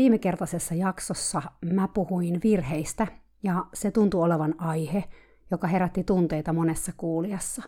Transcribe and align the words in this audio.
Viime 0.00 0.18
kertaisessa 0.18 0.74
jaksossa 0.74 1.42
mä 1.72 1.88
puhuin 1.88 2.40
virheistä 2.44 3.06
ja 3.42 3.66
se 3.74 3.90
tuntui 3.90 4.22
olevan 4.22 4.54
aihe, 4.58 5.04
joka 5.50 5.66
herätti 5.66 6.04
tunteita 6.04 6.52
monessa 6.52 6.92
kuulijassa. 6.96 7.62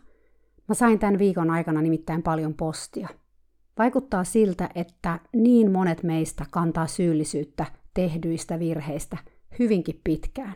Mä 0.68 0.74
sain 0.74 0.98
tämän 0.98 1.18
viikon 1.18 1.50
aikana 1.50 1.82
nimittäin 1.82 2.22
paljon 2.22 2.54
postia. 2.54 3.08
Vaikuttaa 3.78 4.24
siltä, 4.24 4.70
että 4.74 5.18
niin 5.32 5.72
monet 5.72 6.02
meistä 6.02 6.46
kantaa 6.50 6.86
syyllisyyttä 6.86 7.66
tehdyistä 7.94 8.58
virheistä 8.58 9.16
hyvinkin 9.58 10.00
pitkään. 10.04 10.54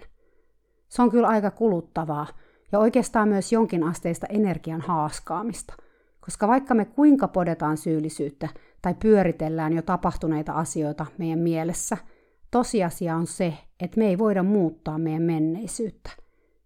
Se 0.88 1.02
on 1.02 1.10
kyllä 1.10 1.28
aika 1.28 1.50
kuluttavaa 1.50 2.26
ja 2.72 2.78
oikeastaan 2.78 3.28
myös 3.28 3.52
jonkin 3.52 3.82
asteista 3.82 4.26
energian 4.26 4.80
haaskaamista, 4.80 5.74
koska 6.20 6.48
vaikka 6.48 6.74
me 6.74 6.84
kuinka 6.84 7.28
podetaan 7.28 7.76
syyllisyyttä, 7.76 8.48
tai 8.86 8.94
pyöritellään 8.94 9.72
jo 9.72 9.82
tapahtuneita 9.82 10.52
asioita 10.52 11.06
meidän 11.18 11.38
mielessä, 11.38 11.96
tosiasia 12.50 13.16
on 13.16 13.26
se, 13.26 13.54
että 13.80 13.98
me 13.98 14.06
ei 14.06 14.18
voida 14.18 14.42
muuttaa 14.42 14.98
meidän 14.98 15.22
menneisyyttä. 15.22 16.10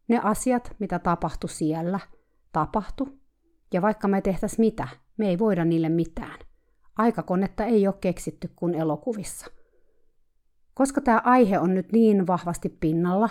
Ne 0.08 0.20
asiat, 0.22 0.76
mitä 0.78 0.98
tapahtui 0.98 1.50
siellä, 1.50 2.00
tapahtu, 2.52 3.08
ja 3.72 3.82
vaikka 3.82 4.08
me 4.08 4.20
tehtäisiin 4.20 4.60
mitä, 4.60 4.88
me 5.16 5.28
ei 5.28 5.38
voida 5.38 5.64
niille 5.64 5.88
mitään. 5.88 6.38
Aikakonetta 6.98 7.64
ei 7.64 7.86
ole 7.86 7.94
keksitty 8.00 8.50
kuin 8.56 8.74
elokuvissa. 8.74 9.46
Koska 10.74 11.00
tämä 11.00 11.22
aihe 11.24 11.58
on 11.58 11.74
nyt 11.74 11.92
niin 11.92 12.26
vahvasti 12.26 12.68
pinnalla, 12.68 13.28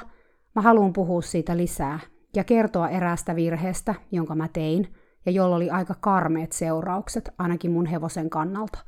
mä 0.56 0.62
haluan 0.62 0.94
puhua 0.94 1.22
siitä 1.22 1.58
lisää 1.58 2.00
ja 2.36 2.44
kertoa 2.44 2.90
eräästä 2.90 3.36
virheestä, 3.36 3.96
jonka 4.12 4.36
mä 4.36 4.48
tein– 4.48 4.88
ja 5.30 5.34
jolla 5.34 5.56
oli 5.56 5.70
aika 5.70 5.96
karmeet 6.00 6.52
seuraukset, 6.52 7.30
ainakin 7.38 7.72
mun 7.72 7.86
hevosen 7.86 8.30
kannalta. 8.30 8.80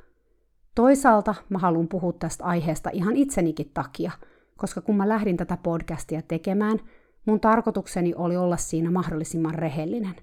Toisaalta 0.76 1.36
mä 1.50 1.58
haluan 1.58 1.88
puhua 1.88 2.14
tästä 2.14 2.44
aiheesta 2.44 2.90
ihan 2.94 3.16
itsenikin 3.16 3.72
takia, 3.74 4.12
koska 4.58 4.82
kun 4.82 4.98
mä 4.98 5.10
lähdin 5.10 5.38
tätä 5.38 5.58
podcastia 5.64 6.22
tekemään, 6.22 6.80
mun 7.26 7.40
tarkoitukseni 7.40 8.14
oli 8.16 8.38
olla 8.38 8.58
siinä 8.58 8.92
mahdollisimman 8.92 9.56
rehellinen. 9.56 10.16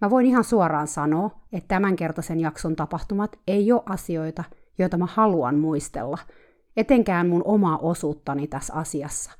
Mä 0.00 0.10
voin 0.10 0.26
ihan 0.26 0.44
suoraan 0.44 0.86
sanoa, 0.86 1.30
että 1.52 1.68
tämänkertaisen 1.68 2.40
jakson 2.40 2.76
tapahtumat 2.76 3.38
ei 3.46 3.72
ole 3.72 3.82
asioita, 3.86 4.44
joita 4.78 4.98
mä 4.98 5.06
haluan 5.06 5.58
muistella, 5.58 6.18
etenkään 6.76 7.28
mun 7.28 7.42
omaa 7.44 7.78
osuuttani 7.78 8.46
tässä 8.46 8.74
asiassa. 8.74 9.30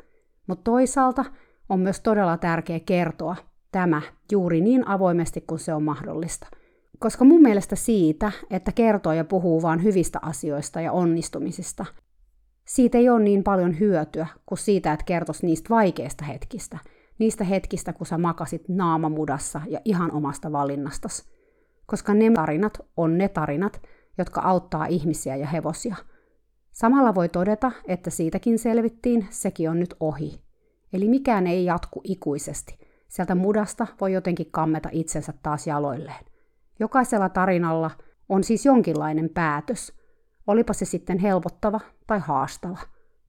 Mutta 0.47 0.71
toisaalta 0.71 1.25
on 1.69 1.81
myös 1.81 2.01
todella 2.01 2.37
tärkeää 2.37 2.81
kertoa, 2.81 3.37
tämä 3.73 4.03
juuri 4.33 4.61
niin 4.61 4.89
avoimesti 4.89 5.41
kuin 5.41 5.59
se 5.59 5.75
on 5.75 5.83
mahdollista. 5.83 6.47
Koska 6.99 7.25
mun 7.25 7.43
mielestä 7.43 7.77
siitä, 7.77 8.33
että 8.51 8.73
kertoo 8.73 9.13
ja 9.13 9.25
puhuu 9.25 9.63
vain 9.63 9.83
hyvistä 9.83 10.19
asioista 10.23 10.81
ja 10.81 10.93
onnistumisista, 10.93 11.87
siitä 12.65 12.99
ei 12.99 13.09
ole 13.09 13.23
niin 13.23 13.45
paljon 13.45 13.79
hyötyä 13.79 14.27
kuin 14.47 14.59
siitä, 14.59 14.93
että 14.93 15.05
kertoisi 15.05 15.47
niistä 15.47 15.69
vaikeista 15.69 16.25
hetkistä, 16.25 16.79
niistä 17.19 17.45
hetkistä, 17.45 17.93
kun 17.93 18.07
sä 18.07 18.19
makasit 18.19 18.69
naamamudassa 18.69 19.61
ja 19.69 19.81
ihan 19.85 20.13
omasta 20.13 20.53
valinnastas. 20.53 21.29
Koska 21.87 22.15
ne 22.15 22.31
tarinat 22.31 22.79
on 22.97 23.19
ne 23.19 23.29
tarinat, 23.29 23.83
jotka 24.19 24.41
auttaa 24.41 24.87
ihmisiä 24.87 25.37
ja 25.37 25.47
hevosia. 25.47 25.97
Samalla 26.73 27.15
voi 27.15 27.29
todeta, 27.29 27.73
että 27.89 28.11
siitäkin 28.11 28.59
selvittiin, 28.59 29.27
sekin 29.31 29.71
on 29.71 29.81
nyt 29.81 29.95
ohi. 30.01 30.41
Eli 30.93 31.09
mikään 31.09 31.47
ei 31.47 31.65
jatku 31.65 32.01
ikuisesti– 32.05 32.79
Sieltä 33.11 33.35
mudasta 33.35 33.87
voi 34.01 34.13
jotenkin 34.13 34.51
kammeta 34.51 34.89
itsensä 34.93 35.33
taas 35.43 35.67
jaloilleen. 35.67 36.25
Jokaisella 36.81 37.29
tarinalla 37.29 37.91
on 38.29 38.45
siis 38.45 38.67
jonkinlainen 38.67 39.31
päätös, 39.35 39.93
olipa 40.47 40.73
se 40.73 40.85
sitten 40.85 41.19
helpottava 41.19 41.81
tai 42.07 42.19
haastava. 42.19 42.79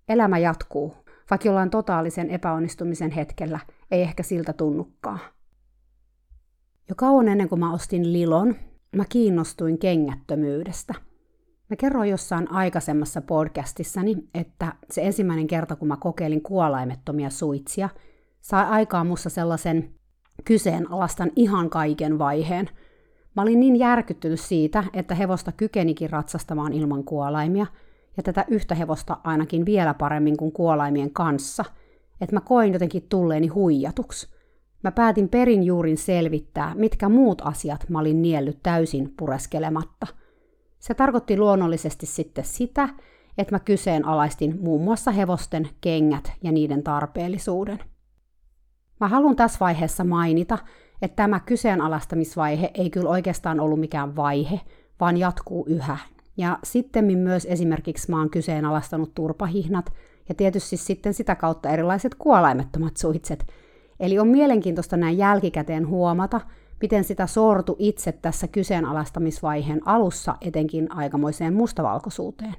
Elämä 0.10 0.38
jatkuu, 0.38 0.96
vaikka 1.30 1.48
jollain 1.48 1.70
totaalisen 1.70 2.30
epäonnistumisen 2.30 3.12
hetkellä 3.12 3.60
ei 3.92 4.02
ehkä 4.02 4.24
siltä 4.24 4.54
tunnukaan. 4.54 5.20
Jo 6.90 6.96
kauan 6.96 7.28
ennen 7.28 7.50
kuin 7.50 7.60
mä 7.60 7.74
ostin 7.74 8.14
Lilon, 8.14 8.56
mä 8.96 9.04
kiinnostuin 9.10 9.78
kengättömyydestä. 9.78 10.94
Mä 11.70 11.76
kerroin 11.76 12.10
jossain 12.10 12.52
aikaisemmassa 12.52 13.22
podcastissani, 13.22 14.16
että 14.34 14.74
se 14.92 15.02
ensimmäinen 15.02 15.48
kerta, 15.48 15.76
kun 15.76 15.88
mä 15.88 15.98
kokeilin 15.98 16.42
kuolaimettomia 16.42 17.30
suitsia– 17.30 17.90
sai 18.42 18.66
aikaan 18.66 19.08
mussa 19.08 19.30
sellaisen 19.30 19.94
kyseenalaistan 20.46 21.32
ihan 21.36 21.70
kaiken 21.70 22.20
vaiheen. 22.20 22.70
Mä 23.36 23.42
olin 23.42 23.60
niin 23.60 23.76
järkyttynyt 23.76 24.40
siitä, 24.40 24.84
että 24.94 25.16
hevosta 25.16 25.52
kykenikin 25.52 26.10
ratsastamaan 26.10 26.74
ilman 26.74 27.04
kuolaimia, 27.04 27.66
ja 28.18 28.24
tätä 28.24 28.46
yhtä 28.48 28.76
hevosta 28.76 29.18
ainakin 29.24 29.66
vielä 29.66 29.94
paremmin 29.94 30.38
kuin 30.38 30.52
kuolaimien 30.52 31.12
kanssa, 31.12 31.66
että 32.22 32.36
mä 32.36 32.42
koin 32.42 32.74
jotenkin 32.74 33.06
tulleeni 33.10 33.48
huijatuksi. 33.48 34.30
Mä 34.84 34.92
päätin 34.92 35.30
perin 35.30 35.64
juurin 35.64 35.98
selvittää, 35.98 36.76
mitkä 36.76 37.10
muut 37.10 37.42
asiat 37.46 37.90
mä 37.90 38.00
olin 38.00 38.22
niellyt 38.22 38.60
täysin 38.64 39.14
pureskelematta. 39.18 40.08
Se 40.80 40.94
tarkoitti 40.94 41.38
luonnollisesti 41.38 42.06
sitten 42.06 42.44
sitä, 42.44 42.90
että 43.38 43.56
mä 43.56 43.60
kyseenalaistin 43.60 44.60
muun 44.62 44.82
muassa 44.82 45.12
hevosten 45.12 45.70
kengät 45.82 46.32
ja 46.44 46.52
niiden 46.52 46.84
tarpeellisuuden. 46.84 47.80
Mä 49.02 49.08
haluan 49.08 49.36
tässä 49.36 49.58
vaiheessa 49.60 50.04
mainita, 50.04 50.58
että 51.02 51.16
tämä 51.16 51.40
kyseenalaistamisvaihe 51.40 52.72
ei 52.74 52.90
kyllä 52.90 53.10
oikeastaan 53.10 53.60
ollut 53.60 53.80
mikään 53.80 54.16
vaihe, 54.16 54.62
vaan 55.00 55.18
jatkuu 55.18 55.66
yhä. 55.68 55.98
Ja 56.38 56.60
sitten 56.64 57.18
myös 57.18 57.48
esimerkiksi 57.50 58.12
mä 58.12 58.20
oon 58.20 58.30
kyseenalaistanut 58.30 59.16
turpahihnat 59.16 59.94
ja 60.30 60.36
tietysti 60.36 60.78
sitten 60.78 61.14
sitä 61.14 61.36
kautta 61.36 61.70
erilaiset 61.70 62.16
kuolaimettomat 62.16 62.98
suitset. 62.98 63.46
Eli 64.00 64.20
on 64.20 64.28
mielenkiintoista 64.28 64.98
näin 64.98 65.18
jälkikäteen 65.18 65.88
huomata, 65.88 66.42
miten 66.82 67.04
sitä 67.04 67.28
sortu 67.28 67.76
itse 67.80 68.12
tässä 68.12 68.48
kyseenalaistamisvaiheen 68.48 69.88
alussa 69.88 70.36
etenkin 70.42 70.92
aikamoiseen 70.92 71.54
mustavalkoisuuteen. 71.54 72.56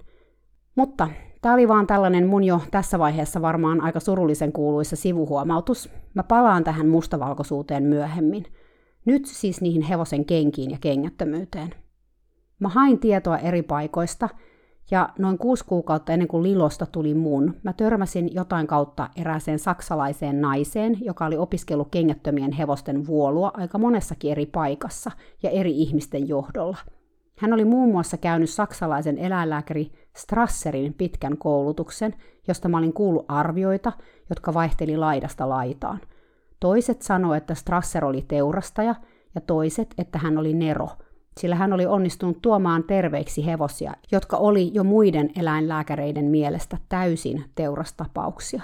Mutta 0.74 1.08
Tämä 1.42 1.54
oli 1.54 1.68
vaan 1.68 1.86
tällainen 1.86 2.26
mun 2.26 2.44
jo 2.44 2.60
tässä 2.70 2.98
vaiheessa 2.98 3.42
varmaan 3.42 3.80
aika 3.80 4.00
surullisen 4.00 4.52
kuuluissa 4.52 4.96
sivuhuomautus. 4.96 5.90
Mä 6.14 6.22
palaan 6.22 6.64
tähän 6.64 6.88
mustavalkoisuuteen 6.88 7.82
myöhemmin. 7.82 8.44
Nyt 9.04 9.26
siis 9.26 9.60
niihin 9.60 9.82
hevosen 9.82 10.24
kenkiin 10.24 10.70
ja 10.70 10.78
kengättömyyteen. 10.80 11.74
Mä 12.58 12.68
hain 12.68 12.98
tietoa 12.98 13.38
eri 13.38 13.62
paikoista, 13.62 14.28
ja 14.90 15.08
noin 15.18 15.38
kuusi 15.38 15.64
kuukautta 15.64 16.12
ennen 16.12 16.28
kuin 16.28 16.42
Lilosta 16.42 16.86
tuli 16.86 17.14
mun, 17.14 17.54
mä 17.62 17.72
törmäsin 17.72 18.34
jotain 18.34 18.66
kautta 18.66 19.10
erääseen 19.16 19.58
saksalaiseen 19.58 20.40
naiseen, 20.40 20.96
joka 21.00 21.26
oli 21.26 21.36
opiskellut 21.36 21.88
kengättömien 21.90 22.52
hevosten 22.52 23.06
vuolua 23.06 23.50
aika 23.54 23.78
monessakin 23.78 24.30
eri 24.30 24.46
paikassa 24.46 25.10
ja 25.42 25.50
eri 25.50 25.70
ihmisten 25.70 26.28
johdolla– 26.28 26.78
hän 27.42 27.52
oli 27.52 27.64
muun 27.64 27.90
muassa 27.90 28.16
käynyt 28.16 28.50
saksalaisen 28.50 29.18
eläinlääkäri 29.18 29.92
Strasserin 30.16 30.94
pitkän 30.94 31.38
koulutuksen, 31.38 32.14
josta 32.48 32.68
mä 32.68 32.78
olin 32.78 32.92
kuullut 32.92 33.24
arvioita, 33.28 33.92
jotka 34.30 34.54
vaihteli 34.54 34.96
laidasta 34.96 35.48
laitaan. 35.48 36.00
Toiset 36.60 37.02
sanoivat, 37.02 37.36
että 37.36 37.54
Strasser 37.54 38.04
oli 38.04 38.24
teurastaja, 38.28 38.94
ja 39.34 39.40
toiset, 39.40 39.94
että 39.98 40.18
hän 40.18 40.38
oli 40.38 40.54
nero, 40.54 40.88
sillä 41.40 41.54
hän 41.54 41.72
oli 41.72 41.86
onnistunut 41.86 42.42
tuomaan 42.42 42.84
terveiksi 42.84 43.46
hevosia, 43.46 43.92
jotka 44.12 44.36
oli 44.36 44.70
jo 44.74 44.84
muiden 44.84 45.30
eläinlääkäreiden 45.36 46.24
mielestä 46.24 46.78
täysin 46.88 47.44
teurastapauksia. 47.54 48.62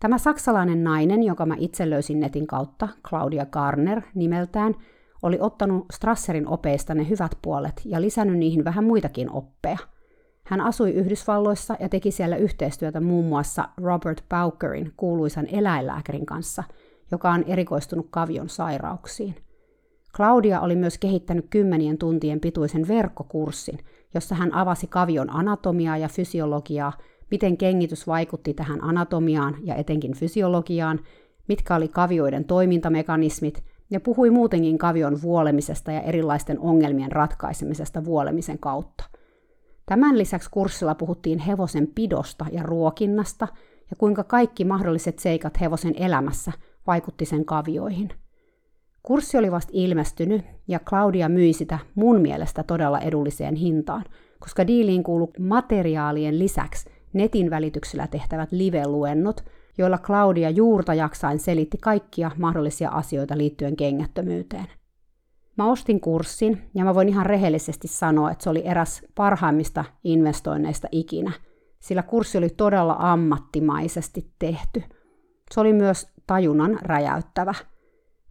Tämä 0.00 0.18
saksalainen 0.18 0.84
nainen, 0.84 1.22
joka 1.22 1.46
mä 1.46 1.54
itse 1.58 1.90
löysin 1.90 2.20
netin 2.20 2.46
kautta, 2.46 2.88
Claudia 3.08 3.46
Garner 3.46 4.02
nimeltään, 4.14 4.74
oli 5.22 5.38
ottanut 5.40 5.86
Strasserin 5.92 6.48
opeista 6.48 6.94
ne 6.94 7.08
hyvät 7.08 7.38
puolet 7.42 7.82
ja 7.84 8.00
lisännyt 8.00 8.38
niihin 8.38 8.64
vähän 8.64 8.84
muitakin 8.84 9.32
oppeja. 9.32 9.78
Hän 10.48 10.60
asui 10.60 10.90
Yhdysvalloissa 10.90 11.76
ja 11.80 11.88
teki 11.88 12.10
siellä 12.10 12.36
yhteistyötä 12.36 13.00
muun 13.00 13.24
muassa 13.24 13.68
Robert 13.76 14.24
Baukerin 14.28 14.92
kuuluisan 14.96 15.46
eläinlääkärin 15.52 16.26
kanssa, 16.26 16.64
joka 17.10 17.30
on 17.30 17.44
erikoistunut 17.46 18.06
kavion 18.10 18.48
sairauksiin. 18.48 19.34
Claudia 20.16 20.60
oli 20.60 20.76
myös 20.76 20.98
kehittänyt 20.98 21.46
kymmenien 21.50 21.98
tuntien 21.98 22.40
pituisen 22.40 22.88
verkkokurssin, 22.88 23.78
jossa 24.14 24.34
hän 24.34 24.54
avasi 24.54 24.86
kavion 24.86 25.36
anatomiaa 25.36 25.96
ja 25.96 26.08
fysiologiaa, 26.08 26.92
miten 27.30 27.56
kengitys 27.56 28.06
vaikutti 28.06 28.54
tähän 28.54 28.84
anatomiaan 28.84 29.54
ja 29.62 29.74
etenkin 29.74 30.14
fysiologiaan, 30.14 31.00
mitkä 31.48 31.74
oli 31.76 31.88
kavioiden 31.88 32.44
toimintamekanismit, 32.44 33.64
ja 33.90 34.00
puhui 34.00 34.30
muutenkin 34.30 34.78
kavion 34.78 35.22
vuolemisesta 35.22 35.92
ja 35.92 36.00
erilaisten 36.00 36.60
ongelmien 36.60 37.12
ratkaisemisesta 37.12 38.04
vuolemisen 38.04 38.58
kautta. 38.58 39.17
Tämän 39.88 40.18
lisäksi 40.18 40.50
kurssilla 40.50 40.94
puhuttiin 40.94 41.38
hevosen 41.38 41.88
pidosta 41.94 42.46
ja 42.52 42.62
ruokinnasta 42.62 43.48
ja 43.90 43.96
kuinka 43.98 44.24
kaikki 44.24 44.64
mahdolliset 44.64 45.18
seikat 45.18 45.60
hevosen 45.60 45.94
elämässä 45.96 46.52
vaikutti 46.86 47.24
sen 47.24 47.44
kavioihin. 47.44 48.08
Kurssi 49.02 49.38
oli 49.38 49.50
vasta 49.52 49.70
ilmestynyt 49.74 50.42
ja 50.68 50.78
Claudia 50.78 51.28
myi 51.28 51.52
sitä 51.52 51.78
mun 51.94 52.20
mielestä 52.20 52.62
todella 52.62 53.00
edulliseen 53.00 53.54
hintaan, 53.54 54.04
koska 54.38 54.66
diiliin 54.66 55.02
kuului 55.02 55.28
materiaalien 55.38 56.38
lisäksi 56.38 56.90
netin 57.12 57.50
välityksellä 57.50 58.06
tehtävät 58.06 58.52
live-luennot, 58.52 59.44
joilla 59.78 59.98
Claudia 59.98 60.50
juurta 60.50 60.94
jaksain 60.94 61.38
selitti 61.38 61.78
kaikkia 61.78 62.30
mahdollisia 62.38 62.90
asioita 62.90 63.38
liittyen 63.38 63.76
kengättömyyteen. 63.76 64.66
Mä 65.58 65.66
ostin 65.66 66.00
kurssin 66.00 66.62
ja 66.74 66.84
mä 66.84 66.94
voin 66.94 67.08
ihan 67.08 67.26
rehellisesti 67.26 67.88
sanoa, 67.88 68.30
että 68.30 68.44
se 68.44 68.50
oli 68.50 68.66
eräs 68.66 69.02
parhaimmista 69.14 69.84
investoinneista 70.04 70.88
ikinä, 70.92 71.32
sillä 71.80 72.02
kurssi 72.02 72.38
oli 72.38 72.48
todella 72.48 72.96
ammattimaisesti 72.98 74.32
tehty. 74.38 74.82
Se 75.54 75.60
oli 75.60 75.72
myös 75.72 76.08
tajunnan 76.26 76.78
räjäyttävä. 76.82 77.54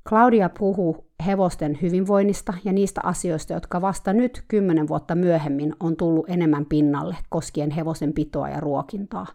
Claudia 0.09 0.49
puhuu 0.59 1.11
hevosten 1.25 1.79
hyvinvoinnista 1.81 2.53
ja 2.63 2.73
niistä 2.73 3.01
asioista, 3.03 3.53
jotka 3.53 3.81
vasta 3.81 4.13
nyt 4.13 4.43
kymmenen 4.47 4.87
vuotta 4.87 5.15
myöhemmin 5.15 5.75
on 5.79 5.95
tullut 5.95 6.29
enemmän 6.29 6.65
pinnalle 6.65 7.15
koskien 7.29 7.71
hevosen 7.71 8.13
pitoa 8.13 8.49
ja 8.49 8.59
ruokintaa. 8.59 9.27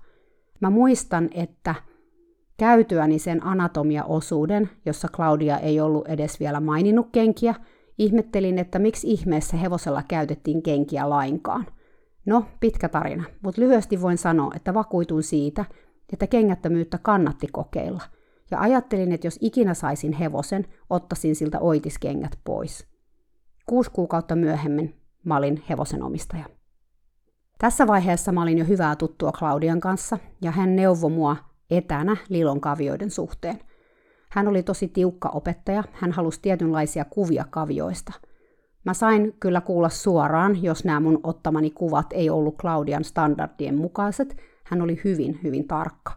Mä 0.61 0.71
muistan, 0.71 1.29
että 1.35 1.75
käytyäni 2.57 3.19
sen 3.19 3.47
anatomia-osuuden, 3.47 4.71
jossa 4.87 5.09
Claudia 5.09 5.59
ei 5.59 5.81
ollut 5.81 6.09
edes 6.09 6.41
vielä 6.41 6.61
maininnut 6.61 7.09
kenkiä, 7.13 7.55
ihmettelin, 7.99 8.59
että 8.59 8.79
miksi 8.79 9.11
ihmeessä 9.11 9.57
hevosella 9.57 10.03
käytettiin 10.09 10.63
kenkiä 10.63 11.11
lainkaan. 11.11 11.67
No, 12.27 12.45
pitkä 12.61 12.89
tarina, 12.89 13.25
mutta 13.43 13.61
lyhyesti 13.61 14.03
voin 14.03 14.19
sanoa, 14.19 14.53
että 14.57 14.75
vakuitun 14.75 15.23
siitä, 15.23 15.65
että 16.13 16.27
kengättömyyttä 16.27 16.99
kannatti 16.99 17.47
kokeilla. 17.53 18.03
Ja 18.51 18.61
ajattelin, 18.61 19.13
että 19.13 19.27
jos 19.27 19.39
ikinä 19.41 19.75
saisin 19.75 20.13
hevosen, 20.13 20.67
ottaisin 20.91 21.37
siltä 21.37 21.59
oitiskengät 21.61 22.39
pois. 22.45 22.87
Kuusi 23.67 23.91
kuukautta 23.91 24.37
myöhemmin 24.37 25.01
mä 25.25 25.37
olin 25.37 25.63
hevosen 25.69 26.03
omistaja. 26.03 26.45
Tässä 27.59 27.87
vaiheessa 27.87 28.33
mä 28.33 28.43
olin 28.43 28.59
jo 28.59 28.65
hyvää 28.65 28.97
tuttua 28.97 29.33
Claudian 29.33 29.81
kanssa, 29.81 30.19
ja 30.43 30.51
hän 30.51 30.77
neuvoi 30.77 31.11
mua 31.11 31.37
etänä 31.71 32.17
Lilon 32.29 32.61
kavioiden 32.61 33.11
suhteen. 33.11 33.59
Hän 34.33 34.49
oli 34.49 34.63
tosi 34.63 34.89
tiukka 34.89 35.29
opettaja, 35.29 35.85
hän 35.93 36.13
halusi 36.13 36.41
tietynlaisia 36.43 37.05
kuvia 37.05 37.45
kavioista. 37.51 38.13
Mä 38.85 38.95
sain 38.95 39.37
kyllä 39.41 39.61
kuulla 39.61 39.89
suoraan, 39.89 40.63
jos 40.63 40.85
nämä 40.85 41.01
mun 41.01 41.21
ottamani 41.23 41.71
kuvat 41.71 42.07
ei 42.13 42.31
ollut 42.31 42.57
Claudian 42.57 43.05
standardien 43.05 43.79
mukaiset, 43.79 44.37
hän 44.65 44.83
oli 44.83 45.01
hyvin, 45.05 45.41
hyvin 45.43 45.69
tarkka. 45.69 46.13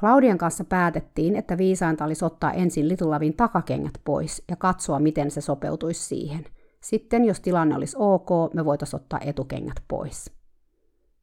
Claudian 0.00 0.38
kanssa 0.38 0.64
päätettiin, 0.64 1.36
että 1.36 1.58
viisainta 1.58 2.04
olisi 2.04 2.24
ottaa 2.24 2.52
ensin 2.52 2.88
Litulavin 2.88 3.36
takakengät 3.36 4.00
pois 4.04 4.42
ja 4.48 4.56
katsoa, 4.56 4.98
miten 4.98 5.30
se 5.30 5.40
sopeutuisi 5.40 6.04
siihen. 6.04 6.44
Sitten, 6.80 7.24
jos 7.24 7.40
tilanne 7.40 7.76
olisi 7.76 7.96
ok, 7.98 8.54
me 8.54 8.64
voitaisiin 8.64 9.00
ottaa 9.00 9.20
etukengät 9.24 9.82
pois. 9.88 10.32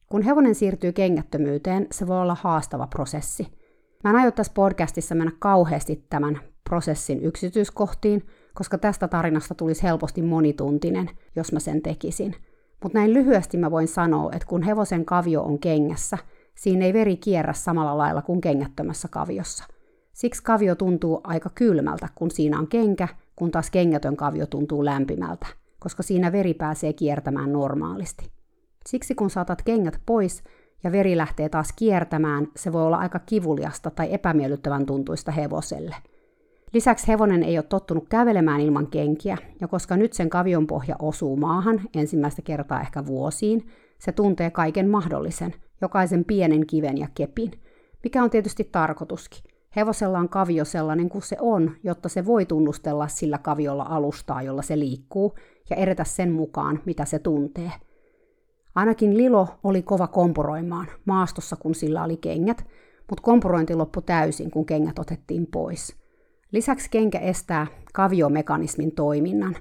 Kun 0.09 0.21
hevonen 0.21 0.55
siirtyy 0.55 0.91
kengättömyyteen, 0.91 1.87
se 1.91 2.07
voi 2.07 2.21
olla 2.21 2.37
haastava 2.41 2.87
prosessi. 2.87 3.64
Mä 4.03 4.09
en 4.09 4.15
aio 4.15 4.31
tässä 4.31 4.53
podcastissa 4.53 5.15
mennä 5.15 5.31
kauheasti 5.39 6.05
tämän 6.09 6.39
prosessin 6.63 7.21
yksityiskohtiin, 7.23 8.25
koska 8.53 8.77
tästä 8.77 9.07
tarinasta 9.07 9.55
tulisi 9.55 9.83
helposti 9.83 10.21
monituntinen, 10.21 11.09
jos 11.35 11.51
mä 11.51 11.59
sen 11.59 11.81
tekisin. 11.81 12.35
Mutta 12.83 12.97
näin 12.97 13.13
lyhyesti 13.13 13.57
mä 13.57 13.71
voin 13.71 13.87
sanoa, 13.87 14.31
että 14.33 14.47
kun 14.47 14.63
hevosen 14.63 15.05
kavio 15.05 15.43
on 15.43 15.59
kengässä, 15.59 16.17
siinä 16.55 16.85
ei 16.85 16.93
veri 16.93 17.17
kierrä 17.17 17.53
samalla 17.53 17.97
lailla 17.97 18.21
kuin 18.21 18.41
kengättömässä 18.41 19.07
kaviossa. 19.07 19.63
Siksi 20.13 20.43
kavio 20.43 20.75
tuntuu 20.75 21.21
aika 21.23 21.49
kylmältä, 21.55 22.07
kun 22.15 22.31
siinä 22.31 22.59
on 22.59 22.67
kenkä, 22.67 23.07
kun 23.35 23.51
taas 23.51 23.71
kengätön 23.71 24.15
kavio 24.15 24.45
tuntuu 24.45 24.85
lämpimältä, 24.85 25.47
koska 25.79 26.03
siinä 26.03 26.31
veri 26.31 26.53
pääsee 26.53 26.93
kiertämään 26.93 27.53
normaalisti. 27.53 28.31
Siksi 28.85 29.15
kun 29.15 29.29
saatat 29.29 29.61
kengät 29.61 30.01
pois 30.05 30.43
ja 30.85 30.91
veri 30.91 31.17
lähtee 31.17 31.49
taas 31.49 31.73
kiertämään, 31.75 32.47
se 32.55 32.73
voi 32.73 32.83
olla 32.83 32.97
aika 32.97 33.19
kivuliasta 33.19 33.91
tai 33.91 34.13
epämiellyttävän 34.13 34.85
tuntuista 34.85 35.31
hevoselle. 35.31 35.95
Lisäksi 36.73 37.07
hevonen 37.07 37.43
ei 37.43 37.57
ole 37.57 37.65
tottunut 37.69 38.05
kävelemään 38.09 38.61
ilman 38.61 38.87
kenkiä, 38.87 39.37
ja 39.61 39.67
koska 39.67 39.97
nyt 39.97 40.13
sen 40.13 40.29
kavion 40.29 40.67
pohja 40.67 40.95
osuu 40.99 41.37
maahan 41.37 41.81
ensimmäistä 41.95 42.41
kertaa 42.41 42.81
ehkä 42.81 43.05
vuosiin, 43.05 43.67
se 43.99 44.11
tuntee 44.11 44.51
kaiken 44.51 44.89
mahdollisen, 44.89 45.53
jokaisen 45.81 46.25
pienen 46.25 46.67
kiven 46.67 46.97
ja 46.97 47.07
kepin, 47.15 47.51
mikä 48.03 48.23
on 48.23 48.29
tietysti 48.29 48.69
tarkoituskin. 48.71 49.43
Hevosella 49.75 50.19
on 50.19 50.29
kavio 50.29 50.65
sellainen 50.65 51.09
kuin 51.09 51.21
se 51.21 51.37
on, 51.39 51.71
jotta 51.83 52.09
se 52.09 52.25
voi 52.25 52.45
tunnustella 52.45 53.07
sillä 53.07 53.37
kaviolla 53.37 53.85
alustaa, 53.89 54.41
jolla 54.41 54.61
se 54.61 54.79
liikkuu, 54.79 55.33
ja 55.69 55.75
edetä 55.75 56.03
sen 56.03 56.31
mukaan, 56.31 56.79
mitä 56.85 57.05
se 57.05 57.19
tuntee– 57.19 57.71
Ainakin 58.75 59.17
Lilo 59.17 59.47
oli 59.63 59.81
kova 59.81 60.07
kompuroimaan 60.07 60.87
maastossa, 61.05 61.55
kun 61.55 61.75
sillä 61.75 62.03
oli 62.03 62.17
kengät, 62.17 62.65
mutta 63.09 63.21
kompurointi 63.21 63.75
loppui 63.75 64.03
täysin, 64.05 64.51
kun 64.51 64.65
kengät 64.65 64.99
otettiin 64.99 65.47
pois. 65.47 65.95
Lisäksi 66.51 66.89
kenkä 66.89 67.19
estää 67.19 67.67
kaviomekanismin 67.93 68.91
toiminnan. 68.91 69.55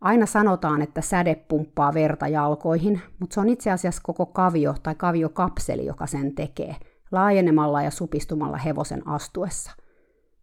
Aina 0.00 0.26
sanotaan, 0.26 0.82
että 0.82 1.00
säde 1.00 1.34
pumppaa 1.34 1.94
verta 1.94 2.28
jalkoihin, 2.28 3.00
mutta 3.20 3.34
se 3.34 3.40
on 3.40 3.48
itse 3.48 3.70
asiassa 3.70 4.02
koko 4.04 4.26
kavio 4.26 4.74
tai 4.82 4.94
kaviokapseli, 4.94 5.86
joka 5.86 6.06
sen 6.06 6.34
tekee, 6.34 6.76
laajenemalla 7.12 7.82
ja 7.82 7.90
supistumalla 7.90 8.56
hevosen 8.56 9.08
astuessa. 9.08 9.72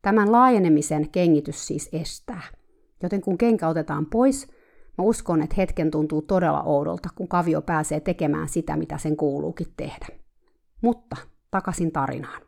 Tämän 0.01 0.31
laajenemisen 0.31 1.10
kengitys 1.10 1.67
siis 1.67 1.89
estää. 1.93 2.41
Joten 3.03 3.22
kun 3.22 3.38
kenkä 3.38 3.67
otetaan 3.67 4.05
pois, 4.05 4.48
Mä 4.97 5.03
uskon, 5.03 5.41
että 5.41 5.55
hetken 5.57 5.91
tuntuu 5.91 6.21
todella 6.21 6.63
oudolta, 6.63 7.09
kun 7.15 7.27
kavio 7.27 7.62
pääsee 7.62 8.00
tekemään 8.00 8.50
sitä, 8.50 8.77
mitä 8.77 8.97
sen 8.97 9.17
kuuluukin 9.17 9.67
tehdä. 9.77 10.07
Mutta 10.81 11.15
takaisin 11.51 11.91
tarinaan. 11.91 12.41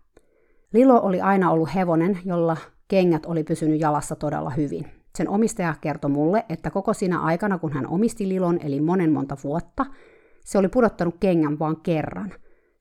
Lilo 0.73 1.01
oli 1.01 1.21
aina 1.21 1.51
ollut 1.51 1.75
hevonen, 1.75 2.19
jolla 2.25 2.57
kengät 2.87 3.25
oli 3.25 3.43
pysynyt 3.43 3.79
jalassa 3.79 4.15
todella 4.15 4.49
hyvin. 4.49 4.85
Sen 5.15 5.29
omistaja 5.29 5.75
kertoi 5.81 6.11
mulle, 6.11 6.45
että 6.49 6.69
koko 6.69 6.93
siinä 6.93 7.21
aikana, 7.21 7.57
kun 7.57 7.73
hän 7.73 7.87
omisti 7.87 8.29
Lilon, 8.29 8.59
eli 8.61 8.81
monen 8.81 9.11
monta 9.11 9.37
vuotta, 9.43 9.85
se 10.45 10.57
oli 10.57 10.67
pudottanut 10.67 11.15
kengän 11.19 11.59
vain 11.59 11.81
kerran. 11.81 12.33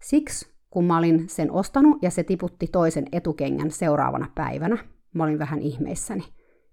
Siksi, 0.03 0.49
kun 0.71 0.85
mä 0.85 0.99
olin 0.99 1.29
sen 1.29 1.53
ostanut 1.53 2.03
ja 2.03 2.11
se 2.11 2.23
tiputti 2.23 2.67
toisen 2.67 3.07
etukengän 3.13 3.71
seuraavana 3.71 4.27
päivänä, 4.35 4.79
mä 5.13 5.25
olin 5.25 5.39
vähän 5.39 5.61
ihmeissäni. 5.61 6.25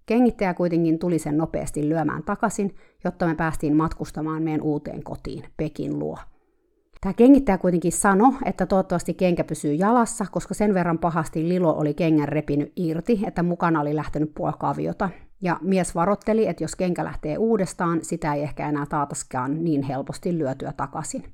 Kengittäjä 0.06 0.54
kuitenkin 0.54 0.98
tuli 0.98 1.18
sen 1.18 1.36
nopeasti 1.36 1.88
lyömään 1.88 2.22
takaisin, 2.22 2.74
jotta 3.04 3.26
me 3.26 3.34
päästiin 3.34 3.76
matkustamaan 3.76 4.42
meidän 4.42 4.62
uuteen 4.62 5.02
kotiin, 5.02 5.44
Pekin 5.56 5.98
luo. 5.98 6.18
Tämä 7.00 7.12
kengittäjä 7.12 7.58
kuitenkin 7.58 7.92
sanoi, 7.92 8.32
että 8.44 8.66
toivottavasti 8.66 9.14
kenkä 9.14 9.44
pysyy 9.44 9.74
jalassa, 9.74 10.26
koska 10.32 10.54
sen 10.54 10.74
verran 10.74 10.98
pahasti 10.98 11.48
Lilo 11.48 11.74
oli 11.78 11.94
kengän 11.94 12.28
repinyt 12.28 12.72
irti, 12.76 13.20
että 13.26 13.42
mukana 13.42 13.80
oli 13.80 13.96
lähtenyt 13.96 14.32
puolkaviota. 14.34 15.10
Ja 15.40 15.58
mies 15.60 15.94
varotteli, 15.94 16.46
että 16.46 16.64
jos 16.64 16.76
kenkä 16.76 17.04
lähtee 17.04 17.38
uudestaan, 17.38 17.98
sitä 18.02 18.34
ei 18.34 18.42
ehkä 18.42 18.68
enää 18.68 18.86
taataskaan 18.86 19.64
niin 19.64 19.82
helposti 19.82 20.38
lyötyä 20.38 20.72
takaisin. 20.76 21.24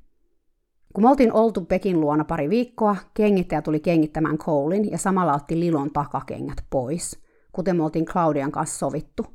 Kun 0.93 1.03
me 1.03 1.09
oltiin 1.09 1.33
oltu 1.33 1.65
Pekin 1.65 2.01
luona 2.01 2.23
pari 2.23 2.49
viikkoa, 2.49 2.95
kengittäjä 3.13 3.61
tuli 3.61 3.79
kengittämään 3.79 4.37
Colein 4.37 4.91
ja 4.91 4.97
samalla 4.97 5.33
otti 5.33 5.59
Lilon 5.59 5.91
takakengät 5.91 6.63
pois– 6.69 7.19
kuten 7.51 7.77
me 7.77 7.83
oltiin 7.83 8.05
Claudian 8.05 8.51
kanssa 8.51 8.77
sovittu. 8.77 9.25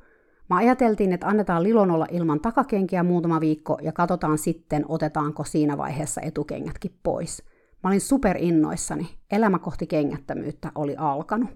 Mä 0.51 0.57
ajateltiin, 0.57 1.13
että 1.13 1.27
annetaan 1.27 1.63
Lilon 1.63 1.91
olla 1.91 2.07
ilman 2.11 2.41
takakenkiä 2.41 3.03
muutama 3.03 3.41
viikko 3.41 3.79
ja 3.83 3.93
katsotaan 3.93 4.39
sitten, 4.39 4.85
otetaanko 4.89 5.45
siinä 5.45 5.79
vaiheessa 5.79 6.21
etukengätkin 6.21 6.99
pois. 7.03 7.43
Mä 7.85 7.91
olin 7.91 8.01
super 8.01 8.37
innoissani. 8.41 9.09
Elämä 9.31 9.59
kohti 9.59 9.87
kengättömyyttä 9.87 10.73
oli 10.75 10.97
alkanut. 10.99 11.51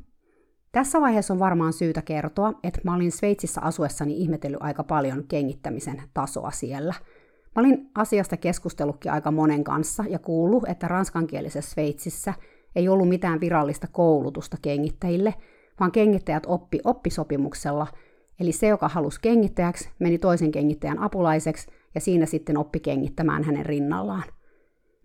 Tässä 0.73 1.01
vaiheessa 1.01 1.35
on 1.35 1.41
varmaan 1.41 1.73
syytä 1.73 2.03
kertoa, 2.03 2.53
että 2.63 2.81
mä 2.85 2.95
olin 2.95 3.13
Sveitsissä 3.13 3.61
asuessani 3.61 4.17
ihmetellyt 4.17 4.63
aika 4.63 4.85
paljon 4.85 5.25
kengittämisen 5.29 6.03
tasoa 6.15 6.51
siellä. 6.51 6.95
Mä 7.57 7.61
olin 7.61 7.91
asiasta 7.95 8.37
keskustellutkin 8.37 9.13
aika 9.13 9.31
monen 9.31 9.65
kanssa 9.65 10.05
ja 10.09 10.19
kuullut, 10.19 10.69
että 10.69 10.89
ranskankielisessä 10.89 11.71
Sveitsissä 11.71 12.35
ei 12.77 12.89
ollut 12.89 13.09
mitään 13.09 13.41
virallista 13.41 13.87
koulutusta 13.93 14.57
kengittäjille– 14.63 15.35
vaan 15.81 15.93
kengittäjät 15.93 16.43
oppi 16.47 16.79
oppisopimuksella, 16.85 17.87
eli 18.41 18.53
se, 18.53 18.67
joka 18.67 18.89
halusi 18.89 19.21
kengittäjäksi, 19.21 19.89
meni 19.99 20.19
toisen 20.19 20.51
kengittäjän 20.51 20.99
apulaiseksi, 20.99 21.69
ja 21.95 22.01
siinä 22.01 22.27
sitten 22.27 22.59
oppi 22.59 22.81
kengittämään 22.81 23.45
hänen 23.45 23.67
rinnallaan. 23.67 24.25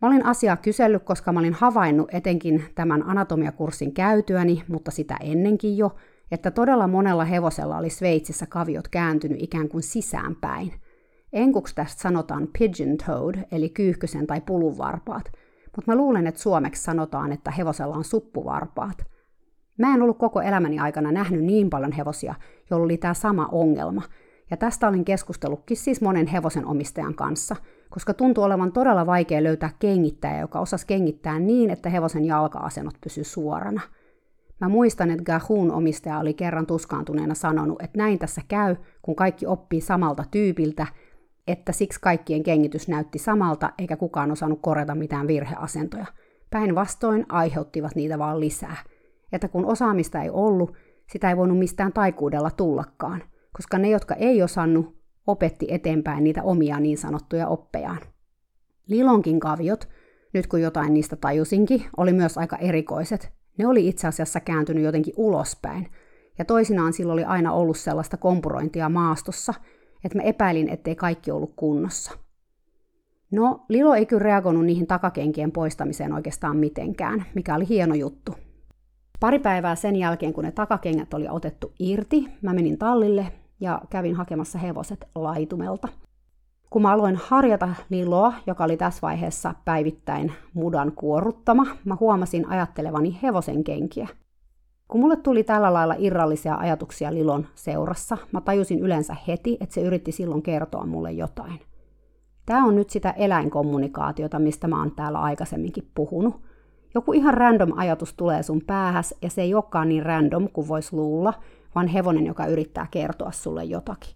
Mä 0.02 0.08
olin 0.08 0.26
asiaa 0.26 0.58
kysellyt, 0.58 1.04
koska 1.04 1.32
mä 1.32 1.40
olin 1.40 1.54
havainnut 1.54 2.14
etenkin 2.14 2.64
tämän 2.76 3.10
anatomiakurssin 3.10 3.94
käytyäni, 3.94 4.64
mutta 4.68 4.92
sitä 4.92 5.18
ennenkin 5.22 5.78
jo, 5.78 5.96
että 6.32 6.52
todella 6.52 6.88
monella 6.88 7.26
hevosella 7.26 7.78
oli 7.78 7.90
Sveitsissä 7.90 8.46
kaviot 8.46 8.88
kääntynyt 8.88 9.42
ikään 9.42 9.70
kuin 9.70 9.84
sisäänpäin. 9.84 10.74
Enkuksi 11.34 11.76
tästä 11.76 12.02
sanotaan 12.02 12.48
pigeon 12.60 12.98
toed, 13.06 13.48
eli 13.52 13.70
kyyhkysen 13.70 14.28
tai 14.28 14.42
pulunvarpaat, 14.42 15.32
mutta 15.76 15.92
mä 15.92 15.96
luulen, 15.96 16.28
että 16.28 16.42
suomeksi 16.42 16.84
sanotaan, 16.84 17.32
että 17.32 17.52
hevosella 17.52 17.96
on 17.96 18.04
suppuvarpaat. 18.04 19.13
Mä 19.78 19.94
en 19.94 20.02
ollut 20.02 20.18
koko 20.18 20.42
elämäni 20.42 20.80
aikana 20.80 21.12
nähnyt 21.12 21.44
niin 21.44 21.70
paljon 21.70 21.92
hevosia, 21.92 22.36
joilla 22.70 22.86
oli 22.86 22.98
tämä 22.98 23.14
sama 23.14 23.50
ongelma, 23.52 24.02
ja 24.52 24.58
tästä 24.58 24.88
olin 24.88 25.06
keskustellutkin 25.06 25.78
siis 25.78 26.02
monen 26.02 26.28
hevosen 26.28 26.66
omistajan 26.66 27.16
kanssa, 27.16 27.56
koska 27.90 28.14
tuntuu 28.14 28.44
olevan 28.44 28.72
todella 28.72 29.06
vaikea 29.06 29.44
löytää 29.44 29.70
kengittäjä, 29.80 30.40
joka 30.40 30.60
osasi 30.60 30.88
kengittää 30.88 31.40
niin, 31.40 31.70
että 31.70 31.90
hevosen 31.90 32.26
jalka-asennot 32.26 32.96
pysy 33.02 33.24
suorana– 33.24 33.82
Mä 34.64 34.70
muistan, 34.70 35.12
että 35.12 35.24
Gahun 35.24 35.72
omistaja 35.72 36.20
oli 36.20 36.34
kerran 36.34 36.66
tuskaantuneena 36.66 37.36
sanonut, 37.36 37.82
että 37.82 37.98
näin 37.98 38.20
tässä 38.20 38.42
käy, 38.48 38.76
kun 39.02 39.16
kaikki 39.16 39.46
oppii 39.46 39.82
samalta 39.82 40.24
tyypiltä, 40.32 40.88
että 41.48 41.72
siksi 41.72 42.02
kaikkien 42.02 42.44
kengitys 42.44 42.88
näytti 42.88 43.20
samalta, 43.20 43.74
eikä 43.78 43.98
kukaan 43.98 44.32
osannut 44.32 44.60
korjata 44.62 44.96
mitään 44.96 45.28
virheasentoja. 45.28 46.06
Päinvastoin 46.50 47.26
aiheuttivat 47.30 47.96
niitä 47.96 48.20
vaan 48.20 48.40
lisää. 48.40 48.78
Että 49.34 49.48
kun 49.48 49.66
osaamista 49.66 50.22
ei 50.22 50.30
ollut, 50.30 50.74
sitä 51.12 51.30
ei 51.30 51.38
voinut 51.38 51.60
mistään 51.60 51.94
taikuudella 51.94 52.52
tullakaan, 52.52 53.24
koska 53.54 53.78
ne, 53.78 53.90
jotka 53.90 54.16
ei 54.16 54.44
osannut, 54.44 54.96
opetti 55.28 55.68
eteenpäin 55.70 56.24
niitä 56.24 56.44
omia 56.44 56.80
niin 56.80 56.98
sanottuja 56.98 57.48
oppejaan. 57.48 58.00
Lilonkin 58.88 59.40
kaviot, 59.40 59.90
nyt 60.34 60.48
kun 60.48 60.62
jotain 60.62 60.94
niistä 60.94 61.16
tajusinkin, 61.16 61.86
oli 61.98 62.14
myös 62.14 62.38
aika 62.38 62.58
erikoiset, 62.58 63.34
ne 63.58 63.68
oli 63.68 63.88
itse 63.88 64.08
asiassa 64.08 64.40
kääntynyt 64.40 64.84
jotenkin 64.84 65.14
ulospäin, 65.18 65.92
ja 66.38 66.46
toisinaan 66.46 66.94
sillä 66.94 67.14
oli 67.14 67.24
aina 67.24 67.54
ollut 67.54 67.78
sellaista 67.78 68.18
kompurointia 68.18 68.90
maastossa, 68.90 69.54
että 70.04 70.18
mä 70.18 70.24
epäilin, 70.24 70.70
ettei 70.70 70.96
kaikki 70.96 71.32
ollut 71.32 71.54
kunnossa. 71.56 72.12
No, 73.32 73.66
Lilo 73.70 73.94
ei 73.94 74.06
kyllä 74.06 74.24
reagoinut 74.24 74.66
niihin 74.66 74.88
takakenkien 74.88 75.52
poistamiseen 75.52 76.14
oikeastaan 76.14 76.58
mitenkään, 76.58 77.26
mikä 77.36 77.56
oli 77.56 77.68
hieno 77.70 77.96
juttu. 77.96 78.36
Pari 79.20 79.40
päivää 79.40 79.76
sen 79.76 79.96
jälkeen, 79.96 80.34
kun 80.34 80.44
ne 80.44 80.52
takakengät 80.52 81.14
oli 81.14 81.28
otettu 81.30 81.74
irti, 81.80 82.28
mä 82.42 82.54
menin 82.54 82.78
tallille 82.78 83.34
ja 83.60 83.82
kävin 83.90 84.16
hakemassa 84.16 84.60
hevoset 84.60 85.08
laitumelta– 85.16 85.88
kun 86.74 86.82
mä 86.82 86.92
aloin 86.92 87.16
harjata 87.16 87.70
Liloa, 87.90 88.34
joka 88.48 88.64
oli 88.64 88.78
tässä 88.78 89.00
vaiheessa 89.02 89.54
päivittäin 89.66 90.32
mudan 90.54 90.92
kuoruttama, 90.92 91.66
mä 91.86 91.98
huomasin 92.00 92.50
ajattelevani 92.50 93.20
hevosen 93.24 93.64
kenkiä. 93.64 94.08
Kun 94.88 95.02
mulle 95.02 95.16
tuli 95.16 95.44
tällä 95.44 95.74
lailla 95.74 95.96
irrallisia 95.98 96.56
ajatuksia 96.56 97.14
Lilon 97.14 97.48
seurassa, 97.56 98.18
mä 98.32 98.42
tajusin 98.42 98.80
yleensä 98.80 99.16
heti, 99.28 99.58
että 99.60 99.76
se 99.76 99.82
yritti 99.82 100.12
silloin 100.12 100.42
kertoa 100.42 100.86
mulle 100.86 101.12
jotain. 101.12 101.60
Tämä 102.46 102.66
on 102.66 102.76
nyt 102.76 102.90
sitä 102.90 103.12
eläinkommunikaatiota, 103.12 104.40
mistä 104.40 104.68
mä 104.68 104.80
oon 104.80 104.92
täällä 104.92 105.20
aikaisemminkin 105.20 105.92
puhunut. 105.96 106.42
Joku 106.96 107.14
ihan 107.14 107.34
random 107.34 107.72
ajatus 107.76 108.14
tulee 108.14 108.44
sun 108.44 108.62
päähäs, 108.68 109.16
ja 109.22 109.30
se 109.30 109.42
ei 109.42 109.54
olekaan 109.54 109.90
niin 109.90 110.06
random 110.06 110.50
kuin 110.50 110.68
vois 110.68 110.94
luulla, 110.94 111.34
vaan 111.76 111.88
hevonen, 111.88 112.26
joka 112.26 112.46
yrittää 112.46 112.88
kertoa 112.92 113.32
sulle 113.32 113.64
jotakin. 113.64 114.16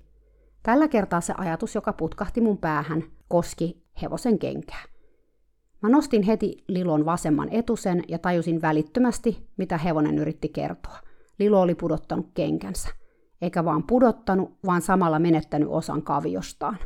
Tällä 0.63 0.87
kertaa 0.87 1.21
se 1.21 1.33
ajatus, 1.37 1.75
joka 1.75 1.93
putkahti 1.93 2.41
mun 2.41 2.57
päähän, 2.57 3.03
koski 3.27 3.83
hevosen 4.01 4.39
kenkää. 4.39 4.83
Mä 5.81 5.89
nostin 5.89 6.23
heti 6.23 6.63
Lilon 6.67 7.05
vasemman 7.05 7.49
etusen 7.51 8.03
ja 8.07 8.19
tajusin 8.19 8.61
välittömästi, 8.61 9.47
mitä 9.57 9.77
hevonen 9.77 10.17
yritti 10.17 10.49
kertoa. 10.49 10.99
Lilo 11.39 11.61
oli 11.61 11.75
pudottanut 11.75 12.27
kenkänsä. 12.33 12.89
Eikä 13.41 13.65
vaan 13.65 13.83
pudottanut, 13.83 14.57
vaan 14.65 14.81
samalla 14.81 15.19
menettänyt 15.19 15.69
osan 15.71 16.01
kaviostaan. 16.01 16.77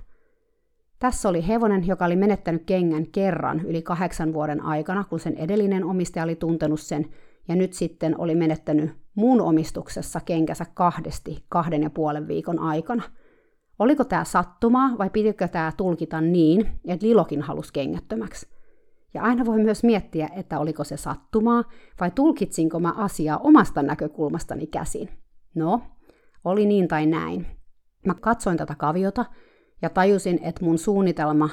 Tässä 1.02 1.30
oli 1.30 1.48
hevonen, 1.48 1.88
joka 1.88 2.06
oli 2.06 2.16
menettänyt 2.16 2.64
kengän 2.66 3.08
kerran 3.08 3.66
yli 3.66 3.82
kahdeksan 3.82 4.34
vuoden 4.34 4.62
aikana, 4.62 5.04
kun 5.04 5.20
sen 5.20 5.38
edellinen 5.38 5.86
omistaja 5.86 6.24
oli 6.24 6.36
tuntenut 6.36 6.80
sen, 6.80 7.06
ja 7.48 7.56
nyt 7.56 7.74
sitten 7.74 8.20
oli 8.20 8.36
menettänyt 8.36 8.92
muun 9.16 9.42
omistuksessa 9.42 10.20
kenkänsä 10.26 10.66
kahdesti 10.74 11.46
kahden 11.50 11.84
ja 11.84 11.90
puolen 11.90 12.28
viikon 12.28 12.60
aikana– 12.60 13.04
Oliko 13.82 14.04
tämä 14.04 14.24
sattumaa 14.24 14.98
vai 14.98 15.10
pitikö 15.10 15.48
tämä 15.48 15.72
tulkita 15.78 16.22
niin, 16.22 16.68
että 16.88 17.08
Lilokin 17.08 17.42
halusi 17.42 17.74
kengättömäksi? 17.74 18.48
Ja 19.14 19.22
aina 19.22 19.46
voi 19.46 19.64
myös 19.64 19.84
miettiä, 19.84 20.30
että 20.36 20.60
oliko 20.60 20.84
se 20.84 20.98
sattumaa 20.98 21.64
vai 22.00 22.12
tulkitsinko 22.12 22.80
mä 22.80 22.94
asiaa 22.98 23.38
omasta 23.38 23.84
näkökulmastani 23.84 24.68
käsin. 24.68 25.10
No, 25.56 25.82
oli 26.46 26.66
niin 26.66 26.88
tai 26.88 27.06
näin. 27.06 27.46
Mä 28.06 28.14
katsoin 28.14 28.58
tätä 28.58 28.76
kaviota 28.76 29.26
ja 29.82 29.90
tajusin, 29.90 30.40
että 30.44 30.66
mun 30.66 30.78
suunnitelma, 30.78 31.50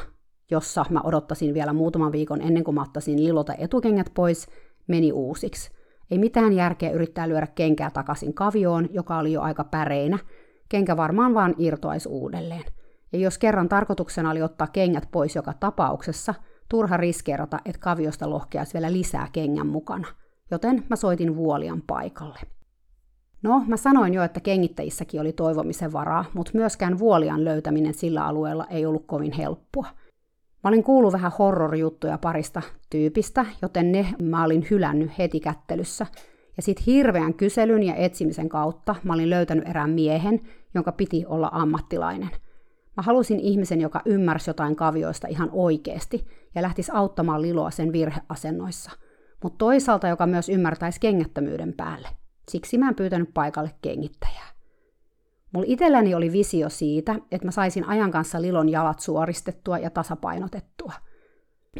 jossa 0.50 0.84
mä 0.90 1.00
odottasin 1.04 1.54
vielä 1.54 1.72
muutaman 1.72 2.12
viikon 2.12 2.40
ennen 2.40 2.64
kuin 2.64 2.74
mä 2.74 2.82
ottaisin 2.82 3.24
Lilota 3.24 3.54
etukengät 3.58 4.10
pois, 4.14 4.46
meni 4.86 5.12
uusiksi. 5.12 5.70
Ei 6.10 6.18
mitään 6.18 6.52
järkeä 6.52 6.90
yrittää 6.90 7.28
lyödä 7.28 7.46
kenkää 7.46 7.90
takaisin 7.90 8.34
kavioon, 8.34 8.88
joka 8.92 9.18
oli 9.18 9.32
jo 9.32 9.40
aika 9.40 9.64
päreinä, 9.64 10.18
kenkä 10.68 10.96
varmaan 10.96 11.34
vaan 11.34 11.54
irtoaisi 11.58 12.08
uudelleen. 12.08 12.64
Ja 13.12 13.18
jos 13.18 13.38
kerran 13.38 13.68
tarkoituksena 13.68 14.30
oli 14.30 14.42
ottaa 14.42 14.66
kengät 14.66 15.08
pois 15.12 15.36
joka 15.36 15.52
tapauksessa, 15.60 16.34
turha 16.68 16.96
riskeerata, 16.96 17.58
että 17.64 17.80
kaviosta 17.80 18.30
lohkeaisi 18.30 18.74
vielä 18.74 18.92
lisää 18.92 19.28
kengän 19.32 19.66
mukana. 19.66 20.08
Joten 20.50 20.84
mä 20.90 20.96
soitin 20.96 21.36
vuolian 21.36 21.82
paikalle. 21.86 22.38
No, 23.42 23.64
mä 23.66 23.76
sanoin 23.76 24.14
jo, 24.14 24.22
että 24.22 24.40
kengittäjissäkin 24.40 25.20
oli 25.20 25.32
toivomisen 25.32 25.92
varaa, 25.92 26.24
mutta 26.34 26.52
myöskään 26.54 26.98
vuolian 26.98 27.44
löytäminen 27.44 27.94
sillä 27.94 28.26
alueella 28.26 28.66
ei 28.70 28.86
ollut 28.86 29.06
kovin 29.06 29.32
helppoa. 29.32 29.86
Mä 30.64 30.68
olin 30.68 30.84
kuullut 30.84 31.12
vähän 31.12 31.32
horrorjuttuja 31.38 32.18
parista 32.18 32.62
tyypistä, 32.90 33.46
joten 33.62 33.92
ne 33.92 34.06
mä 34.22 34.44
olin 34.44 34.66
hylännyt 34.70 35.18
heti 35.18 35.40
kättelyssä, 35.40 36.06
ja 36.56 36.62
sitten 36.62 36.84
hirveän 36.86 37.34
kyselyn 37.34 37.82
ja 37.82 37.94
etsimisen 37.94 38.48
kautta 38.48 38.94
mä 39.04 39.12
olin 39.12 39.30
löytänyt 39.30 39.68
erään 39.68 39.90
miehen, 39.90 40.40
jonka 40.74 40.92
piti 40.92 41.24
olla 41.26 41.50
ammattilainen. 41.52 42.30
Mä 42.96 43.02
halusin 43.02 43.40
ihmisen, 43.40 43.80
joka 43.80 44.00
ymmärsi 44.04 44.50
jotain 44.50 44.76
kavioista 44.76 45.28
ihan 45.28 45.50
oikeasti 45.52 46.26
ja 46.54 46.62
lähtisi 46.62 46.92
auttamaan 46.94 47.42
Liloa 47.42 47.70
sen 47.70 47.92
virheasennoissa. 47.92 48.90
Mutta 49.42 49.58
toisaalta, 49.58 50.08
joka 50.08 50.26
myös 50.26 50.48
ymmärtäisi 50.48 51.00
kengättömyyden 51.00 51.72
päälle. 51.72 52.08
Siksi 52.48 52.78
mä 52.78 52.88
en 52.88 52.94
pyytänyt 52.94 53.34
paikalle 53.34 53.70
kengittäjää. 53.82 54.48
Mulla 55.52 55.66
itselläni 55.68 56.14
oli 56.14 56.32
visio 56.32 56.68
siitä, 56.68 57.14
että 57.32 57.46
mä 57.46 57.50
saisin 57.50 57.84
ajan 57.84 58.10
kanssa 58.10 58.42
Lilon 58.42 58.68
jalat 58.68 59.00
suoristettua 59.00 59.78
ja 59.78 59.90
tasapainotettua. 59.90 60.92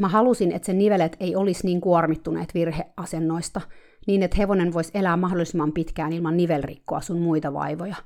Mä 0.00 0.08
halusin, 0.08 0.52
että 0.52 0.66
sen 0.66 0.78
nivelet 0.78 1.16
ei 1.20 1.37
olisi 1.37 1.66
niin 1.66 1.80
kuormittuneet 1.80 2.54
virheasennoista, 2.54 3.60
niin 4.06 4.22
että 4.22 4.37
hevonen 4.37 4.72
voisi 4.72 4.90
elää 4.94 5.16
mahdollisimman 5.16 5.72
pitkään 5.72 6.12
ilman 6.12 6.37
nivelrikkoa 6.37 7.00
sun 7.00 7.18
muita 7.18 7.52
vaivoja. 7.52 7.96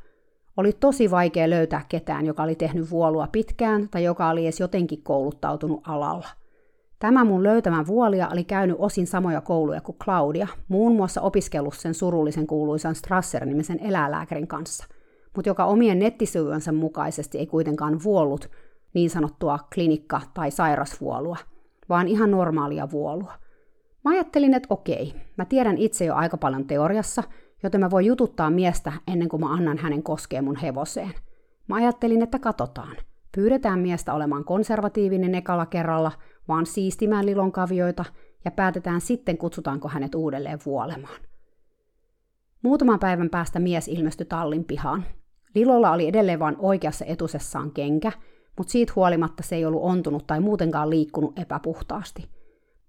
Oli 0.57 0.73
tosi 0.73 1.11
vaikea 1.11 1.51
löytää 1.51 1.85
ketään, 1.89 2.27
joka 2.27 2.43
oli 2.43 2.55
tehnyt 2.55 2.91
vuolua 2.91 3.29
pitkään 3.33 3.89
tai 3.89 4.05
joka 4.05 4.29
oli 4.29 4.45
edes 4.45 4.61
jotenkin 4.61 5.03
kouluttautunut 5.03 5.81
alalla. 5.87 6.29
Tämä 7.03 7.25
mun 7.25 7.43
löytämä 7.43 7.87
vuolia 7.87 8.29
oli 8.29 8.45
käynyt 8.45 8.77
osin 8.79 9.07
samoja 9.07 9.41
kouluja 9.41 9.81
kuin 9.81 9.99
Claudia, 9.99 10.49
muun 10.69 10.97
muassa 10.97 11.21
opiskellut 11.21 11.75
sen 11.75 11.95
surullisen 11.95 12.47
kuuluisan 12.47 12.95
Strasser-nimisen 12.95 13.79
eläinlääkärin 13.81 14.47
kanssa, 14.47 14.87
mutta 15.37 15.49
joka 15.49 15.65
omien 15.65 15.99
nettisivujensa 15.99 16.73
mukaisesti 16.73 17.39
ei 17.39 17.47
kuitenkaan 17.47 18.03
vuollut 18.05 18.51
niin 18.95 19.11
sanottua 19.11 19.59
klinikka- 19.75 20.21
tai 20.35 20.51
sairasvuolua, 20.51 21.37
vaan 21.89 22.09
ihan 22.09 22.31
normaalia 22.31 22.91
vuolua. 22.91 23.33
Mä 24.05 24.11
ajattelin, 24.11 24.55
että 24.55 24.67
okei, 24.71 25.15
mä 25.37 25.45
tiedän 25.45 25.79
itse 25.79 26.05
jo 26.05 26.15
aika 26.15 26.37
paljon 26.37 26.67
teoriassa, 26.67 27.23
joten 27.63 27.81
mä 27.81 27.91
voin 27.91 28.07
jututtaa 28.07 28.51
miestä 28.51 28.93
ennen 29.07 29.29
kuin 29.29 29.41
mä 29.41 29.53
annan 29.53 29.79
hänen 29.79 30.03
koskea 30.03 30.43
mun 30.43 30.57
hevoseen. 30.57 31.13
Mä 31.69 31.77
ajattelin, 31.77 32.23
että 32.23 32.39
katsotaan. 32.39 32.97
Pyydetään 33.35 33.79
miestä 33.79 34.15
olemaan 34.15 34.45
konservatiivinen 34.45 35.35
ekalla 35.35 35.67
kerralla, 35.67 36.13
vaan 36.49 36.67
siistimään 36.67 37.27
lilonkavioita 37.27 38.05
ja 38.45 38.51
päätetään 38.51 39.01
sitten 39.01 39.39
kutsutaanko 39.39 39.89
hänet 39.89 40.15
uudelleen 40.15 40.59
vuolemaan. 40.67 41.21
Muutaman 42.63 42.99
päivän 42.99 43.31
päästä 43.31 43.59
mies 43.59 43.89
ilmestyi 43.89 44.27
tallin 44.27 44.65
pihaan. 44.65 45.05
Lilolla 45.55 45.93
oli 45.93 46.09
edelleen 46.09 46.39
vain 46.39 46.57
oikeassa 46.59 47.05
etusessaan 47.05 47.71
kenkä, 47.71 48.13
mutta 48.59 48.71
siitä 48.71 48.93
huolimatta 48.97 49.43
se 49.43 49.57
ei 49.57 49.65
ollut 49.65 49.83
ontunut 49.83 50.27
tai 50.27 50.41
muutenkaan 50.41 50.91
liikkunut 50.91 51.39
epäpuhtaasti– 51.39 52.29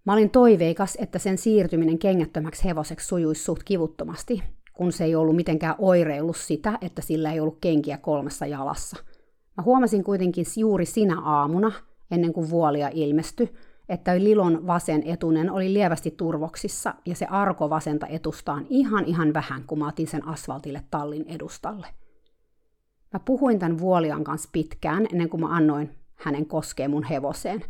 Mä 0.05 0.13
olin 0.13 0.29
toiveikas, 0.29 0.97
että 1.01 1.19
sen 1.19 1.37
siirtyminen 1.37 1.99
kengättömäksi 1.99 2.63
hevoseksi 2.63 3.07
sujuisi 3.07 3.43
suht 3.43 3.63
kivuttomasti, 3.63 4.43
kun 4.73 4.91
se 4.91 5.03
ei 5.03 5.15
ollut 5.15 5.35
mitenkään 5.35 5.75
oireillut 5.77 6.37
sitä, 6.37 6.77
että 6.81 7.01
sillä 7.01 7.31
ei 7.31 7.39
ollut 7.39 7.57
kenkiä 7.61 7.97
kolmessa 7.97 8.45
jalassa. 8.45 8.97
Mä 9.57 9.63
huomasin 9.63 10.03
kuitenkin 10.03 10.45
juuri 10.57 10.85
sinä 10.85 11.21
aamuna, 11.21 11.71
ennen 12.13 12.33
kuin 12.33 12.49
vuolia 12.49 12.89
ilmestyi, 12.93 13.53
että 13.89 14.19
Lilon 14.19 14.67
vasen 14.67 15.03
etunen 15.05 15.51
oli 15.51 15.73
lievästi 15.73 16.11
turvoksissa 16.11 16.93
ja 17.05 17.15
se 17.15 17.25
arko 17.25 17.69
vasenta 17.69 18.07
etustaan 18.07 18.65
ihan 18.69 19.05
ihan 19.05 19.33
vähän, 19.33 19.63
kun 19.67 19.79
mä 19.79 19.87
otin 19.87 20.07
sen 20.07 20.27
asfaltille 20.27 20.81
tallin 20.91 21.25
edustalle. 21.27 21.87
Mä 23.13 23.19
puhuin 23.19 23.59
tämän 23.59 23.79
vuolian 23.79 24.23
kanssa 24.23 24.49
pitkään 24.51 25.07
ennen 25.11 25.29
kuin 25.29 25.41
mä 25.41 25.55
annoin 25.55 25.89
hänen 26.15 26.45
koskee 26.45 26.87
mun 26.87 27.03
hevoseen. 27.03 27.63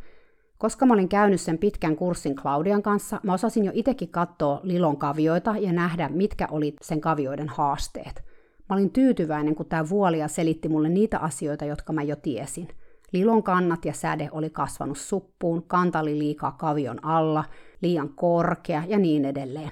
Koska 0.58 0.86
mä 0.86 0.94
olin 0.94 1.10
käynyt 1.10 1.42
sen 1.42 1.58
pitkän 1.58 1.96
kurssin 1.96 2.36
Claudian 2.36 2.84
kanssa, 2.84 3.20
mä 3.24 3.34
osasin 3.34 3.66
jo 3.66 3.72
itsekin 3.76 4.10
katsoa 4.10 4.60
Lilon 4.64 4.98
kavioita 4.98 5.56
ja 5.60 5.74
nähdä, 5.74 6.10
mitkä 6.10 6.48
oli 6.52 6.76
sen 6.82 7.02
kavioiden 7.02 7.50
haasteet. 7.50 8.24
Mä 8.70 8.76
olin 8.76 8.92
tyytyväinen, 8.92 9.56
kun 9.56 9.66
tämä 9.66 9.90
vuolia 9.90 10.28
selitti 10.28 10.70
mulle 10.70 10.90
niitä 10.90 11.20
asioita, 11.20 11.66
jotka 11.66 11.94
mä 11.94 12.04
jo 12.04 12.16
tiesin– 12.16 12.68
Lilon 13.14 13.44
kannat 13.44 13.86
ja 13.86 13.94
säde 13.94 14.30
oli 14.32 14.50
kasvanut 14.50 14.98
suppuun, 14.98 15.64
kanta 15.68 16.00
oli 16.00 16.20
liikaa 16.20 16.52
kavion 16.52 17.06
alla, 17.06 17.44
liian 17.82 18.10
korkea 18.10 18.84
ja 18.88 19.00
niin 19.00 19.26
edelleen. 19.26 19.72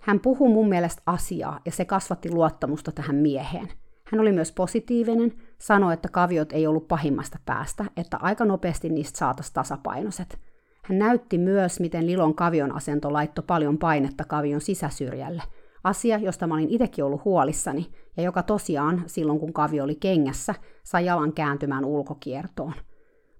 Hän 0.00 0.20
puhui 0.20 0.48
mun 0.48 0.68
mielestä 0.68 1.02
asiaa 1.06 1.60
ja 1.66 1.72
se 1.72 1.84
kasvatti 1.84 2.30
luottamusta 2.30 2.92
tähän 2.92 3.16
mieheen. 3.16 3.68
Hän 4.04 4.20
oli 4.20 4.32
myös 4.32 4.52
positiivinen, 4.52 5.32
sanoi, 5.58 5.94
että 5.94 6.08
kaviot 6.08 6.52
ei 6.52 6.66
ollut 6.66 6.88
pahimmasta 6.88 7.38
päästä, 7.44 7.84
että 7.96 8.16
aika 8.16 8.44
nopeasti 8.44 8.88
niistä 8.88 9.18
saataisiin 9.18 9.54
tasapainoiset. 9.54 10.38
Hän 10.82 10.98
näytti 10.98 11.38
myös, 11.38 11.80
miten 11.80 12.06
Lilon 12.06 12.34
kavion 12.34 12.72
asento 12.72 13.12
laittoi 13.12 13.44
paljon 13.46 13.78
painetta 13.78 14.24
kavion 14.24 14.60
sisäsyrjälle– 14.60 15.42
Asia, 15.84 16.18
josta 16.18 16.46
mä 16.46 16.54
olin 16.54 16.70
itsekin 16.70 17.04
ollut 17.04 17.24
huolissani, 17.24 17.86
ja 18.16 18.22
joka 18.22 18.42
tosiaan, 18.42 19.02
silloin 19.06 19.40
kun 19.40 19.52
kavio 19.52 19.84
oli 19.84 19.94
kengässä, 19.94 20.54
sai 20.82 21.06
jalan 21.06 21.32
kääntymään 21.32 21.84
ulkokiertoon. 21.84 22.72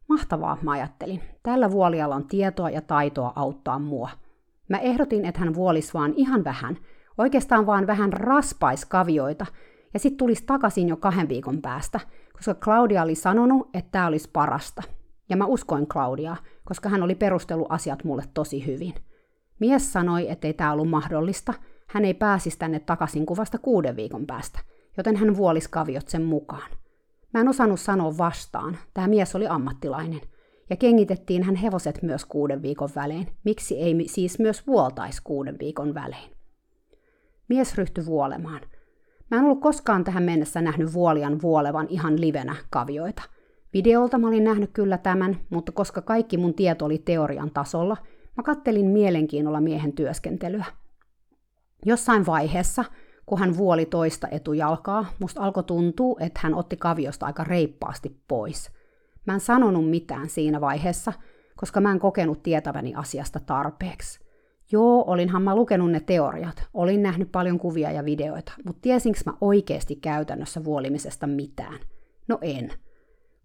Mahtavaa, 0.08 0.58
mä 0.62 0.70
ajattelin. 0.70 1.20
Tällä 1.42 1.70
vuolialla 1.70 2.14
on 2.14 2.28
tietoa 2.28 2.70
ja 2.70 2.80
taitoa 2.80 3.32
auttaa 3.36 3.78
mua. 3.78 4.10
Mä 4.68 4.78
ehdotin, 4.78 5.24
että 5.24 5.40
hän 5.40 5.54
vuolis 5.54 5.94
vaan 5.94 6.12
ihan 6.16 6.44
vähän, 6.44 6.78
oikeastaan 7.18 7.66
vaan 7.66 7.86
vähän 7.86 8.12
raspais 8.12 8.84
kavioita, 8.84 9.46
ja 9.94 10.00
sitten 10.00 10.18
tulisi 10.18 10.44
takaisin 10.46 10.88
jo 10.88 10.96
kahden 10.96 11.28
viikon 11.28 11.62
päästä, 11.62 12.00
koska 12.32 12.54
Claudia 12.54 13.02
oli 13.02 13.14
sanonut, 13.14 13.68
että 13.74 13.90
tämä 13.90 14.06
olisi 14.06 14.30
parasta. 14.32 14.82
Ja 15.28 15.36
mä 15.36 15.46
uskoin 15.46 15.86
Claudiaa, 15.86 16.36
koska 16.64 16.88
hän 16.88 17.02
oli 17.02 17.14
perustellut 17.14 17.66
asiat 17.70 18.04
mulle 18.04 18.24
tosi 18.34 18.66
hyvin. 18.66 18.94
Mies 19.60 19.92
sanoi, 19.92 20.30
ettei 20.30 20.52
tämä 20.52 20.72
ollut 20.72 20.90
mahdollista, 20.90 21.54
hän 21.86 22.04
ei 22.04 22.14
pääsisi 22.14 22.58
tänne 22.58 22.80
takaisin 22.80 23.26
kuvasta 23.26 23.58
kuuden 23.58 23.96
viikon 23.96 24.26
päästä, 24.26 24.58
joten 24.96 25.16
hän 25.16 25.36
vuolisi 25.36 25.70
kaviot 25.70 26.08
sen 26.08 26.22
mukaan. 26.22 26.70
Mä 27.34 27.40
en 27.40 27.48
osannut 27.48 27.80
sanoa 27.80 28.18
vastaan, 28.18 28.78
tämä 28.94 29.08
mies 29.08 29.34
oli 29.34 29.46
ammattilainen, 29.46 30.20
ja 30.70 30.76
kengitettiin 30.76 31.42
hän 31.42 31.56
hevoset 31.56 32.02
myös 32.02 32.24
kuuden 32.24 32.62
viikon 32.62 32.88
välein, 32.96 33.28
miksi 33.44 33.80
ei 33.80 33.96
siis 34.06 34.38
myös 34.38 34.66
vuoltaisi 34.66 35.20
kuuden 35.24 35.56
viikon 35.58 35.94
välein. 35.94 36.30
Mies 37.48 37.74
ryhtyi 37.74 38.06
vuolemaan. 38.06 38.60
Mä 39.30 39.36
en 39.38 39.44
ollut 39.44 39.60
koskaan 39.60 40.04
tähän 40.04 40.22
mennessä 40.22 40.60
nähnyt 40.60 40.92
vuolian 40.92 41.42
vuolevan 41.42 41.86
ihan 41.90 42.20
livenä 42.20 42.56
kavioita. 42.70 43.22
Videolta 43.72 44.18
mä 44.18 44.28
olin 44.28 44.44
nähnyt 44.44 44.70
kyllä 44.72 44.98
tämän, 44.98 45.36
mutta 45.50 45.72
koska 45.72 46.02
kaikki 46.02 46.36
mun 46.36 46.54
tieto 46.54 46.84
oli 46.84 46.98
teorian 46.98 47.50
tasolla, 47.50 47.96
mä 48.36 48.42
kattelin 48.42 48.86
mielenkiinnolla 48.86 49.60
miehen 49.60 49.92
työskentelyä. 49.92 50.64
Jossain 51.84 52.26
vaiheessa, 52.26 52.84
kun 53.26 53.38
hän 53.38 53.56
vuoli 53.56 53.86
toista 53.86 54.28
etujalkaa, 54.30 55.06
musta 55.18 55.40
alkoi 55.40 55.64
tuntua, 55.64 56.16
että 56.20 56.40
hän 56.42 56.54
otti 56.54 56.76
kaviosta 56.76 57.26
aika 57.26 57.44
reippaasti 57.44 58.20
pois. 58.28 58.70
Mä 59.26 59.34
en 59.34 59.40
sanonut 59.40 59.90
mitään 59.90 60.28
siinä 60.28 60.60
vaiheessa, 60.60 61.12
koska 61.56 61.80
mä 61.80 61.92
en 61.92 61.98
kokenut 61.98 62.42
tietäväni 62.42 62.94
asiasta 62.94 63.40
tarpeeksi. 63.40 64.24
Joo, 64.72 65.04
olinhan 65.06 65.42
mä 65.42 65.56
lukenut 65.56 65.90
ne 65.90 66.00
teoriat, 66.00 66.66
olin 66.74 67.02
nähnyt 67.02 67.32
paljon 67.32 67.58
kuvia 67.58 67.90
ja 67.90 68.04
videoita, 68.04 68.52
mutta 68.66 68.80
tiesinkö 68.82 69.20
mä 69.26 69.32
oikeasti 69.40 69.96
käytännössä 69.96 70.64
vuolimisesta 70.64 71.26
mitään? 71.26 71.78
No 72.28 72.38
en. 72.40 72.72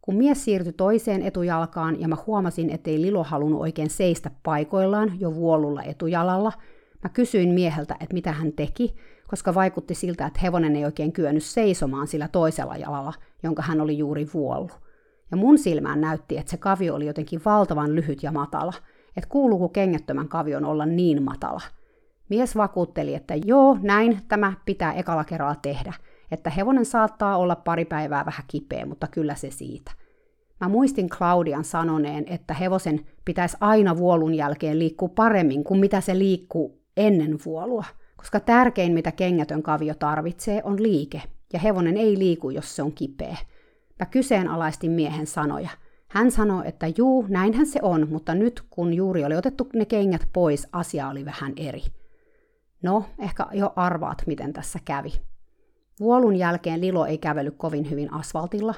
Kun 0.02 0.16
mies 0.16 0.46
siirtyi 0.46 0.74
toiseen 0.74 1.22
etujalkaan 1.22 2.02
ja 2.02 2.08
mä 2.08 2.18
huomasin, 2.28 2.70
ettei 2.70 3.02
Lilo 3.02 3.24
halunnut 3.24 3.62
oikein 3.62 3.90
seistä 3.90 4.32
paikoillaan 4.44 5.20
jo 5.20 5.36
vuolulla 5.36 5.84
etujalalla, 5.84 6.52
Mä 7.04 7.10
kysyin 7.10 7.54
mieheltä, 7.54 7.94
että 7.94 8.14
mitä 8.14 8.32
hän 8.32 8.52
teki, 8.52 8.96
koska 9.28 9.54
vaikutti 9.54 9.96
siltä, 9.96 10.26
että 10.26 10.40
hevonen 10.44 10.76
ei 10.76 10.86
oikein 10.86 11.12
kyennyt 11.12 11.44
seisomaan 11.44 12.08
sillä 12.08 12.28
toisella 12.28 12.78
jalalla, 12.78 13.14
jonka 13.44 13.62
hän 13.62 13.82
oli 13.82 13.98
juuri 13.98 14.28
vuollut. 14.34 14.80
Ja 15.32 15.38
mun 15.38 15.58
silmään 15.58 16.02
näytti, 16.02 16.38
että 16.38 16.52
se 16.52 16.58
kavio 16.58 16.96
oli 16.96 17.06
jotenkin 17.06 17.42
valtavan 17.46 17.96
lyhyt 17.96 18.24
ja 18.24 18.32
matala, 18.32 18.74
että 19.18 19.30
kuuluuko 19.30 19.70
kengättömän 19.70 20.28
kavion 20.28 20.66
olla 20.66 20.86
niin 20.86 21.24
matala. 21.24 21.62
Mies 22.30 22.56
vakuutteli, 22.56 23.16
että 23.16 23.36
joo, 23.36 23.78
näin 23.82 24.22
tämä 24.28 24.54
pitää 24.66 24.94
ekalla 24.94 25.24
kerralla 25.24 25.56
tehdä, 25.62 25.94
että 26.32 26.50
hevonen 26.50 26.86
saattaa 26.86 27.38
olla 27.38 27.56
pari 27.56 27.86
päivää 27.86 28.26
vähän 28.26 28.44
kipeä, 28.48 28.86
mutta 28.86 29.08
kyllä 29.08 29.36
se 29.36 29.52
siitä. 29.52 29.92
Mä 30.62 30.70
muistin 30.70 31.10
Claudian 31.10 31.64
sanoneen, 31.64 32.24
että 32.28 32.54
hevosen 32.54 33.00
pitäisi 33.26 33.58
aina 33.62 33.98
vuolun 33.98 34.34
jälkeen 34.36 34.80
liikkua 34.80 35.10
paremmin 35.16 35.64
kuin 35.64 35.80
mitä 35.80 36.02
se 36.02 36.18
liikkuu 36.18 36.79
ennen 36.98 37.40
vuolua, 37.46 37.86
koska 38.18 38.40
tärkein 38.40 38.94
mitä 38.94 39.12
kengätön 39.12 39.64
kavio 39.64 39.94
tarvitsee 39.96 40.62
on 40.64 40.84
liike, 40.84 41.22
ja 41.54 41.60
hevonen 41.60 41.98
ei 41.98 42.20
liiku, 42.20 42.50
jos 42.50 42.76
se 42.76 42.84
on 42.84 42.94
kipeä. 42.94 43.38
Mä 44.00 44.06
kyseenalaistin 44.06 44.92
miehen 44.92 45.28
sanoja. 45.28 45.70
Hän 46.08 46.32
sanoi, 46.32 46.68
että 46.68 46.88
juu, 46.98 47.26
näinhän 47.30 47.66
se 47.66 47.80
on, 47.82 48.10
mutta 48.10 48.36
nyt 48.36 48.62
kun 48.70 48.94
juuri 48.94 49.26
oli 49.26 49.36
otettu 49.36 49.68
ne 49.74 49.86
kengät 49.86 50.28
pois, 50.34 50.68
asia 50.72 51.10
oli 51.10 51.26
vähän 51.26 51.54
eri. 51.58 51.82
No, 52.84 53.06
ehkä 53.20 53.46
jo 53.54 53.74
arvaat, 53.76 54.24
miten 54.28 54.54
tässä 54.54 54.80
kävi. 54.86 55.14
Vuolun 56.00 56.36
jälkeen 56.36 56.82
Lilo 56.82 57.06
ei 57.06 57.18
kävellyt 57.18 57.56
kovin 57.58 57.90
hyvin 57.90 58.14
asfaltilla. 58.14 58.76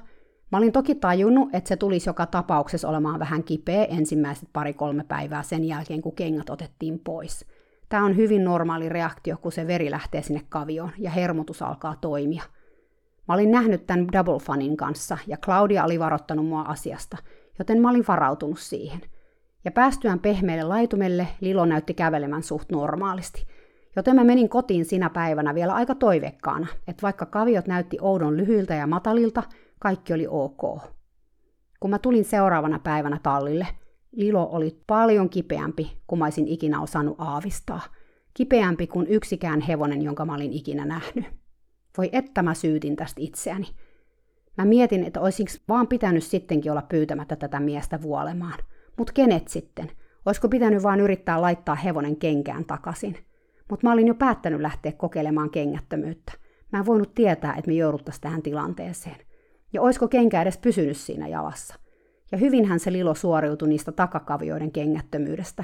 Mä 0.51 0.57
olin 0.57 0.71
toki 0.71 0.95
tajunnut, 0.95 1.49
että 1.53 1.67
se 1.67 1.75
tulisi 1.75 2.09
joka 2.09 2.25
tapauksessa 2.25 2.89
olemaan 2.89 3.19
vähän 3.19 3.43
kipeä 3.43 3.85
ensimmäiset 3.85 4.49
pari-kolme 4.53 5.03
päivää 5.03 5.43
sen 5.43 5.63
jälkeen, 5.63 6.01
kun 6.01 6.15
kengät 6.15 6.49
otettiin 6.49 6.99
pois– 6.99 7.45
Tämä 7.91 8.05
on 8.05 8.15
hyvin 8.17 8.43
normaali 8.43 8.89
reaktio, 8.89 9.37
kun 9.37 9.51
se 9.51 9.67
veri 9.67 9.91
lähtee 9.91 10.21
sinne 10.21 10.41
kavioon 10.49 10.91
ja 10.97 11.11
hermotus 11.11 11.61
alkaa 11.61 11.95
toimia. 12.01 12.43
Mä 13.27 13.33
olin 13.33 13.51
nähnyt 13.51 13.87
tämän 13.87 14.07
Double 14.11 14.39
Funin 14.39 14.77
kanssa 14.77 15.17
ja 15.27 15.37
Claudia 15.37 15.83
oli 15.83 15.99
varoittanut 15.99 16.45
mua 16.45 16.61
asiasta, 16.61 17.17
joten 17.59 17.81
mä 17.81 17.89
olin 17.89 18.05
varautunut 18.07 18.59
siihen. 18.59 19.01
Ja 19.65 19.71
päästyään 19.71 20.19
pehmeille 20.19 20.63
laitumelle 20.63 21.27
Lilo 21.41 21.65
näytti 21.65 21.93
kävelemään 21.93 22.43
suht 22.43 22.71
normaalisti. 22.71 23.47
Joten 23.95 24.15
mä 24.15 24.23
menin 24.23 24.49
kotiin 24.49 24.85
sinä 24.85 25.09
päivänä 25.09 25.55
vielä 25.55 25.73
aika 25.73 25.95
toivekkaana, 25.95 26.67
että 26.87 27.01
vaikka 27.01 27.25
kaviot 27.25 27.67
näytti 27.67 27.97
oudon 28.01 28.37
lyhyiltä 28.37 28.73
ja 28.73 28.87
matalilta, 28.87 29.43
kaikki 29.79 30.13
oli 30.13 30.27
ok. 30.29 30.81
Kun 31.79 31.89
mä 31.89 31.99
tulin 31.99 32.25
seuraavana 32.25 32.79
päivänä 32.79 33.19
tallille, 33.23 33.67
Lilo 34.11 34.49
oli 34.51 34.81
paljon 34.87 35.29
kipeämpi 35.29 35.97
kuin 36.07 36.19
mä 36.19 36.25
olisin 36.25 36.47
ikinä 36.47 36.81
osannut 36.81 37.15
aavistaa. 37.17 37.81
Kipeämpi 38.33 38.87
kuin 38.87 39.07
yksikään 39.07 39.61
hevonen, 39.61 40.01
jonka 40.01 40.25
mä 40.25 40.35
olin 40.35 40.53
ikinä 40.53 40.85
nähnyt. 40.85 41.25
Voi 41.97 42.09
että 42.11 42.43
mä 42.43 42.53
syytin 42.53 42.95
tästä 42.95 43.21
itseäni. 43.21 43.67
Mä 44.57 44.65
mietin, 44.65 45.03
että 45.03 45.21
olisinko 45.21 45.51
vaan 45.69 45.87
pitänyt 45.87 46.23
sittenkin 46.23 46.71
olla 46.71 46.81
pyytämättä 46.81 47.35
tätä 47.35 47.59
miestä 47.59 48.01
vuolemaan. 48.01 48.59
Mut 48.97 49.11
kenet 49.11 49.47
sitten? 49.47 49.91
Olisiko 50.25 50.49
pitänyt 50.49 50.83
vaan 50.83 50.99
yrittää 50.99 51.41
laittaa 51.41 51.75
hevonen 51.75 52.15
kenkään 52.15 52.65
takaisin? 52.65 53.17
Mutta 53.69 53.87
mä 53.87 53.93
olin 53.93 54.07
jo 54.07 54.15
päättänyt 54.15 54.61
lähteä 54.61 54.91
kokeilemaan 54.91 55.49
kengättömyyttä. 55.49 56.31
Mä 56.71 56.79
en 56.79 56.85
voinut 56.85 57.13
tietää, 57.15 57.53
että 57.53 57.71
me 57.71 57.73
jouduttaisiin 57.73 58.21
tähän 58.21 58.41
tilanteeseen. 58.41 59.17
Ja 59.73 59.81
olisiko 59.81 60.07
kenkä 60.07 60.41
edes 60.41 60.57
pysynyt 60.57 60.97
siinä 60.97 61.27
jalassa? 61.27 61.75
Ja 62.31 62.37
hyvinhän 62.37 62.79
se 62.79 62.91
Lilo 62.91 63.15
suoriutui 63.15 63.67
niistä 63.67 63.91
takakavioiden 63.91 64.71
kengättömyydestä, 64.71 65.63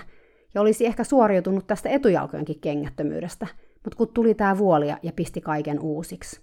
ja 0.53 0.61
olisi 0.61 0.85
ehkä 0.85 1.03
suoriutunut 1.03 1.67
tästä 1.67 1.89
etujalkojenkin 1.89 2.59
kengättömyydestä, 2.59 3.47
mutta 3.83 3.97
kun 3.97 4.07
tuli 4.13 4.33
tämä 4.33 4.57
vuolia 4.57 4.97
ja 5.03 5.11
pisti 5.11 5.41
kaiken 5.41 5.79
uusiksi. 5.79 6.41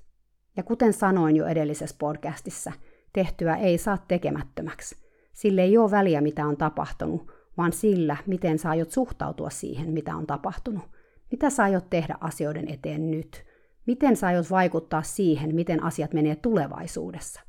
Ja 0.56 0.62
kuten 0.62 0.92
sanoin 0.92 1.36
jo 1.36 1.46
edellisessä 1.46 1.96
podcastissa, 1.98 2.72
tehtyä 3.12 3.56
ei 3.56 3.78
saa 3.78 3.98
tekemättömäksi. 4.08 4.96
Sille 5.32 5.62
ei 5.62 5.78
ole 5.78 5.90
väliä, 5.90 6.20
mitä 6.20 6.46
on 6.46 6.56
tapahtunut, 6.56 7.32
vaan 7.56 7.72
sillä, 7.72 8.16
miten 8.26 8.58
sä 8.58 8.70
aiot 8.70 8.90
suhtautua 8.90 9.50
siihen, 9.50 9.92
mitä 9.92 10.16
on 10.16 10.26
tapahtunut. 10.26 10.84
Mitä 11.30 11.50
sä 11.50 11.62
aiot 11.62 11.90
tehdä 11.90 12.14
asioiden 12.20 12.68
eteen 12.68 13.10
nyt? 13.10 13.44
Miten 13.86 14.16
sä 14.16 14.26
aiot 14.26 14.50
vaikuttaa 14.50 15.02
siihen, 15.02 15.54
miten 15.54 15.82
asiat 15.82 16.12
menee 16.12 16.36
tulevaisuudessa? 16.36 17.40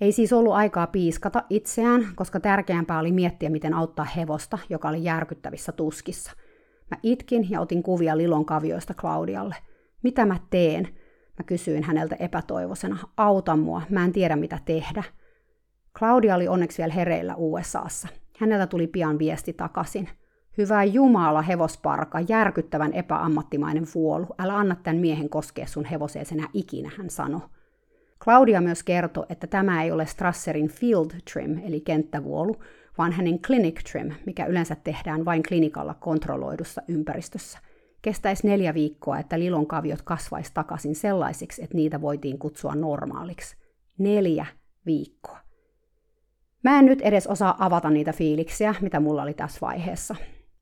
Ei 0.00 0.12
siis 0.12 0.32
ollut 0.32 0.52
aikaa 0.52 0.86
piiskata 0.86 1.42
itseään, 1.50 2.06
koska 2.14 2.40
tärkeämpää 2.40 2.98
oli 2.98 3.12
miettiä, 3.12 3.50
miten 3.50 3.74
auttaa 3.74 4.04
hevosta, 4.04 4.58
joka 4.68 4.88
oli 4.88 5.04
järkyttävissä 5.04 5.72
tuskissa. 5.72 6.32
Mä 6.90 6.96
itkin 7.02 7.50
ja 7.50 7.60
otin 7.60 7.82
kuvia 7.82 8.16
Lilon 8.16 8.44
kavioista 8.44 8.94
Claudialle. 8.94 9.54
Mitä 10.02 10.26
mä 10.26 10.36
teen? 10.50 10.88
Mä 11.38 11.44
kysyin 11.46 11.82
häneltä 11.82 12.16
epätoivoisena. 12.18 12.98
Auta 13.16 13.56
mua, 13.56 13.82
mä 13.90 14.04
en 14.04 14.12
tiedä 14.12 14.36
mitä 14.36 14.58
tehdä. 14.64 15.02
Claudia 15.98 16.34
oli 16.34 16.48
onneksi 16.48 16.78
vielä 16.78 16.94
hereillä 16.94 17.34
USAssa. 17.36 18.08
Häneltä 18.38 18.66
tuli 18.66 18.86
pian 18.86 19.18
viesti 19.18 19.52
takaisin. 19.52 20.08
Hyvä 20.58 20.84
Jumala, 20.84 21.42
hevosparka, 21.42 22.20
järkyttävän 22.28 22.92
epäammattimainen 22.92 23.86
vuolu. 23.94 24.26
Älä 24.38 24.56
anna 24.56 24.76
tämän 24.82 25.00
miehen 25.00 25.28
koskea 25.28 25.66
sun 25.66 25.84
hevoseesi 25.84 26.34
enää 26.34 26.48
ikinä, 26.52 26.90
hän 26.98 27.10
sanoi. 27.10 27.40
Claudia 28.26 28.60
myös 28.60 28.82
kertoi, 28.82 29.26
että 29.28 29.46
tämä 29.46 29.82
ei 29.82 29.90
ole 29.90 30.06
Strasserin 30.06 30.68
field 30.68 31.10
trim, 31.32 31.58
eli 31.64 31.80
kenttävuolu, 31.80 32.56
vaan 32.98 33.12
hänen 33.12 33.38
clinic 33.38 33.90
trim, 33.90 34.12
mikä 34.26 34.46
yleensä 34.46 34.76
tehdään 34.84 35.24
vain 35.24 35.42
klinikalla 35.48 35.94
kontrolloidussa 35.94 36.82
ympäristössä. 36.88 37.58
Kestäisi 38.02 38.46
neljä 38.46 38.74
viikkoa, 38.74 39.18
että 39.18 39.38
lilon 39.38 39.66
kaviot 39.66 40.02
kasvaisi 40.02 40.50
takaisin 40.54 40.94
sellaisiksi, 40.94 41.64
että 41.64 41.76
niitä 41.76 42.00
voitiin 42.00 42.38
kutsua 42.38 42.74
normaaliksi. 42.74 43.56
Neljä 43.98 44.46
viikkoa. 44.86 45.38
Mä 46.62 46.78
en 46.78 46.86
nyt 46.86 47.00
edes 47.00 47.26
osaa 47.26 47.56
avata 47.58 47.90
niitä 47.90 48.12
fiiliksiä, 48.12 48.74
mitä 48.80 49.00
mulla 49.00 49.22
oli 49.22 49.34
tässä 49.34 49.58
vaiheessa. 49.60 50.16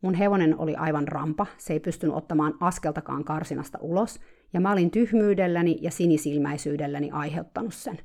Mun 0.05 0.15
hevonen 0.15 0.59
oli 0.59 0.77
aivan 0.77 1.09
rampa, 1.09 1.47
se 1.59 1.73
ei 1.73 1.81
pystynyt 1.81 2.17
ottamaan 2.17 2.55
askeltakaan 2.61 3.25
karsinasta 3.25 3.79
ulos, 3.81 4.21
ja 4.53 4.61
mä 4.61 4.73
olin 4.73 4.91
tyhmyydelläni 4.91 5.79
ja 5.81 5.91
sinisilmäisyydelläni 5.91 7.11
aiheuttanut 7.11 7.75
sen. 7.75 7.99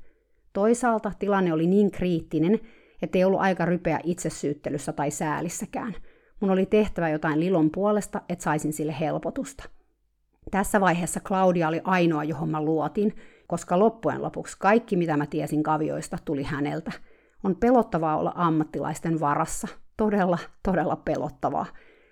Toisaalta 0.53 1.11
tilanne 1.19 1.53
oli 1.53 1.67
niin 1.67 1.91
kriittinen, 1.91 2.59
ettei 3.01 3.23
ollut 3.23 3.39
aika 3.39 3.65
rypeä 3.65 3.99
itsesyyttelyssä 4.03 4.93
tai 4.93 5.11
säälissäkään. 5.11 5.95
Mun 6.39 6.51
oli 6.51 6.65
tehtävä 6.65 7.09
jotain 7.09 7.39
Lilon 7.39 7.71
puolesta, 7.71 8.21
että 8.29 8.43
saisin 8.43 8.73
sille 8.73 8.95
helpotusta. 8.99 9.69
Tässä 10.51 10.81
vaiheessa 10.81 11.19
Claudia 11.19 11.67
oli 11.67 11.81
ainoa, 11.83 12.23
johon 12.23 12.49
mä 12.49 12.61
luotin, 12.61 13.15
koska 13.47 13.79
loppujen 13.79 14.21
lopuksi 14.21 14.57
kaikki, 14.59 14.95
mitä 14.95 15.17
mä 15.17 15.25
tiesin 15.25 15.63
kavioista, 15.63 16.17
tuli 16.25 16.43
häneltä. 16.43 16.91
On 17.43 17.55
pelottavaa 17.55 18.17
olla 18.17 18.33
ammattilaisten 18.35 19.19
varassa. 19.19 19.67
Todella, 19.97 20.37
todella 20.63 20.95
pelottavaa. 20.95 21.65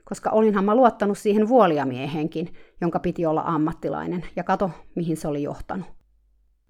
Koska 0.10 0.30
olinhan 0.30 0.66
mä 0.66 0.76
luottanut 0.76 1.18
siihen 1.18 1.48
vuoliamiehenkin, 1.48 2.54
jonka 2.82 3.00
piti 3.00 3.26
olla 3.26 3.44
ammattilainen, 3.46 4.26
ja 4.36 4.44
kato, 4.44 4.72
mihin 4.96 5.18
se 5.18 5.28
oli 5.28 5.44
johtanut. 5.44 5.88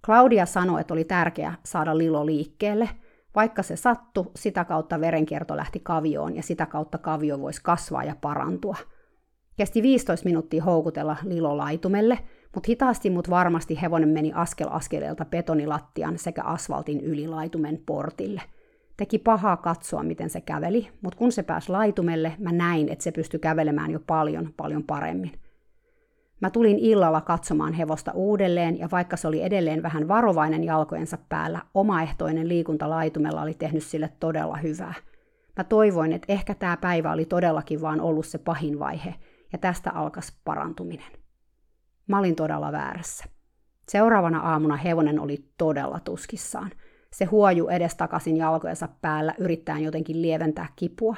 Claudia 0.06 0.46
sanoi, 0.46 0.82
että 0.82 0.94
oli 0.94 1.04
tärkeää 1.04 1.58
saada 1.66 1.98
Lilo 1.98 2.26
liikkeelle– 2.26 2.90
vaikka 3.38 3.64
se 3.64 3.76
sattu, 3.76 4.32
sitä 4.36 4.66
kautta 4.66 5.00
verenkierto 5.00 5.58
lähti 5.58 5.80
kavioon 5.80 6.36
ja 6.36 6.44
sitä 6.44 6.66
kautta 6.66 6.98
kavio 6.98 7.40
voisi 7.40 7.62
kasvaa 7.64 8.04
ja 8.04 8.16
parantua. 8.22 8.76
Kesti 9.58 9.82
15 9.82 10.26
minuuttia 10.26 10.64
houkutella 10.64 11.18
Lilo 11.24 11.58
laitumelle, 11.58 12.20
mutta 12.56 12.68
hitaasti 12.68 13.10
mut 13.10 13.30
varmasti 13.30 13.82
hevonen 13.82 14.10
meni 14.10 14.32
askel 14.36 14.68
askeleelta 14.72 15.26
betonilattian 15.26 16.18
sekä 16.18 16.44
asfaltin 16.44 17.02
yli 17.02 17.28
laitumen 17.28 17.84
portille. 17.86 18.42
Teki 18.98 19.20
pahaa 19.20 19.58
katsoa, 19.58 20.04
miten 20.04 20.30
se 20.30 20.42
käveli, 20.42 20.90
mutta 21.02 21.18
kun 21.18 21.32
se 21.32 21.44
pääsi 21.44 21.72
laitumelle, 21.72 22.34
mä 22.40 22.52
näin, 22.52 22.90
että 22.90 23.04
se 23.04 23.12
pystyi 23.12 23.40
kävelemään 23.40 23.92
jo 23.92 24.00
paljon, 24.08 24.54
paljon 24.58 24.84
paremmin. 24.84 25.32
Mä 26.42 26.50
tulin 26.50 26.80
illalla 26.80 27.22
katsomaan 27.22 27.74
hevosta 27.74 28.12
uudelleen, 28.12 28.80
ja 28.80 28.90
vaikka 28.92 29.18
se 29.18 29.28
oli 29.28 29.44
edelleen 29.44 29.84
vähän 29.84 30.08
varovainen 30.08 30.64
jalkojensa 30.64 31.18
päällä, 31.30 31.62
omaehtoinen 31.74 32.48
liikunta 32.48 32.90
laitumella 32.90 33.42
oli 33.42 33.54
tehnyt 33.54 33.84
sille 33.84 34.10
todella 34.20 34.58
hyvää. 34.58 34.94
Mä 35.58 35.64
toivoin, 35.64 36.14
että 36.14 36.34
ehkä 36.34 36.56
tämä 36.56 36.78
päivä 36.78 37.12
oli 37.12 37.26
todellakin 37.26 37.82
vaan 37.82 38.02
ollut 38.02 38.26
se 38.26 38.38
pahin 38.38 38.80
vaihe, 38.80 39.16
ja 39.52 39.58
tästä 39.58 39.92
alkas 39.92 40.40
parantuminen. 40.46 41.12
Mä 42.08 42.20
olin 42.20 42.36
todella 42.36 42.72
väärässä. 42.72 43.26
Seuraavana 43.88 44.40
aamuna 44.40 44.76
hevonen 44.76 45.20
oli 45.20 45.46
todella 45.58 46.00
tuskissaan. 46.00 46.72
Se 47.18 47.26
huoju 47.26 47.68
edestakaisin 47.68 48.38
jalkojensa 48.38 48.90
päällä 49.02 49.34
yrittäen 49.38 49.84
jotenkin 49.84 50.22
lieventää 50.22 50.68
kipua. 50.76 51.16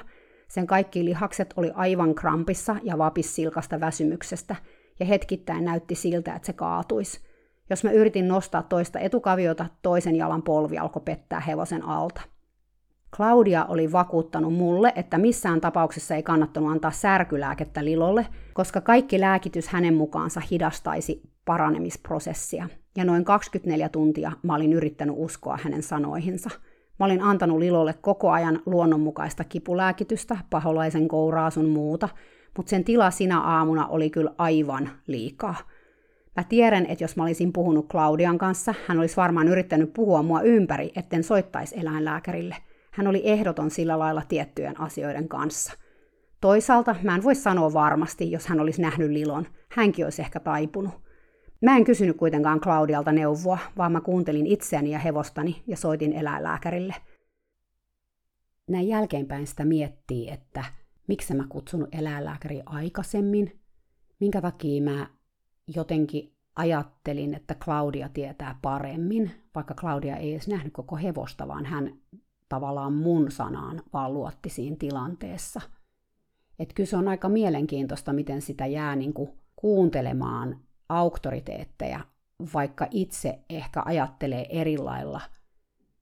Sen 0.48 0.68
kaikki 0.68 1.06
lihakset 1.06 1.54
oli 1.58 1.72
aivan 1.76 2.16
krampissa 2.16 2.76
ja 2.84 2.98
vapis 2.98 3.36
silkasta 3.36 3.80
väsymyksestä– 3.80 4.56
ja 5.00 5.06
hetkittäin 5.06 5.66
näytti 5.66 5.96
siltä, 5.96 6.36
että 6.36 6.46
se 6.46 6.54
kaatuisi. 6.54 7.20
Jos 7.70 7.84
mä 7.84 7.92
yritin 7.92 8.28
nostaa 8.28 8.64
toista 8.64 9.00
etukaviota, 9.00 9.66
toisen 9.82 10.16
jalan 10.16 10.42
polvi 10.42 10.78
alkoi 10.78 11.02
pettää 11.06 11.40
hevosen 11.40 11.86
alta. 11.86 12.22
Claudia 13.16 13.66
oli 13.66 13.92
vakuuttanut 13.92 14.54
mulle, 14.54 14.94
että 14.96 15.18
missään 15.18 15.62
tapauksessa 15.62 16.16
ei 16.16 16.24
kannattanut 16.24 16.72
antaa 16.72 16.92
särkylääkettä 16.92 17.86
Lilolle, 17.86 18.28
koska 18.54 18.82
kaikki 18.82 19.20
lääkitys 19.20 19.68
hänen 19.68 19.94
mukaansa 19.94 20.42
hidastaisi 20.52 21.22
paranemisprosessia. 21.46 22.70
Ja 23.00 23.06
noin 23.06 23.26
24 23.26 23.90
tuntia 23.90 24.32
mä 24.44 24.56
olin 24.56 24.74
yrittänyt 24.74 25.16
uskoa 25.18 25.60
hänen 25.64 25.84
sanoihinsa. 25.84 26.50
Mä 27.00 27.06
olin 27.06 27.22
antanut 27.22 27.60
Lilolle 27.60 27.94
koko 28.02 28.32
ajan 28.32 28.62
luonnonmukaista 28.66 29.44
kipulääkitystä, 29.44 30.38
paholaisen 30.50 31.08
kouraa 31.08 31.50
sun 31.50 31.70
muuta, 31.70 32.10
mutta 32.58 32.70
sen 32.70 32.84
tila 32.84 33.12
sinä 33.12 33.40
aamuna 33.40 33.88
oli 33.88 34.10
kyllä 34.10 34.32
aivan 34.38 34.90
liikaa. 35.08 35.56
Mä 36.36 36.44
tiedän, 36.44 36.86
että 36.86 37.04
jos 37.04 37.16
mä 37.16 37.24
olisin 37.24 37.54
puhunut 37.54 37.88
Claudian 37.88 38.38
kanssa, 38.38 38.74
hän 38.88 39.00
olisi 39.00 39.18
varmaan 39.18 39.48
yrittänyt 39.48 39.94
puhua 39.94 40.24
mua 40.24 40.42
ympäri, 40.42 40.92
etten 40.96 41.24
soittaisi 41.24 41.80
eläinlääkärille. 41.80 42.56
Hän 42.92 43.08
oli 43.08 43.22
ehdoton 43.24 43.72
sillä 43.72 44.00
lailla 44.00 44.22
tiettyjen 44.28 44.80
asioiden 44.80 45.28
kanssa. 45.28 45.74
Toisaalta 46.42 46.96
mä 47.04 47.16
en 47.16 47.24
voi 47.24 47.36
sanoa 47.36 47.74
varmasti, 47.74 48.32
jos 48.32 48.48
hän 48.48 48.60
olisi 48.60 48.82
nähnyt 48.82 49.12
Lilon. 49.12 49.48
Hänkin 49.70 50.06
olisi 50.06 50.22
ehkä 50.22 50.40
taipunut. 50.40 51.09
Mä 51.62 51.78
en 51.78 51.84
kysynyt 51.84 52.18
kuitenkaan 52.18 52.60
Claudialta 52.60 53.12
neuvoa, 53.12 53.58
vaan 53.78 53.92
mä 53.92 54.02
kuuntelin 54.02 54.48
itseäni 54.48 54.92
ja 54.92 55.00
hevostani 55.00 55.64
ja 55.68 55.78
soitin 55.78 56.14
eläinlääkärille. 56.14 56.96
Näin 58.70 58.88
jälkeenpäin 58.88 59.48
sitä 59.48 59.66
miettii, 59.66 60.30
että 60.30 60.66
miksi 61.08 61.34
mä 61.34 61.44
kutsunut 61.50 61.90
eläinlääkäri 61.92 62.62
aikaisemmin, 62.66 63.60
minkä 64.20 64.42
takia 64.42 64.84
mä 64.84 65.08
jotenkin 65.76 66.34
ajattelin, 66.56 67.34
että 67.34 67.56
Claudia 67.56 68.10
tietää 68.10 68.60
paremmin, 68.62 69.32
vaikka 69.56 69.74
Claudia 69.74 70.18
ei 70.18 70.32
edes 70.32 70.48
nähnyt 70.48 70.74
koko 70.74 70.96
hevosta, 70.96 71.48
vaan 71.48 71.66
hän 71.66 71.94
tavallaan 72.50 72.94
mun 72.94 73.32
sanaan 73.32 73.82
vaan 73.94 74.14
luotti 74.14 74.50
siinä 74.50 74.76
tilanteessa. 74.80 75.62
Että 76.60 76.76
kyllä 76.76 76.90
se 76.90 76.98
on 76.98 77.08
aika 77.08 77.30
mielenkiintoista, 77.30 78.14
miten 78.14 78.42
sitä 78.42 78.66
jää 78.66 78.96
niin 78.96 79.14
kuuntelemaan 79.56 80.60
auktoriteetteja, 80.90 82.00
vaikka 82.54 82.88
itse 82.92 83.40
ehkä 83.50 83.82
ajattelee 83.86 84.46
eri 84.50 84.78
lailla, 84.78 85.22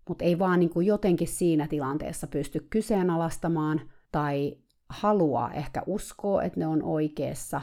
mutta 0.08 0.26
ei 0.26 0.39
vaan 0.39 0.60
niin 0.60 0.69
kuin 0.69 0.88
jotenkin 0.88 1.28
siinä 1.28 1.67
tilanteessa 1.67 2.28
pysty 2.28 2.67
kyseenalaistamaan 2.69 3.82
tai 4.12 4.58
haluaa 4.89 5.54
ehkä 5.54 5.84
uskoa, 5.86 6.43
että 6.43 6.60
ne 6.60 6.67
on 6.67 6.84
oikeassa. 6.84 7.62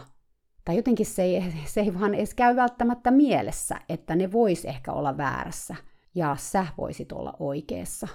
Tai 0.65 0.77
jotenkin 0.77 1.07
se 1.07 1.23
ei, 1.23 1.45
se 1.65 1.81
ei 1.81 2.01
vaan 2.01 2.15
edes 2.15 2.35
käy 2.35 2.57
välttämättä 2.57 3.11
mielessä, 3.11 3.81
että 3.89 4.17
ne 4.17 4.33
vois 4.33 4.65
ehkä 4.65 4.93
olla 4.93 5.17
väärässä 5.17 5.77
ja 6.15 6.37
sä 6.39 6.67
voisit 6.79 7.13
olla 7.13 7.37
oikeassa. 7.39 8.09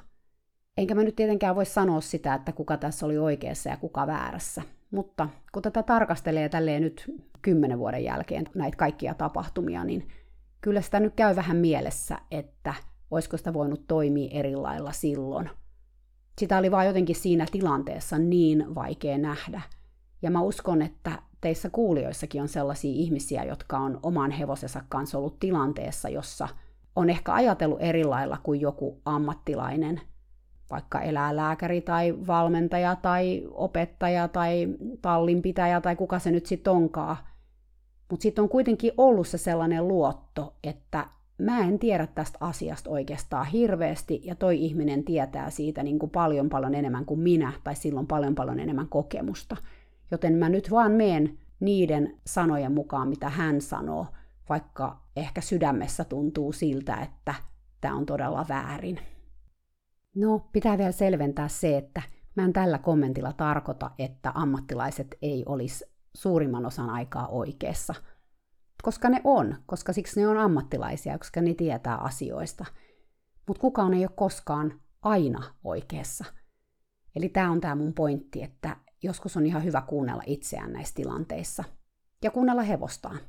Enkä 0.78 0.96
mä 0.96 1.04
nyt 1.04 1.16
tietenkään 1.16 1.56
voi 1.56 1.66
sanoa 1.66 2.02
sitä, 2.02 2.34
että 2.34 2.52
kuka 2.52 2.78
tässä 2.78 3.06
oli 3.06 3.18
oikeassa 3.18 3.70
ja 3.70 3.78
kuka 3.78 4.08
väärässä. 4.08 4.62
Mutta 4.92 5.30
kun 5.52 5.62
tätä 5.62 5.84
tarkastelee 5.84 6.50
tälleen 6.50 6.82
nyt 6.82 7.12
kymmenen 7.42 7.80
vuoden 7.80 8.04
jälkeen 8.04 8.46
näitä 8.56 8.78
kaikkia 8.78 9.14
tapahtumia, 9.14 9.84
niin 9.84 10.08
kyllä 10.62 10.82
sitä 10.82 11.00
nyt 11.00 11.14
käy 11.16 11.36
vähän 11.36 11.58
mielessä, 11.58 12.18
että 12.32 12.74
olisiko 13.12 13.38
sitä 13.38 13.54
voinut 13.54 13.88
toimia 13.88 14.30
eri 14.32 14.56
lailla 14.56 14.92
silloin– 14.92 15.50
sitä 16.40 16.58
oli 16.58 16.72
vaan 16.72 16.86
jotenkin 16.86 17.16
siinä 17.16 17.46
tilanteessa 17.52 18.18
niin 18.18 18.76
vaikea 18.76 19.18
nähdä. 19.18 19.62
Ja 20.22 20.32
mä 20.32 20.42
uskon, 20.42 20.82
että 20.82 21.12
teissä 21.42 21.70
kuulijoissakin 21.70 22.42
on 22.42 22.48
sellaisia 22.48 22.92
ihmisiä, 22.92 23.44
jotka 23.44 23.78
on 23.78 24.00
oman 24.04 24.32
hevosensa 24.32 24.82
kanssa 24.90 25.18
ollut 25.18 25.40
tilanteessa, 25.40 26.10
jossa 26.10 26.48
on 26.96 27.10
ehkä 27.10 27.34
ajatellut 27.34 27.82
eri 27.82 28.04
lailla 28.04 28.38
kuin 28.44 28.62
joku 28.62 29.02
ammattilainen, 29.06 30.02
vaikka 30.70 31.02
eläinlääkäri 31.02 31.82
tai 31.82 32.16
valmentaja 32.28 32.96
tai 32.96 33.48
opettaja 33.52 34.28
tai 34.28 34.68
tallinpitäjä 35.02 35.82
tai 35.82 35.96
kuka 35.96 36.20
se 36.20 36.32
nyt 36.32 36.46
sitten 36.46 36.74
onkaan. 36.74 37.18
Mutta 38.10 38.24
sitten 38.24 38.42
on 38.42 38.50
kuitenkin 38.50 38.92
ollut 38.98 39.28
se 39.28 39.38
sellainen 39.38 39.88
luotto, 39.88 40.56
että 40.64 41.06
mä 41.38 41.60
en 41.60 41.80
tiedä 41.80 42.08
tästä 42.08 42.38
asiasta 42.42 42.90
oikeastaan 42.90 43.46
hirveästi, 43.46 44.22
ja 44.24 44.36
toi 44.36 44.64
ihminen 44.66 45.04
tietää 45.04 45.50
siitä 45.50 45.84
niin 45.84 46.00
kuin 46.00 46.10
paljon 46.10 46.50
paljon 46.50 46.76
enemmän 46.76 47.06
kuin 47.06 47.20
minä, 47.20 47.54
tai 47.64 47.76
silloin 47.76 48.08
paljon 48.08 48.36
paljon 48.36 48.60
enemmän 48.60 48.88
kokemusta. 48.90 49.58
Joten 50.12 50.34
mä 50.34 50.50
nyt 50.50 50.72
vaan 50.72 50.92
meen 50.92 51.38
niiden 51.60 52.18
sanojen 52.26 52.72
mukaan, 52.72 53.10
mitä 53.10 53.30
hän 53.30 53.62
sanoo, 53.62 54.08
vaikka 54.50 55.02
ehkä 55.16 55.42
sydämessä 55.42 56.04
tuntuu 56.04 56.52
siltä, 56.52 56.96
että 56.96 57.34
tämä 57.82 57.96
on 57.96 58.06
todella 58.06 58.46
väärin. 58.50 59.00
No, 60.16 60.40
pitää 60.52 60.78
vielä 60.78 60.92
selventää 60.92 61.48
se, 61.48 61.78
että 61.78 62.02
mä 62.36 62.46
en 62.46 62.54
tällä 62.54 62.78
kommentilla 62.78 63.34
tarkoita, 63.34 63.92
että 64.00 64.32
ammattilaiset 64.36 65.18
ei 65.22 65.44
olisi 65.46 65.86
suurimman 66.14 66.66
osan 66.66 66.90
aikaa 66.90 67.28
oikeassa– 67.28 67.96
koska 68.84 69.10
ne 69.10 69.22
on, 69.24 69.56
koska 69.66 69.94
siksi 69.94 70.20
ne 70.20 70.28
on 70.28 70.38
ammattilaisia, 70.38 71.18
koska 71.18 71.42
ne 71.42 71.54
tietää 71.54 71.96
asioista. 71.96 72.66
Mutta 73.48 73.62
kukaan 73.62 73.94
ei 73.94 74.04
ole 74.04 74.12
koskaan 74.16 74.82
aina 75.02 75.56
oikeassa. 75.64 76.26
Eli 77.16 77.30
tämä 77.30 77.52
on 77.52 77.62
tämä 77.62 77.76
mun 77.76 77.94
pointti, 77.94 78.44
että 78.44 78.78
joskus 79.04 79.38
on 79.38 79.46
ihan 79.46 79.64
hyvä 79.64 79.82
kuunnella 79.82 80.24
itseään 80.26 80.74
näissä 80.74 80.96
tilanteissa. 80.96 81.64
Ja 82.24 82.32
kuunnella 82.32 82.62
hevostaan. 82.62 83.20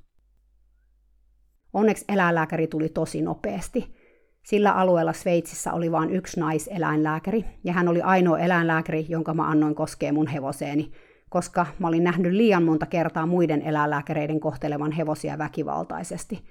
Onneksi 1.72 2.04
eläinlääkäri 2.08 2.66
tuli 2.66 2.88
tosi 2.88 3.22
nopeasti. 3.22 3.94
Sillä 4.42 4.72
alueella 4.72 5.12
Sveitsissä 5.12 5.72
oli 5.72 5.92
vain 5.92 6.10
yksi 6.10 6.40
naiseläinlääkäri, 6.40 7.44
ja 7.64 7.72
hän 7.72 7.88
oli 7.88 8.02
ainoa 8.02 8.38
eläinlääkäri, 8.38 9.06
jonka 9.08 9.34
mä 9.34 9.48
annoin 9.48 9.74
koskea 9.74 10.12
mun 10.12 10.26
hevoseeni, 10.26 10.92
koska 11.30 11.66
mä 11.78 11.88
olin 11.88 12.04
nähnyt 12.04 12.32
liian 12.32 12.62
monta 12.62 12.86
kertaa 12.86 13.26
muiden 13.26 13.62
eläinlääkäreiden 13.62 14.40
kohtelevan 14.40 14.92
hevosia 14.92 15.38
väkivaltaisesti. 15.38 16.42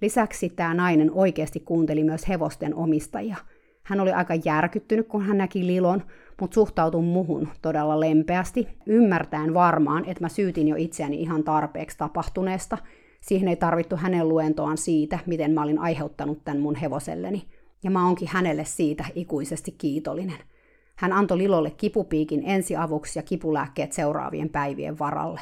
Lisäksi 0.00 0.48
tämä 0.48 0.74
nainen 0.74 1.10
oikeasti 1.14 1.60
kuunteli 1.60 2.04
myös 2.04 2.28
hevosten 2.28 2.74
omistajia. 2.74 3.36
Hän 3.82 4.00
oli 4.00 4.12
aika 4.12 4.34
järkyttynyt, 4.44 5.08
kun 5.08 5.22
hän 5.22 5.38
näki 5.38 5.66
Lilon, 5.66 6.02
mutta 6.40 6.54
suhtautui 6.54 7.02
muhun 7.02 7.48
todella 7.62 8.00
lempeästi, 8.00 8.68
ymmärtäen 8.86 9.54
varmaan, 9.54 10.04
että 10.04 10.24
mä 10.24 10.28
syytin 10.28 10.68
jo 10.68 10.76
itseäni 10.78 11.22
ihan 11.22 11.44
tarpeeksi 11.44 11.98
tapahtuneesta. 11.98 12.78
Siihen 13.20 13.48
ei 13.48 13.56
tarvittu 13.56 13.96
hänen 13.96 14.28
luentoaan 14.28 14.78
siitä, 14.78 15.18
miten 15.26 15.50
mä 15.50 15.62
olin 15.62 15.78
aiheuttanut 15.78 16.44
tämän 16.44 16.60
mun 16.60 16.74
hevoselleni. 16.74 17.48
Ja 17.82 17.90
mä 17.90 18.06
onkin 18.06 18.28
hänelle 18.28 18.64
siitä 18.64 19.04
ikuisesti 19.14 19.72
kiitollinen. 19.78 20.38
Hän 20.96 21.12
antoi 21.12 21.38
Lilolle 21.38 21.70
kipupiikin 21.70 22.42
ensiavuksi 22.46 23.18
ja 23.18 23.22
kipulääkkeet 23.22 23.92
seuraavien 23.92 24.48
päivien 24.48 24.98
varalle. 24.98 25.40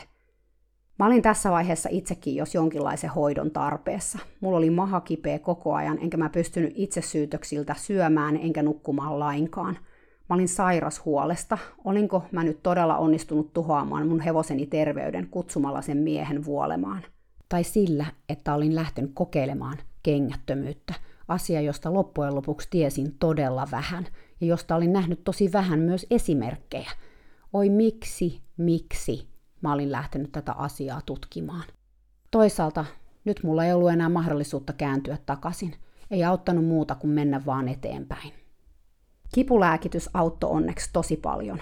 Mä 0.99 1.07
olin 1.07 1.23
tässä 1.23 1.51
vaiheessa 1.51 1.89
itsekin 1.93 2.37
jos 2.37 2.55
jonkinlaisen 2.55 3.11
hoidon 3.11 3.51
tarpeessa. 3.51 4.19
Mulla 4.41 4.59
oli 4.59 4.71
maha 4.71 5.01
kipeä 5.01 5.39
koko 5.39 5.75
ajan, 5.75 5.99
enkä 6.03 6.17
mä 6.17 6.29
pystynyt 6.29 6.73
itsesyytöksiltä 6.75 7.75
syömään 7.79 8.37
enkä 8.37 8.63
nukkumaan 8.63 9.19
lainkaan. 9.19 9.79
Mä 10.29 10.35
olin 10.35 10.49
sairas 10.49 11.05
huolesta. 11.05 11.59
Olinko 11.85 12.23
mä 12.33 12.45
nyt 12.45 12.63
todella 12.63 12.97
onnistunut 12.97 13.53
tuhoamaan 13.53 14.09
mun 14.09 14.21
hevoseni 14.21 14.67
terveyden 14.67 15.27
kutsumalla 15.31 15.83
sen 15.83 15.97
miehen 15.97 16.45
vuolemaan? 16.45 17.03
Tai 17.49 17.65
sillä, 17.65 18.07
että 18.29 18.55
olin 18.55 18.75
lähtenyt 18.75 19.11
kokeilemaan 19.15 19.79
kengättömyyttä, 20.03 20.95
asia, 21.29 21.61
josta 21.61 21.93
loppujen 21.93 22.35
lopuksi 22.35 22.69
tiesin 22.71 23.17
todella 23.19 23.69
vähän– 23.71 24.07
ja 24.41 24.47
josta 24.47 24.77
olin 24.77 24.93
nähnyt 24.93 25.25
tosi 25.25 25.53
vähän 25.53 25.79
myös 25.79 26.07
esimerkkejä. 26.11 26.91
Oi 27.53 27.69
miksi, 27.69 28.41
miksi 28.57 29.29
mä 29.61 29.73
olin 29.73 29.93
lähtenyt 29.93 30.33
tätä 30.33 30.53
asiaa 30.53 31.01
tutkimaan. 31.07 31.65
Toisaalta 32.31 32.85
nyt 33.25 33.41
mulla 33.43 33.65
ei 33.65 33.73
ollut 33.73 33.91
enää 33.91 34.09
mahdollisuutta 34.09 34.73
kääntyä 34.73 35.19
takaisin. 35.27 35.75
Ei 36.11 36.25
auttanut 36.25 36.65
muuta 36.65 36.95
kuin 36.95 37.11
mennä 37.11 37.45
vaan 37.47 37.69
eteenpäin. 37.69 38.33
Kipulääkitys 39.35 40.11
auttoi 40.15 40.51
onneksi 40.51 40.91
tosi 40.93 41.17
paljon. 41.17 41.59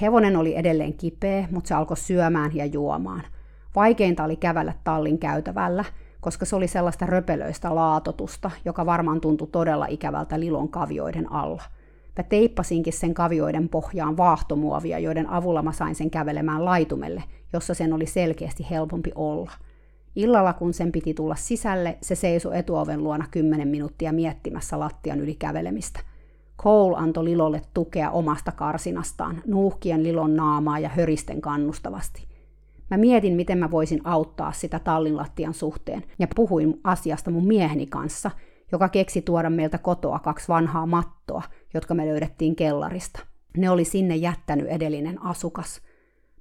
Hevonen 0.00 0.36
oli 0.36 0.56
edelleen 0.56 0.94
kipeä, 0.94 1.48
mutta 1.50 1.68
se 1.68 1.74
alkoi 1.74 1.96
syömään 1.96 2.56
ja 2.56 2.66
juomaan. 2.66 3.22
Vaikeinta 3.74 4.24
oli 4.24 4.36
kävellä 4.36 4.72
tallin 4.84 5.18
käytävällä, 5.18 5.84
koska 6.20 6.44
se 6.44 6.56
oli 6.56 6.68
sellaista 6.68 7.06
röpelöistä 7.06 7.74
laatotusta, 7.74 8.50
joka 8.64 8.86
varmaan 8.86 9.20
tuntui 9.20 9.48
todella 9.52 9.86
ikävältä 9.86 10.40
Lilon 10.40 10.68
kavioiden 10.68 11.32
alla– 11.32 11.62
Mä 12.20 12.24
teippasinkin 12.24 12.92
sen 12.92 13.14
kavioiden 13.14 13.68
pohjaan 13.68 14.16
vaahtomuovia, 14.16 14.98
joiden 14.98 15.30
avulla 15.30 15.62
mä 15.62 15.72
sain 15.72 15.94
sen 15.94 16.10
kävelemään 16.10 16.64
laitumelle, 16.64 17.22
jossa 17.52 17.74
sen 17.74 17.92
oli 17.92 18.06
selkeästi 18.06 18.66
helpompi 18.70 19.12
olla. 19.14 19.50
Illalla, 20.16 20.52
kun 20.52 20.74
sen 20.74 20.92
piti 20.92 21.14
tulla 21.14 21.34
sisälle, 21.34 21.98
se 22.02 22.14
seisoi 22.14 22.58
etuoven 22.58 23.04
luona 23.04 23.26
kymmenen 23.30 23.68
minuuttia 23.68 24.12
miettimässä 24.12 24.80
lattian 24.80 25.20
yli 25.20 25.34
kävelemistä. 25.34 26.00
Cole 26.58 26.96
antoi 26.96 27.24
Lilolle 27.24 27.62
tukea 27.74 28.10
omasta 28.10 28.52
karsinastaan, 28.52 29.42
nuuhkien 29.46 30.02
Lilon 30.02 30.36
naamaa 30.36 30.78
ja 30.78 30.88
höristen 30.88 31.40
kannustavasti. 31.40 32.29
Mä 32.90 32.96
mietin, 32.96 33.34
miten 33.34 33.58
mä 33.58 33.70
voisin 33.70 34.00
auttaa 34.04 34.52
sitä 34.52 34.78
tallin 34.78 35.16
lattian 35.16 35.54
suhteen, 35.54 36.04
ja 36.18 36.26
puhuin 36.36 36.80
asiasta 36.84 37.30
mun 37.30 37.46
mieheni 37.46 37.86
kanssa– 37.86 38.30
joka 38.72 38.88
keksi 38.88 39.22
tuoda 39.22 39.50
meiltä 39.50 39.78
kotoa 39.78 40.18
kaksi 40.18 40.48
vanhaa 40.48 40.86
mattoa, 40.86 41.42
jotka 41.74 41.94
me 41.94 42.06
löydettiin 42.06 42.56
kellarista. 42.56 43.20
Ne 43.56 43.70
oli 43.70 43.84
sinne 43.84 44.16
jättänyt 44.16 44.66
edellinen 44.66 45.22
asukas. 45.22 45.80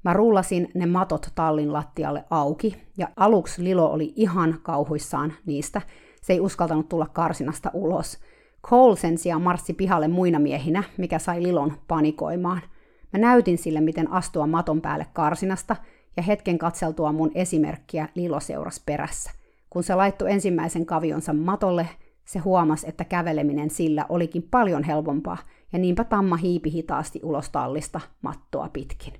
Mä 0.03 0.13
rullasin 0.13 0.71
ne 0.73 0.85
matot 0.85 1.31
tallin 1.35 1.73
lattialle 1.73 2.23
auki, 2.29 2.75
ja 2.97 3.07
aluksi 3.15 3.63
Lilo 3.63 3.91
oli 3.91 4.13
ihan 4.15 4.59
kauhuissaan 4.63 5.33
niistä. 5.45 5.81
Se 6.21 6.33
ei 6.33 6.39
uskaltanut 6.39 6.89
tulla 6.89 7.07
karsinasta 7.07 7.71
ulos. 7.73 8.19
Cole 8.67 8.95
sen 8.95 9.17
sijaan 9.17 9.41
marssi 9.41 9.73
pihalle 9.73 10.07
muina 10.07 10.39
miehinä, 10.39 10.83
mikä 10.97 11.19
sai 11.19 11.43
Lilon 11.43 11.73
panikoimaan. 11.87 12.61
Mä 13.13 13.19
näytin 13.19 13.57
sille, 13.57 13.81
miten 13.81 14.11
astua 14.11 14.47
maton 14.47 14.81
päälle 14.81 15.05
karsinasta, 15.13 15.75
ja 16.17 16.23
hetken 16.23 16.57
katseltua 16.57 17.11
mun 17.11 17.31
esimerkkiä 17.35 18.09
Lilo 18.15 18.39
seurasi 18.39 18.81
perässä. 18.85 19.31
Kun 19.69 19.83
se 19.83 19.95
laittoi 19.95 20.31
ensimmäisen 20.31 20.85
kavionsa 20.85 21.33
matolle, 21.33 21.87
se 22.25 22.39
huomasi, 22.39 22.89
että 22.89 23.03
käveleminen 23.03 23.69
sillä 23.69 24.05
olikin 24.09 24.43
paljon 24.51 24.83
helpompaa, 24.83 25.37
ja 25.73 25.79
niinpä 25.79 26.03
Tamma 26.03 26.37
hiipi 26.37 26.71
hitaasti 26.71 27.19
ulos 27.23 27.49
tallista 27.49 28.01
mattoa 28.21 28.69
pitkin. 28.73 29.13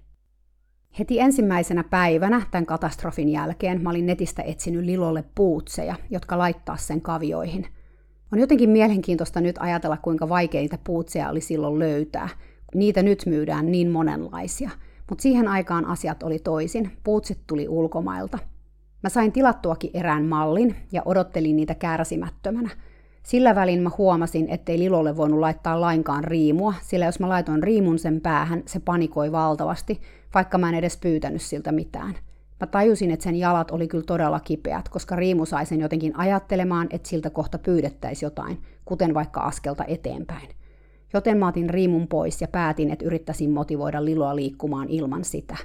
Heti 1.00 1.20
ensimmäisenä 1.20 1.84
päivänä 1.84 2.42
tämän 2.52 2.66
katastrofin 2.66 3.30
jälkeen 3.30 3.82
mä 3.82 3.90
olin 3.90 4.06
netistä 4.06 4.42
etsinyt 4.42 4.86
Lilolle 4.86 5.24
puutseja, 5.36 5.96
jotka 6.10 6.38
laittaa 6.38 6.78
sen 6.78 7.02
kavioihin. 7.02 7.68
On 8.34 8.40
jotenkin 8.40 8.70
mielenkiintoista 8.70 9.42
nyt 9.42 9.56
ajatella, 9.60 9.98
kuinka 9.98 10.30
vaikeita 10.30 10.78
puutseja 10.84 11.30
oli 11.30 11.42
silloin 11.42 11.80
löytää. 11.80 12.30
Niitä 12.76 13.04
nyt 13.04 13.26
myydään 13.26 13.72
niin 13.72 13.92
monenlaisia. 13.92 14.70
Mutta 15.10 15.22
siihen 15.22 15.48
aikaan 15.48 15.86
asiat 15.86 16.24
oli 16.24 16.40
toisin. 16.40 16.92
Puutsit 17.04 17.40
tuli 17.48 17.68
ulkomailta. 17.68 18.40
Mä 19.04 19.10
sain 19.10 19.32
tilattuakin 19.32 19.92
erään 19.94 20.26
mallin 20.26 20.76
ja 20.92 21.02
odottelin 21.06 21.56
niitä 21.56 21.76
kärsimättömänä– 21.76 22.70
sillä 23.24 23.56
välin 23.56 23.82
mä 23.82 23.92
huomasin, 23.98 24.50
ettei 24.50 24.80
Lilolle 24.80 25.18
voinut 25.18 25.40
laittaa 25.40 25.82
lainkaan 25.82 26.24
riimua, 26.24 26.74
sillä 26.82 27.06
jos 27.06 27.20
mä 27.20 27.30
laitoin 27.30 27.64
riimun 27.64 28.00
sen 28.00 28.22
päähän, 28.22 28.64
se 28.66 28.80
panikoi 28.80 29.32
valtavasti, 29.32 30.02
vaikka 30.34 30.58
mä 30.58 30.70
en 30.70 30.76
edes 30.76 30.98
pyytänyt 30.98 31.42
siltä 31.42 31.72
mitään. 31.72 32.16
Mä 32.60 32.68
tajusin, 32.68 33.12
että 33.12 33.24
sen 33.24 33.36
jalat 33.36 33.72
oli 33.72 33.88
kyllä 33.88 34.04
todella 34.04 34.40
kipeät, 34.40 34.90
koska 34.90 35.16
riimu 35.16 35.46
sai 35.46 35.66
sen 35.66 35.80
jotenkin 35.80 36.20
ajattelemaan, 36.20 36.88
että 36.90 37.10
siltä 37.10 37.30
kohta 37.30 37.58
pyydettäisiin 37.58 38.28
jotain, 38.28 38.62
kuten 38.86 39.14
vaikka 39.14 39.42
askelta 39.42 39.86
eteenpäin. 39.88 40.50
Joten 41.14 41.38
mä 41.38 41.48
otin 41.48 41.70
riimun 41.70 42.08
pois 42.08 42.42
ja 42.42 42.48
päätin, 42.48 42.92
että 42.92 43.06
yrittäisin 43.06 43.52
motivoida 43.52 44.06
Liloa 44.06 44.36
liikkumaan 44.36 44.90
ilman 44.90 45.24
sitä. 45.24 45.58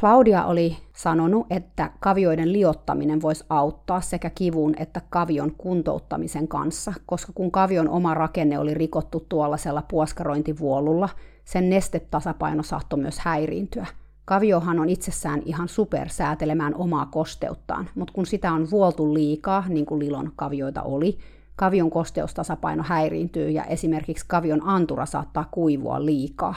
Claudia 0.00 0.44
oli 0.44 0.76
sanonut, 0.96 1.46
että 1.50 1.90
kavioiden 2.00 2.52
liottaminen 2.52 3.22
voisi 3.22 3.44
auttaa 3.48 4.00
sekä 4.00 4.30
kivun 4.30 4.74
että 4.78 5.00
kavion 5.10 5.52
kuntouttamisen 5.58 6.48
kanssa, 6.48 6.92
koska 7.06 7.32
kun 7.34 7.50
kavion 7.50 7.88
oma 7.88 8.14
rakenne 8.14 8.58
oli 8.58 8.74
rikottu 8.74 9.26
tuollaisella 9.28 9.82
puoskarointivuolulla, 9.90 11.08
sen 11.44 11.70
nestetasapaino 11.70 12.62
saattoi 12.62 12.98
myös 12.98 13.18
häiriintyä. 13.18 13.86
Kaviohan 14.24 14.80
on 14.80 14.88
itsessään 14.88 15.42
ihan 15.44 15.68
super 15.68 16.08
säätelemään 16.08 16.74
omaa 16.74 17.06
kosteuttaan, 17.06 17.88
mutta 17.94 18.14
kun 18.14 18.26
sitä 18.26 18.52
on 18.52 18.70
vuoltu 18.70 19.14
liikaa, 19.14 19.64
niin 19.68 19.86
kuin 19.86 19.98
Lilon 19.98 20.32
kavioita 20.36 20.82
oli, 20.82 21.18
kavion 21.56 21.90
kosteustasapaino 21.90 22.82
häiriintyy 22.86 23.50
ja 23.50 23.64
esimerkiksi 23.64 24.24
kavion 24.28 24.68
antura 24.68 25.06
saattaa 25.06 25.48
kuivua 25.50 26.04
liikaa. 26.04 26.54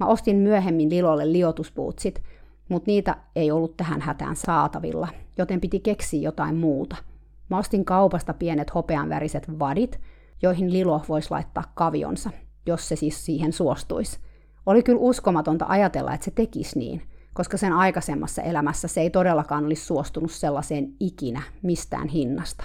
Mä 0.00 0.06
ostin 0.06 0.36
myöhemmin 0.36 0.90
Lilolle 0.90 1.32
liotuspuutsit, 1.32 2.22
mutta 2.68 2.90
niitä 2.90 3.16
ei 3.36 3.50
ollut 3.50 3.76
tähän 3.76 4.00
hätään 4.00 4.36
saatavilla, 4.36 5.08
joten 5.38 5.60
piti 5.60 5.80
keksiä 5.80 6.20
jotain 6.20 6.56
muuta. 6.56 6.96
Mä 7.48 7.58
ostin 7.58 7.84
kaupasta 7.84 8.34
pienet 8.34 8.74
hopeanväriset 8.74 9.58
vadit, 9.58 10.00
joihin 10.42 10.72
Lilo 10.72 11.02
voisi 11.08 11.30
laittaa 11.30 11.72
kavionsa, 11.74 12.30
jos 12.66 12.88
se 12.88 12.96
siis 12.96 13.24
siihen 13.26 13.52
suostuisi. 13.52 14.18
Oli 14.66 14.82
kyllä 14.82 15.00
uskomatonta 15.00 15.64
ajatella, 15.68 16.14
että 16.14 16.24
se 16.24 16.30
tekisi 16.30 16.78
niin, 16.78 17.02
koska 17.34 17.56
sen 17.56 17.72
aikaisemmassa 17.72 18.42
elämässä 18.42 18.88
se 18.88 19.00
ei 19.00 19.10
todellakaan 19.10 19.64
olisi 19.64 19.84
suostunut 19.84 20.30
sellaiseen 20.30 20.92
ikinä 21.00 21.42
mistään 21.62 22.08
hinnasta. 22.08 22.64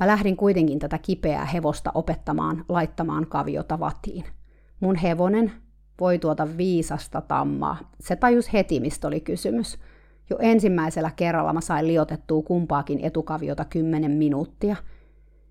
Mä 0.00 0.06
lähdin 0.06 0.36
kuitenkin 0.36 0.78
tätä 0.78 0.98
kipeää 0.98 1.44
hevosta 1.44 1.90
opettamaan 1.94 2.64
laittamaan 2.68 3.26
kaviota 3.26 3.80
vatiin. 3.80 4.24
Mun 4.80 4.96
hevonen 4.96 5.52
voi 6.00 6.18
tuota 6.18 6.48
viisasta 6.56 7.20
tammaa. 7.20 7.78
Se 8.00 8.16
tajus 8.16 8.52
heti, 8.52 8.80
mistä 8.80 9.08
oli 9.08 9.20
kysymys. 9.20 9.78
Jo 10.30 10.36
ensimmäisellä 10.40 11.10
kerralla 11.16 11.52
mä 11.52 11.60
sain 11.60 11.86
liotettua 11.86 12.42
kumpaakin 12.42 13.00
etukaviota 13.00 13.64
10 13.64 14.10
minuuttia. 14.10 14.76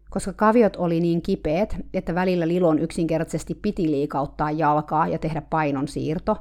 Koska 0.09 0.33
kaviot 0.33 0.75
oli 0.75 0.99
niin 0.99 1.21
kipeät, 1.21 1.75
että 1.93 2.15
välillä 2.15 2.47
Lilon 2.47 2.79
yksinkertaisesti 2.79 3.55
piti 3.55 3.91
liikauttaa 3.91 4.51
jalkaa 4.51 5.07
ja 5.07 5.19
tehdä 5.19 5.41
painon 5.41 5.87
siirto, 5.87 6.37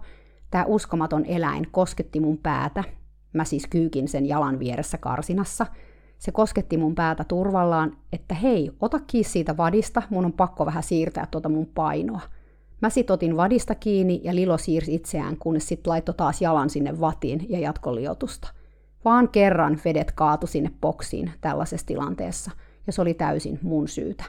tämä 0.51 0.65
uskomaton 0.65 1.25
eläin 1.27 1.67
kosketti 1.71 2.21
mun 2.21 2.39
päätä. 2.39 2.85
Mä 3.33 3.45
siis 3.45 3.67
kyykin 3.67 4.09
sen 4.09 4.27
jalan 4.27 4.59
vieressä 4.59 4.99
karsinassa. 4.99 5.67
Se 6.23 6.33
kosketti 6.33 6.77
mun 6.77 6.95
päätä 6.95 7.25
turvallaan, 7.25 7.97
että 8.13 8.35
hei, 8.35 8.71
ota 8.81 9.01
kiinni 9.07 9.29
siitä 9.29 9.57
vadista, 9.57 10.03
mun 10.11 10.25
on 10.25 10.33
pakko 10.33 10.67
vähän 10.67 10.83
siirtää 10.83 11.27
tuota 11.31 11.49
mun 11.49 11.67
painoa. 11.67 12.21
Mä 12.83 12.91
sit 12.91 13.11
otin 13.11 13.37
vadista 13.37 13.75
kiinni 13.75 14.21
ja 14.25 14.35
Lilo 14.35 14.59
siirsi 14.59 14.95
itseään, 14.95 15.37
kunnes 15.37 15.69
sit 15.69 15.87
laittoi 15.87 16.15
taas 16.15 16.43
jalan 16.43 16.71
sinne 16.71 17.01
vatiin 17.01 17.47
ja 17.49 17.59
jatkoliotusta. 17.59 18.49
Vaan 19.05 19.29
kerran 19.29 19.81
vedet 19.85 20.13
kaatu 20.13 20.47
sinne 20.47 20.71
boksiin 20.81 21.33
tällaisessa 21.41 21.87
tilanteessa, 21.87 22.51
ja 22.87 22.93
se 22.93 23.03
oli 23.03 23.15
täysin 23.15 23.59
mun 23.63 23.89
syytä. 23.89 24.25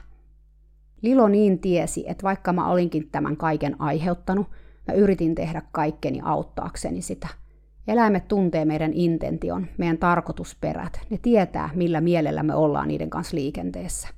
Lilo 1.02 1.28
niin 1.28 1.58
tiesi, 1.58 2.04
että 2.06 2.22
vaikka 2.22 2.52
mä 2.52 2.68
olinkin 2.68 3.08
tämän 3.12 3.36
kaiken 3.36 3.80
aiheuttanut, 3.80 4.46
mä 4.88 4.94
yritin 4.94 5.34
tehdä 5.34 5.62
kaikkeni 5.72 6.20
auttaakseni 6.24 7.02
sitä– 7.02 7.28
Eläimet 7.88 8.28
tuntee 8.28 8.64
meidän 8.64 8.92
intention, 8.92 9.66
meidän 9.78 9.98
tarkoitusperät. 9.98 11.00
Ne 11.10 11.18
tietää, 11.22 11.70
millä 11.74 12.00
mielellä 12.00 12.42
me 12.42 12.54
ollaan 12.54 12.88
niiden 12.88 13.10
kanssa 13.10 13.36
liikenteessä. 13.36 14.08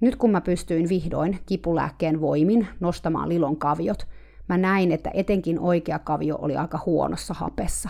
Nyt 0.00 0.16
kun 0.16 0.30
mä 0.30 0.40
pystyin 0.40 0.88
vihdoin 0.88 1.38
kipulääkkeen 1.46 2.20
voimin 2.20 2.66
nostamaan 2.80 3.28
Lilon 3.28 3.56
kaviot, 3.56 4.06
mä 4.48 4.58
näin, 4.58 4.92
että 4.92 5.10
etenkin 5.14 5.60
oikea 5.60 5.98
kavio 5.98 6.38
oli 6.42 6.56
aika 6.56 6.80
huonossa 6.86 7.34
hapessa. 7.34 7.88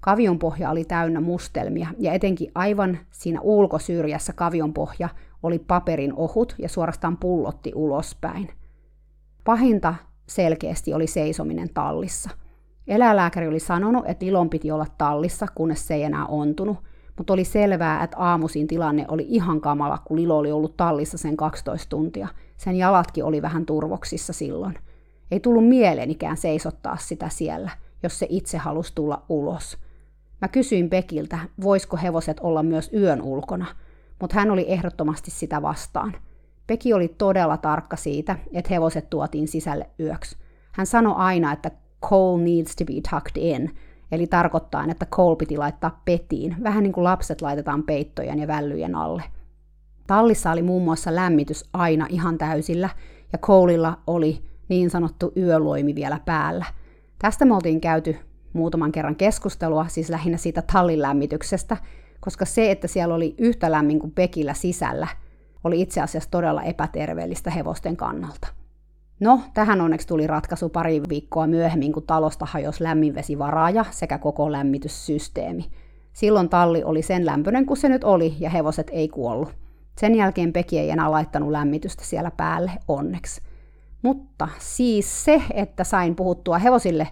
Kavion 0.00 0.38
pohja 0.38 0.70
oli 0.70 0.84
täynnä 0.84 1.20
mustelmia 1.20 1.88
ja 1.98 2.12
etenkin 2.12 2.52
aivan 2.54 2.98
siinä 3.10 3.40
ulkosyrjässä 3.40 4.32
kavion 4.32 4.74
pohja 4.74 5.08
oli 5.42 5.58
paperin 5.58 6.12
ohut 6.12 6.54
ja 6.58 6.68
suorastaan 6.68 7.16
pullotti 7.16 7.72
ulospäin. 7.74 8.50
Pahinta 9.44 9.94
selkeästi 10.26 10.94
oli 10.94 11.06
seisominen 11.06 11.68
tallissa– 11.74 12.30
Eläinlääkäri 12.88 13.48
oli 13.48 13.60
sanonut, 13.60 14.04
että 14.06 14.24
Ilon 14.24 14.50
piti 14.50 14.70
olla 14.70 14.86
tallissa, 14.98 15.46
kunnes 15.54 15.86
se 15.86 15.94
ei 15.94 16.02
enää 16.02 16.26
ontunut, 16.26 16.76
mutta 17.16 17.32
oli 17.32 17.44
selvää, 17.44 18.04
että 18.04 18.16
aamuisin 18.18 18.66
tilanne 18.66 19.04
oli 19.08 19.26
ihan 19.28 19.60
kamala, 19.60 19.98
kun 19.98 20.16
Lilo 20.16 20.38
oli 20.38 20.52
ollut 20.52 20.76
tallissa 20.76 21.18
sen 21.18 21.36
12 21.36 21.88
tuntia. 21.88 22.28
Sen 22.56 22.76
jalatkin 22.76 23.24
oli 23.24 23.42
vähän 23.42 23.66
turvoksissa 23.66 24.32
silloin. 24.32 24.78
Ei 25.30 25.40
tullut 25.40 25.68
mieleenikään 25.68 26.36
seisottaa 26.36 26.96
sitä 26.96 27.28
siellä, 27.28 27.70
jos 28.02 28.18
se 28.18 28.26
itse 28.28 28.58
halusi 28.58 28.92
tulla 28.94 29.22
ulos. 29.28 29.78
Mä 30.40 30.48
kysyin 30.48 30.90
Pekiltä, 30.90 31.38
voisiko 31.62 31.96
hevoset 31.96 32.40
olla 32.40 32.62
myös 32.62 32.90
yön 32.92 33.22
ulkona, 33.22 33.66
mutta 34.20 34.36
hän 34.36 34.50
oli 34.50 34.64
ehdottomasti 34.68 35.30
sitä 35.30 35.62
vastaan. 35.62 36.14
Peki 36.66 36.92
oli 36.92 37.08
todella 37.08 37.56
tarkka 37.56 37.96
siitä, 37.96 38.38
että 38.52 38.74
hevoset 38.74 39.10
tuotiin 39.10 39.48
sisälle 39.48 39.90
yöksi. 40.00 40.36
Hän 40.72 40.86
sanoi 40.86 41.14
aina, 41.16 41.52
että 41.52 41.70
coal 42.02 42.36
needs 42.36 42.76
to 42.76 42.84
be 42.84 42.92
tucked 43.10 43.36
in, 43.36 43.76
eli 44.12 44.26
tarkoittaa, 44.26 44.84
että 44.90 45.06
coal 45.06 45.36
piti 45.36 45.56
laittaa 45.56 46.00
petiin, 46.04 46.56
vähän 46.62 46.82
niin 46.82 46.92
kuin 46.92 47.04
lapset 47.04 47.42
laitetaan 47.42 47.82
peittojen 47.82 48.38
ja 48.38 48.46
vällyjen 48.46 48.94
alle. 48.94 49.22
Tallissa 50.06 50.50
oli 50.50 50.62
muun 50.62 50.84
muassa 50.84 51.14
lämmitys 51.14 51.68
aina 51.72 52.06
ihan 52.10 52.38
täysillä, 52.38 52.88
ja 53.32 53.38
Coleilla 53.38 53.98
oli 54.06 54.42
niin 54.68 54.90
sanottu 54.90 55.32
yöloimi 55.36 55.94
vielä 55.94 56.20
päällä. 56.24 56.64
Tästä 57.18 57.44
me 57.44 57.54
oltiin 57.54 57.80
käyty 57.80 58.16
muutaman 58.52 58.92
kerran 58.92 59.16
keskustelua, 59.16 59.88
siis 59.88 60.08
lähinnä 60.08 60.38
siitä 60.38 60.62
tallin 60.72 61.02
lämmityksestä, 61.02 61.76
koska 62.20 62.44
se, 62.44 62.70
että 62.70 62.86
siellä 62.88 63.14
oli 63.14 63.34
yhtä 63.38 63.70
lämmin 63.70 63.98
kuin 63.98 64.12
Pekillä 64.12 64.54
sisällä, 64.54 65.08
oli 65.64 65.80
itse 65.80 66.00
asiassa 66.00 66.30
todella 66.30 66.62
epäterveellistä 66.62 67.50
hevosten 67.50 67.96
kannalta. 67.96 68.48
No, 69.20 69.40
tähän 69.54 69.80
onneksi 69.80 70.06
tuli 70.06 70.26
ratkaisu 70.26 70.68
pari 70.68 71.02
viikkoa 71.08 71.46
myöhemmin, 71.46 71.92
kun 71.92 72.02
talosta 72.02 72.46
hajosi 72.50 72.84
lämminvesivaraaja 72.84 73.84
sekä 73.90 74.18
koko 74.18 74.52
lämmityssysteemi. 74.52 75.64
Silloin 76.12 76.48
talli 76.48 76.84
oli 76.84 77.02
sen 77.02 77.26
lämpöinen 77.26 77.66
kuin 77.66 77.76
se 77.76 77.88
nyt 77.88 78.04
oli, 78.04 78.36
ja 78.38 78.50
hevoset 78.50 78.90
ei 78.92 79.08
kuollut. 79.08 79.54
Sen 79.98 80.14
jälkeen 80.14 80.52
Peki 80.52 80.78
ei 80.78 80.90
enää 80.90 81.10
laittanut 81.10 81.50
lämmitystä 81.50 82.04
siellä 82.04 82.30
päälle, 82.30 82.70
onneksi. 82.88 83.40
Mutta 84.02 84.48
siis 84.58 85.24
se, 85.24 85.42
että 85.54 85.84
sain 85.84 86.16
puhuttua 86.16 86.58
hevosille 86.58 87.08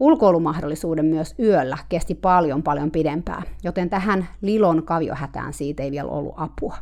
ulkoilumahdollisuuden 0.00 1.04
myös 1.04 1.34
yöllä, 1.38 1.78
kesti 1.88 2.14
paljon 2.14 2.62
paljon 2.62 2.90
pidempään, 2.90 3.42
joten 3.64 3.90
tähän 3.90 4.28
Lilon 4.40 4.82
kaviohätään 4.82 5.52
siitä 5.52 5.82
ei 5.82 5.90
vielä 5.90 6.10
ollut 6.10 6.34
apua. 6.36 6.76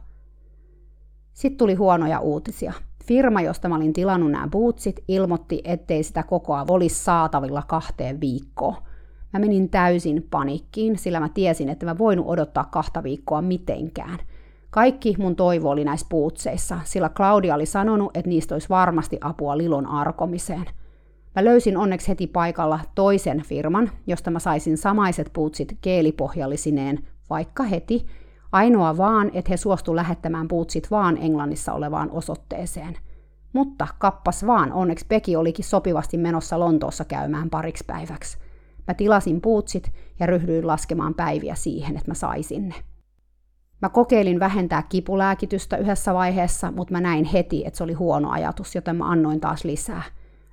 Sitten 1.32 1.58
tuli 1.58 1.74
huonoja 1.74 2.20
uutisia– 2.20 2.72
Firma, 3.08 3.40
josta 3.40 3.68
mä 3.68 3.76
olin 3.76 3.92
tilannut 3.92 4.30
nämä 4.30 4.48
bootsit, 4.48 5.04
ilmoitti, 5.08 5.60
ettei 5.64 6.02
sitä 6.02 6.22
kokoa 6.22 6.64
olisi 6.68 7.04
saatavilla 7.04 7.62
kahteen 7.66 8.20
viikkoon. 8.20 8.74
Mä 9.32 9.38
menin 9.38 9.68
täysin 9.68 10.26
panikkiin, 10.30 10.98
sillä 10.98 11.20
mä 11.20 11.28
tiesin, 11.28 11.68
että 11.68 11.86
mä 11.86 11.98
voinut 11.98 12.26
odottaa 12.28 12.64
kahta 12.64 13.02
viikkoa 13.02 13.42
mitenkään. 13.42 14.18
Kaikki 14.70 15.14
mun 15.18 15.36
toivo 15.36 15.70
oli 15.70 15.84
näissä 15.84 16.06
puutseissa, 16.10 16.80
sillä 16.84 17.08
Claudia 17.08 17.54
oli 17.54 17.66
sanonut, 17.66 18.16
että 18.16 18.28
niistä 18.28 18.54
olisi 18.54 18.68
varmasti 18.68 19.18
apua 19.20 19.58
Lilon 19.58 19.86
arkomiseen. 19.86 20.64
Mä 21.36 21.44
löysin 21.44 21.76
onneksi 21.76 22.08
heti 22.08 22.26
paikalla 22.26 22.80
toisen 22.94 23.42
firman, 23.42 23.90
josta 24.06 24.30
mä 24.30 24.38
saisin 24.38 24.76
samaiset 24.76 25.30
puutsit 25.32 25.78
keelipohjallisineen, 25.80 26.98
vaikka 27.30 27.62
heti, 27.62 28.06
Ainoa 28.52 28.96
vaan, 28.96 29.30
että 29.34 29.50
he 29.50 29.56
suostu 29.56 29.96
lähettämään 29.96 30.48
puutsit 30.48 30.90
vaan 30.90 31.16
Englannissa 31.16 31.72
olevaan 31.72 32.10
osoitteeseen. 32.10 32.96
Mutta 33.52 33.86
kappas 33.98 34.46
vaan, 34.46 34.72
onneksi 34.72 35.06
Peki 35.08 35.36
olikin 35.36 35.64
sopivasti 35.64 36.16
menossa 36.16 36.60
Lontoossa 36.60 37.04
käymään 37.04 37.50
pariksi 37.50 37.84
päiväksi. 37.86 38.38
Mä 38.86 38.94
tilasin 38.94 39.40
puutsit 39.40 39.92
ja 40.20 40.26
ryhdyin 40.26 40.66
laskemaan 40.66 41.14
päiviä 41.14 41.54
siihen, 41.54 41.96
että 41.96 42.10
mä 42.10 42.14
saisin 42.14 42.68
ne. 42.68 42.74
Mä 43.82 43.88
kokeilin 43.88 44.40
vähentää 44.40 44.82
kipulääkitystä 44.82 45.76
yhdessä 45.76 46.14
vaiheessa, 46.14 46.70
mutta 46.70 46.92
mä 46.92 47.00
näin 47.00 47.24
heti, 47.24 47.66
että 47.66 47.78
se 47.78 47.84
oli 47.84 47.92
huono 47.92 48.30
ajatus, 48.30 48.74
joten 48.74 48.96
mä 48.96 49.10
annoin 49.10 49.40
taas 49.40 49.64
lisää. 49.64 50.02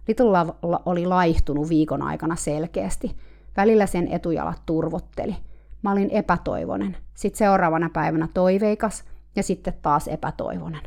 Little 0.08 0.26
Love 0.26 0.54
oli 0.86 1.06
laihtunut 1.06 1.70
viikon 1.70 2.02
aikana 2.02 2.36
selkeästi. 2.36 3.16
Välillä 3.58 3.86
sen 3.86 4.08
etujalat 4.08 4.62
turvotteli– 4.66 5.36
Mä 5.86 5.92
olin 5.92 6.10
epätoivonen. 6.10 6.98
Sitten 7.16 7.38
seuraavana 7.38 7.90
päivänä 7.94 8.28
toiveikas 8.34 9.04
ja 9.36 9.44
sitten 9.44 9.74
taas 9.82 10.08
epätoivonen. 10.08 10.82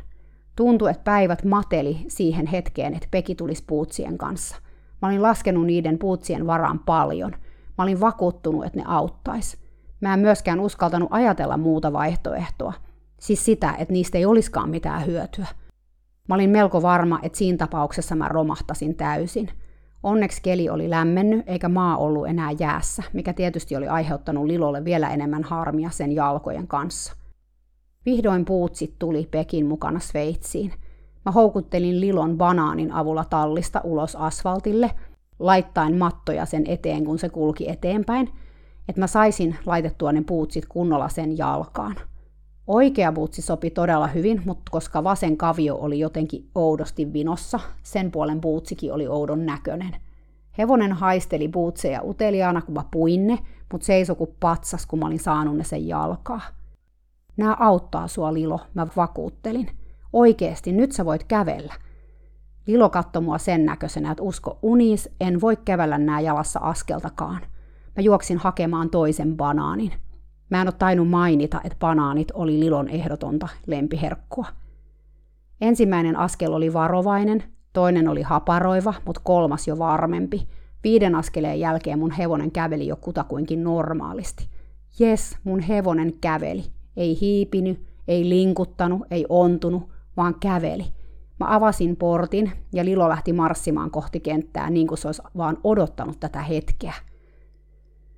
Tuntui, 0.55 0.91
että 0.91 1.03
päivät 1.03 1.45
mateli 1.45 2.05
siihen 2.07 2.47
hetkeen, 2.47 2.93
että 2.93 3.07
Peki 3.11 3.35
tulisi 3.35 3.63
puutsien 3.67 4.17
kanssa. 4.17 4.55
Mä 5.01 5.07
olin 5.07 5.21
laskenut 5.21 5.65
niiden 5.65 5.99
puutsien 5.99 6.47
varaan 6.47 6.79
paljon. 6.79 7.31
Mä 7.77 7.83
olin 7.83 7.99
vakuuttunut, 7.99 8.65
että 8.65 8.79
ne 8.79 8.85
auttais. 8.87 9.57
Mä 10.01 10.13
en 10.13 10.19
myöskään 10.19 10.59
uskaltanut 10.59 11.09
ajatella 11.11 11.57
muuta 11.57 11.93
vaihtoehtoa. 11.93 12.73
Siis 13.19 13.45
sitä, 13.45 13.75
että 13.77 13.93
niistä 13.93 14.17
ei 14.17 14.25
olisikaan 14.25 14.69
mitään 14.69 15.05
hyötyä. 15.05 15.47
Mä 16.27 16.35
olin 16.35 16.49
melko 16.49 16.81
varma, 16.81 17.19
että 17.23 17.37
siinä 17.37 17.57
tapauksessa 17.57 18.15
mä 18.15 18.27
romahtasin 18.27 18.95
täysin– 18.95 19.49
Onneksi 20.03 20.41
keli 20.41 20.69
oli 20.69 20.89
lämmennyt 20.89 21.43
eikä 21.47 21.69
maa 21.69 21.97
ollut 21.97 22.27
enää 22.27 22.51
jäässä, 22.59 23.03
mikä 23.13 23.33
tietysti 23.33 23.75
oli 23.75 23.87
aiheuttanut 23.87 24.45
Lilolle 24.45 24.85
vielä 24.85 25.09
enemmän 25.09 25.43
harmia 25.43 25.89
sen 25.89 26.11
jalkojen 26.11 26.67
kanssa. 26.67 27.13
Vihdoin 28.05 28.45
puutsit 28.45 28.95
tuli 28.99 29.27
Pekin 29.31 29.65
mukana 29.65 29.99
Sveitsiin. 29.99 30.73
Mä 31.25 31.31
houkuttelin 31.31 32.01
Lilon 32.01 32.37
banaanin 32.37 32.91
avulla 32.91 33.25
tallista 33.25 33.81
ulos 33.83 34.15
asfaltille, 34.15 34.91
laittaen 35.39 35.97
mattoja 35.97 36.45
sen 36.45 36.63
eteen, 36.67 37.05
kun 37.05 37.19
se 37.19 37.29
kulki 37.29 37.69
eteenpäin, 37.69 38.29
että 38.87 39.01
mä 39.01 39.07
saisin 39.07 39.55
laitettua 39.65 40.11
ne 40.11 40.23
puutsit 40.27 40.65
kunnolla 40.65 41.09
sen 41.09 41.37
jalkaan. 41.37 41.95
Oikea 42.69 43.11
buutsi 43.11 43.41
sopi 43.41 43.69
todella 43.69 44.07
hyvin, 44.07 44.41
mutta 44.45 44.71
koska 44.71 45.03
vasen 45.03 45.37
kavio 45.37 45.75
oli 45.75 45.99
jotenkin 45.99 46.49
oudosti 46.55 47.13
vinossa, 47.13 47.59
sen 47.83 48.11
puolen 48.11 48.41
buutsikin 48.41 48.93
oli 48.93 49.07
oudon 49.07 49.45
näköinen. 49.45 49.95
Hevonen 50.57 50.93
haisteli 50.93 51.47
buutseja 51.47 52.01
uteliaana, 52.03 52.61
kun 52.61 52.73
mä 52.73 52.83
puin 52.91 53.27
ne, 53.27 53.39
mutta 53.71 53.85
seisoi 53.85 54.15
kuin 54.15 54.35
patsas, 54.39 54.85
kun 54.85 54.99
mä 54.99 55.05
olin 55.05 55.19
saanut 55.19 55.57
ne 55.57 55.63
sen 55.63 55.87
jalkaa. 55.87 56.41
Nää 57.37 57.55
auttaa 57.59 58.07
sua, 58.07 58.33
Lilo, 58.33 58.59
mä 58.73 58.87
vakuuttelin. 58.95 59.69
Oikeesti, 60.13 60.71
nyt 60.71 60.91
sä 60.91 61.05
voit 61.05 61.23
kävellä. 61.23 61.73
Lilo 62.67 62.89
katsoi 62.89 63.21
mua 63.21 63.37
sen 63.37 63.65
näköisenä, 63.65 64.11
että 64.11 64.23
usko 64.23 64.59
unis, 64.61 65.09
en 65.21 65.41
voi 65.41 65.57
kävellä 65.57 65.97
nää 65.97 66.19
jalassa 66.19 66.59
askeltakaan. 66.59 67.41
Mä 67.95 68.01
juoksin 68.03 68.37
hakemaan 68.37 68.89
toisen 68.89 69.37
banaanin. 69.37 69.93
Mä 70.49 70.61
en 70.61 70.67
ole 70.67 70.75
tainnut 70.79 71.09
mainita, 71.09 71.61
että 71.63 71.77
banaanit 71.79 72.31
oli 72.33 72.59
Lilon 72.59 72.87
ehdotonta 72.87 73.47
lempiherkkua. 73.67 74.45
Ensimmäinen 75.61 76.15
askel 76.15 76.53
oli 76.53 76.73
varovainen, 76.73 77.43
toinen 77.73 78.07
oli 78.07 78.21
haparoiva, 78.21 78.93
mutta 79.05 79.21
kolmas 79.23 79.67
jo 79.67 79.79
varmempi. 79.79 80.47
Viiden 80.83 81.15
askeleen 81.15 81.59
jälkeen 81.59 81.99
mun 81.99 82.11
hevonen 82.11 82.51
käveli 82.51 82.87
jo 82.87 82.95
kutakuinkin 82.95 83.63
normaalisti. 83.63 84.49
Jes, 84.99 85.37
mun 85.43 85.59
hevonen 85.59 86.13
käveli. 86.21 86.63
Ei 86.97 87.17
hiipinyt, 87.21 87.85
ei 88.07 88.29
linkuttanut, 88.29 89.01
ei 89.11 89.25
ontunut, 89.29 89.89
vaan 90.17 90.35
käveli. 90.39 90.85
Mä 91.39 91.55
avasin 91.55 91.95
portin 91.95 92.51
ja 92.73 92.85
Lilo 92.85 93.09
lähti 93.09 93.33
marssimaan 93.33 93.91
kohti 93.91 94.19
kenttää 94.19 94.69
niin 94.69 94.87
kuin 94.87 94.97
se 94.97 95.07
olisi 95.07 95.21
vaan 95.37 95.57
odottanut 95.63 96.19
tätä 96.19 96.41
hetkeä. 96.41 96.93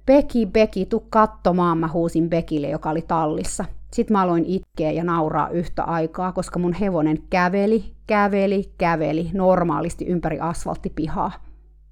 Beki, 0.05 0.45
Beki, 0.45 0.85
tu 0.85 1.03
katsomaan, 1.09 1.77
mä 1.77 1.87
huusin 1.87 2.29
Bekille, 2.29 2.69
joka 2.69 2.89
oli 2.89 3.01
tallissa. 3.01 3.65
Sitten 3.93 4.17
mä 4.17 4.21
aloin 4.21 4.45
itkeä 4.45 4.91
ja 4.91 5.03
nauraa 5.03 5.49
yhtä 5.49 5.83
aikaa, 5.83 6.31
koska 6.31 6.59
mun 6.59 6.73
hevonen 6.73 7.17
käveli, 7.29 7.93
käveli, 8.07 8.71
käveli 8.77 9.29
normaalisti 9.33 10.05
ympäri 10.05 10.39
asfalttipihaa. 10.39 11.31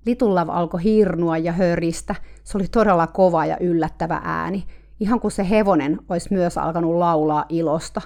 Litullav 0.06 0.50
alkoi 0.50 0.84
hirnua 0.84 1.38
ja 1.38 1.52
höristä. 1.52 2.16
Se 2.44 2.58
oli 2.58 2.68
todella 2.68 3.08
kova 3.08 3.46
ja 3.46 3.58
yllättävä 3.60 4.22
ääni. 4.24 4.64
Ihan 5.00 5.20
kuin 5.20 5.32
se 5.32 5.50
hevonen 5.50 6.00
olisi 6.10 6.34
myös 6.34 6.58
alkanut 6.58 6.96
laulaa 6.96 7.46
ilosta. 7.50 8.02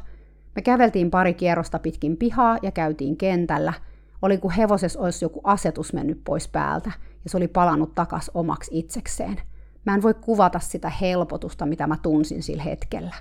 Me 0.55 0.61
käveltiin 0.61 1.11
pari 1.11 1.33
kierrosta 1.33 1.79
pitkin 1.79 2.17
pihaa 2.17 2.57
ja 2.61 2.71
käytiin 2.71 3.17
kentällä. 3.17 3.73
Oli 4.21 4.37
kuin 4.37 4.53
hevoses 4.53 4.97
olisi 4.97 5.25
joku 5.25 5.41
asetus 5.43 5.93
mennyt 5.93 6.21
pois 6.23 6.47
päältä 6.47 6.91
ja 7.23 7.29
se 7.29 7.37
oli 7.37 7.47
palannut 7.47 7.95
takas 7.95 8.31
omaksi 8.33 8.71
itsekseen. 8.79 9.41
Mä 9.85 9.95
en 9.95 10.01
voi 10.01 10.13
kuvata 10.13 10.59
sitä 10.59 10.89
helpotusta, 10.89 11.65
mitä 11.65 11.87
mä 11.87 11.97
tunsin 12.01 12.43
sillä 12.43 12.63
hetkellä. 12.63 13.15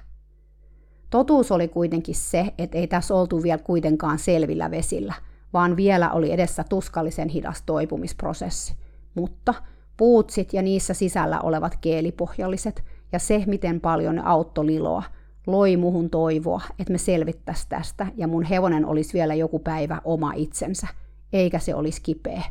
Totuus 1.10 1.52
oli 1.52 1.68
kuitenkin 1.68 2.14
se, 2.14 2.54
että 2.58 2.78
ei 2.78 2.86
tässä 2.86 3.14
oltu 3.14 3.42
vielä 3.42 3.62
kuitenkaan 3.62 4.18
selvillä 4.18 4.70
vesillä, 4.70 5.14
vaan 5.52 5.76
vielä 5.76 6.10
oli 6.10 6.32
edessä 6.32 6.64
tuskallisen 6.68 7.28
hidas 7.28 7.62
toipumisprosessi. 7.62 8.74
Mutta 9.14 9.54
puutsit 9.96 10.52
ja 10.52 10.62
niissä 10.62 10.94
sisällä 10.94 11.40
olevat 11.40 11.78
keelipohjalliset 11.80 12.84
ja 13.12 13.18
se, 13.18 13.44
miten 13.46 13.80
paljon 13.80 14.16
ne 14.16 14.22
auttoi 14.24 14.66
Liloa, 14.66 15.02
loi 15.46 15.76
muhun 15.76 16.10
toivoa, 16.10 16.60
että 16.78 16.92
me 16.92 16.98
selvittäisiin 16.98 17.68
tästä 17.68 18.06
ja 18.16 18.28
mun 18.28 18.42
hevonen 18.42 18.86
olisi 18.86 19.12
vielä 19.12 19.34
joku 19.34 19.58
päivä 19.58 20.00
oma 20.04 20.32
itsensä, 20.36 20.86
eikä 21.32 21.58
se 21.58 21.74
olisi 21.74 22.02
kipeä. 22.02 22.42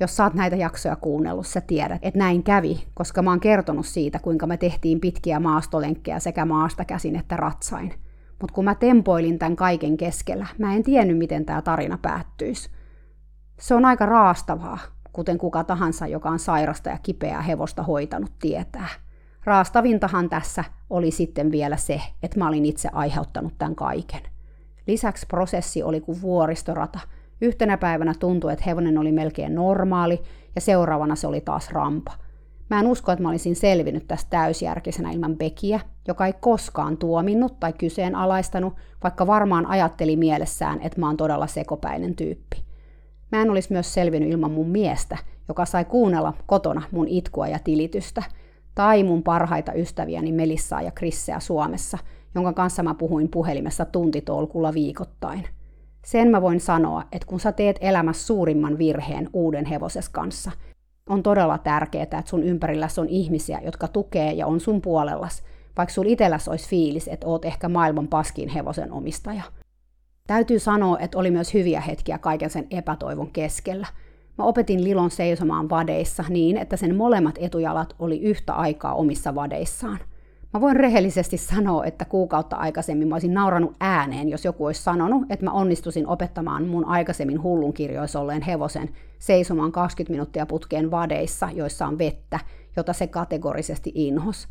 Jos 0.00 0.16
sä 0.16 0.24
oot 0.24 0.34
näitä 0.34 0.56
jaksoja 0.56 0.96
kuunnellut, 0.96 1.46
sä 1.46 1.60
tiedät, 1.60 1.98
että 2.02 2.18
näin 2.18 2.42
kävi, 2.42 2.86
koska 2.94 3.22
mä 3.22 3.30
oon 3.30 3.40
kertonut 3.40 3.86
siitä, 3.86 4.18
kuinka 4.18 4.46
me 4.46 4.56
tehtiin 4.56 5.00
pitkiä 5.00 5.40
maastolenkkejä 5.40 6.18
sekä 6.18 6.44
maasta 6.44 6.84
käsin 6.84 7.16
että 7.16 7.36
ratsain. 7.36 7.94
Mutta 8.40 8.54
kun 8.54 8.64
mä 8.64 8.74
tempoilin 8.74 9.38
tämän 9.38 9.56
kaiken 9.56 9.96
keskellä, 9.96 10.46
mä 10.58 10.74
en 10.74 10.82
tiennyt, 10.82 11.18
miten 11.18 11.44
tämä 11.44 11.62
tarina 11.62 11.98
päättyisi. 12.02 12.70
Se 13.60 13.74
on 13.74 13.84
aika 13.84 14.06
raastavaa, 14.06 14.78
kuten 15.12 15.38
kuka 15.38 15.64
tahansa, 15.64 16.06
joka 16.06 16.30
on 16.30 16.38
sairasta 16.38 16.90
ja 16.90 16.98
kipeää 17.02 17.42
hevosta 17.42 17.82
hoitanut, 17.82 18.32
tietää. 18.38 18.88
Raastavintahan 19.44 20.28
tässä 20.28 20.64
oli 20.90 21.10
sitten 21.10 21.50
vielä 21.50 21.76
se, 21.76 22.00
että 22.22 22.38
mä 22.38 22.48
olin 22.48 22.66
itse 22.66 22.88
aiheuttanut 22.92 23.58
tämän 23.58 23.74
kaiken. 23.74 24.22
Lisäksi 24.86 25.26
prosessi 25.26 25.82
oli 25.82 26.00
kuin 26.00 26.22
vuoristorata– 26.22 27.00
Yhtenä 27.40 27.76
päivänä 27.76 28.14
tuntui, 28.18 28.52
että 28.52 28.64
hevonen 28.66 28.98
oli 28.98 29.12
melkein 29.12 29.54
normaali, 29.54 30.22
ja 30.54 30.60
seuraavana 30.60 31.16
se 31.16 31.26
oli 31.26 31.40
taas 31.40 31.70
rampa. 31.70 32.12
Mä 32.70 32.80
en 32.80 32.86
usko, 32.86 33.12
että 33.12 33.22
mä 33.22 33.28
olisin 33.28 33.56
selvinnyt 33.56 34.08
tästä 34.08 34.30
täysjärkisenä 34.30 35.10
ilman 35.10 35.36
Bekiä, 35.36 35.80
joka 36.08 36.26
ei 36.26 36.32
koskaan 36.40 36.96
tuominnut 36.96 37.60
tai 37.60 37.72
kyseenalaistanut, 37.72 38.74
vaikka 39.02 39.26
varmaan 39.26 39.66
ajatteli 39.66 40.16
mielessään, 40.16 40.80
että 40.82 41.00
mä 41.00 41.06
oon 41.06 41.16
todella 41.16 41.46
sekopäinen 41.46 42.16
tyyppi. 42.16 42.64
Mä 43.32 43.42
en 43.42 43.50
olisi 43.50 43.72
myös 43.72 43.94
selvinnyt 43.94 44.30
ilman 44.30 44.50
mun 44.50 44.68
miestä, 44.68 45.18
joka 45.48 45.64
sai 45.64 45.84
kuunnella 45.84 46.34
kotona 46.46 46.82
mun 46.90 47.08
itkua 47.08 47.48
ja 47.48 47.58
tilitystä, 47.58 48.22
tai 48.74 49.02
mun 49.02 49.22
parhaita 49.22 49.72
ystäviäni 49.72 50.32
Melissaa 50.32 50.82
ja 50.82 50.90
Krisseä 50.90 51.40
Suomessa, 51.40 51.98
jonka 52.34 52.52
kanssa 52.52 52.82
mä 52.82 52.94
puhuin 52.94 53.28
puhelimessa 53.28 53.84
tuntitolkulla 53.84 54.74
viikoittain– 54.74 55.44
sen 56.04 56.28
mä 56.28 56.42
voin 56.42 56.60
sanoa, 56.60 57.02
että 57.12 57.26
kun 57.26 57.40
sä 57.40 57.52
teet 57.52 57.78
elämässä 57.80 58.26
suurimman 58.26 58.78
virheen 58.78 59.30
uuden 59.32 59.64
hevoses 59.64 60.08
kanssa, 60.08 60.50
on 61.08 61.22
todella 61.22 61.58
tärkeää, 61.58 62.02
että 62.02 62.22
sun 62.26 62.42
ympärilläsi 62.42 63.00
on 63.00 63.08
ihmisiä, 63.08 63.60
jotka 63.64 63.88
tukee 63.88 64.32
ja 64.32 64.46
on 64.46 64.60
sun 64.60 64.80
puolellas, 64.80 65.42
vaikka 65.76 65.92
sul 65.92 66.04
itelläs 66.06 66.48
olisi 66.48 66.68
fiilis, 66.68 67.08
että 67.08 67.26
oot 67.26 67.44
ehkä 67.44 67.68
maailman 67.68 68.08
paskin 68.08 68.48
hevosen 68.48 68.92
omistaja. 68.92 69.42
Täytyy 70.26 70.58
sanoa, 70.58 70.98
että 70.98 71.18
oli 71.18 71.30
myös 71.30 71.54
hyviä 71.54 71.80
hetkiä 71.80 72.18
kaiken 72.18 72.50
sen 72.50 72.66
epätoivon 72.70 73.30
keskellä. 73.30 73.86
Mä 74.38 74.44
opetin 74.44 74.84
Lilon 74.84 75.10
seisomaan 75.10 75.70
vadeissa 75.70 76.24
niin, 76.28 76.56
että 76.56 76.76
sen 76.76 76.96
molemmat 76.96 77.34
etujalat 77.38 77.94
oli 77.98 78.20
yhtä 78.20 78.54
aikaa 78.54 78.94
omissa 78.94 79.34
vadeissaan. 79.34 79.98
Mä 80.52 80.60
voin 80.60 80.76
rehellisesti 80.76 81.36
sanoa, 81.36 81.84
että 81.84 82.04
kuukautta 82.04 82.56
aikaisemmin 82.56 83.08
mä 83.08 83.14
olisin 83.14 83.34
nauranut 83.34 83.76
ääneen, 83.80 84.28
jos 84.28 84.44
joku 84.44 84.66
olisi 84.66 84.82
sanonut, 84.82 85.22
että 85.30 85.44
mä 85.44 85.50
onnistuisin 85.50 86.06
opettamaan 86.06 86.66
mun 86.66 86.84
aikaisemmin 86.84 87.42
hullun 87.42 87.72
kirjoissa 87.72 88.20
olleen 88.20 88.42
hevosen 88.42 88.90
seisomaan 89.18 89.72
20 89.72 90.12
minuuttia 90.12 90.46
putkeen 90.46 90.90
vadeissa, 90.90 91.48
joissa 91.54 91.86
on 91.86 91.98
vettä, 91.98 92.40
jota 92.76 92.92
se 92.92 93.06
kategorisesti 93.06 93.92
inhos. 93.94 94.48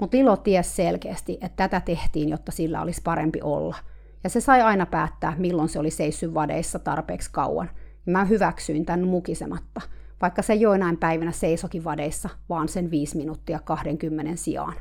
Mutta 0.00 0.16
Ilo 0.16 0.36
ties 0.36 0.76
selkeästi, 0.76 1.38
että 1.40 1.68
tätä 1.68 1.80
tehtiin, 1.80 2.28
jotta 2.28 2.52
sillä 2.52 2.82
olisi 2.82 3.02
parempi 3.04 3.40
olla. 3.42 3.76
Ja 4.24 4.30
se 4.30 4.40
sai 4.40 4.60
aina 4.62 4.86
päättää, 4.86 5.34
milloin 5.38 5.68
se 5.68 5.78
oli 5.78 5.90
seissyt 5.90 6.34
vadeissa 6.34 6.78
tarpeeksi 6.78 7.30
kauan. 7.32 7.70
Ja 8.06 8.12
mä 8.12 8.24
hyväksyin 8.24 8.86
tämän 8.86 9.08
mukisematta, 9.08 9.80
vaikka 10.22 10.42
se 10.42 10.54
joinain 10.54 10.96
päivinä 10.96 11.32
seisokin 11.32 11.84
vadeissa 11.84 12.28
vaan 12.48 12.68
sen 12.68 12.90
5 12.90 13.16
minuuttia 13.16 13.58
20 13.64 14.36
sijaan. 14.36 14.74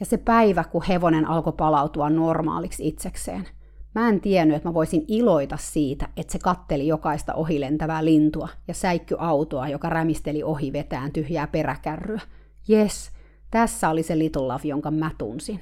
Ja 0.00 0.06
se 0.06 0.16
päivä, 0.16 0.64
kun 0.64 0.82
hevonen 0.82 1.24
alkoi 1.28 1.52
palautua 1.52 2.10
normaaliksi 2.10 2.88
itsekseen. 2.88 3.48
Mä 3.94 4.08
en 4.08 4.20
tiennyt, 4.20 4.56
että 4.56 4.68
mä 4.68 4.74
voisin 4.74 5.04
iloita 5.08 5.56
siitä, 5.56 6.08
että 6.16 6.32
se 6.32 6.38
katteli 6.38 6.86
jokaista 6.86 7.34
ohilentävää 7.34 8.04
lintua 8.04 8.48
ja 8.68 8.74
säikky 8.74 9.16
autoa, 9.18 9.68
joka 9.68 9.88
rämisteli 9.88 10.42
ohi 10.42 10.72
vetään 10.72 11.12
tyhjää 11.12 11.46
peräkärryä. 11.46 12.20
Yes, 12.70 13.10
tässä 13.50 13.88
oli 13.88 14.02
se 14.02 14.18
Little 14.18 14.42
Love, 14.42 14.60
jonka 14.64 14.90
mä 14.90 15.10
tunsin. 15.18 15.60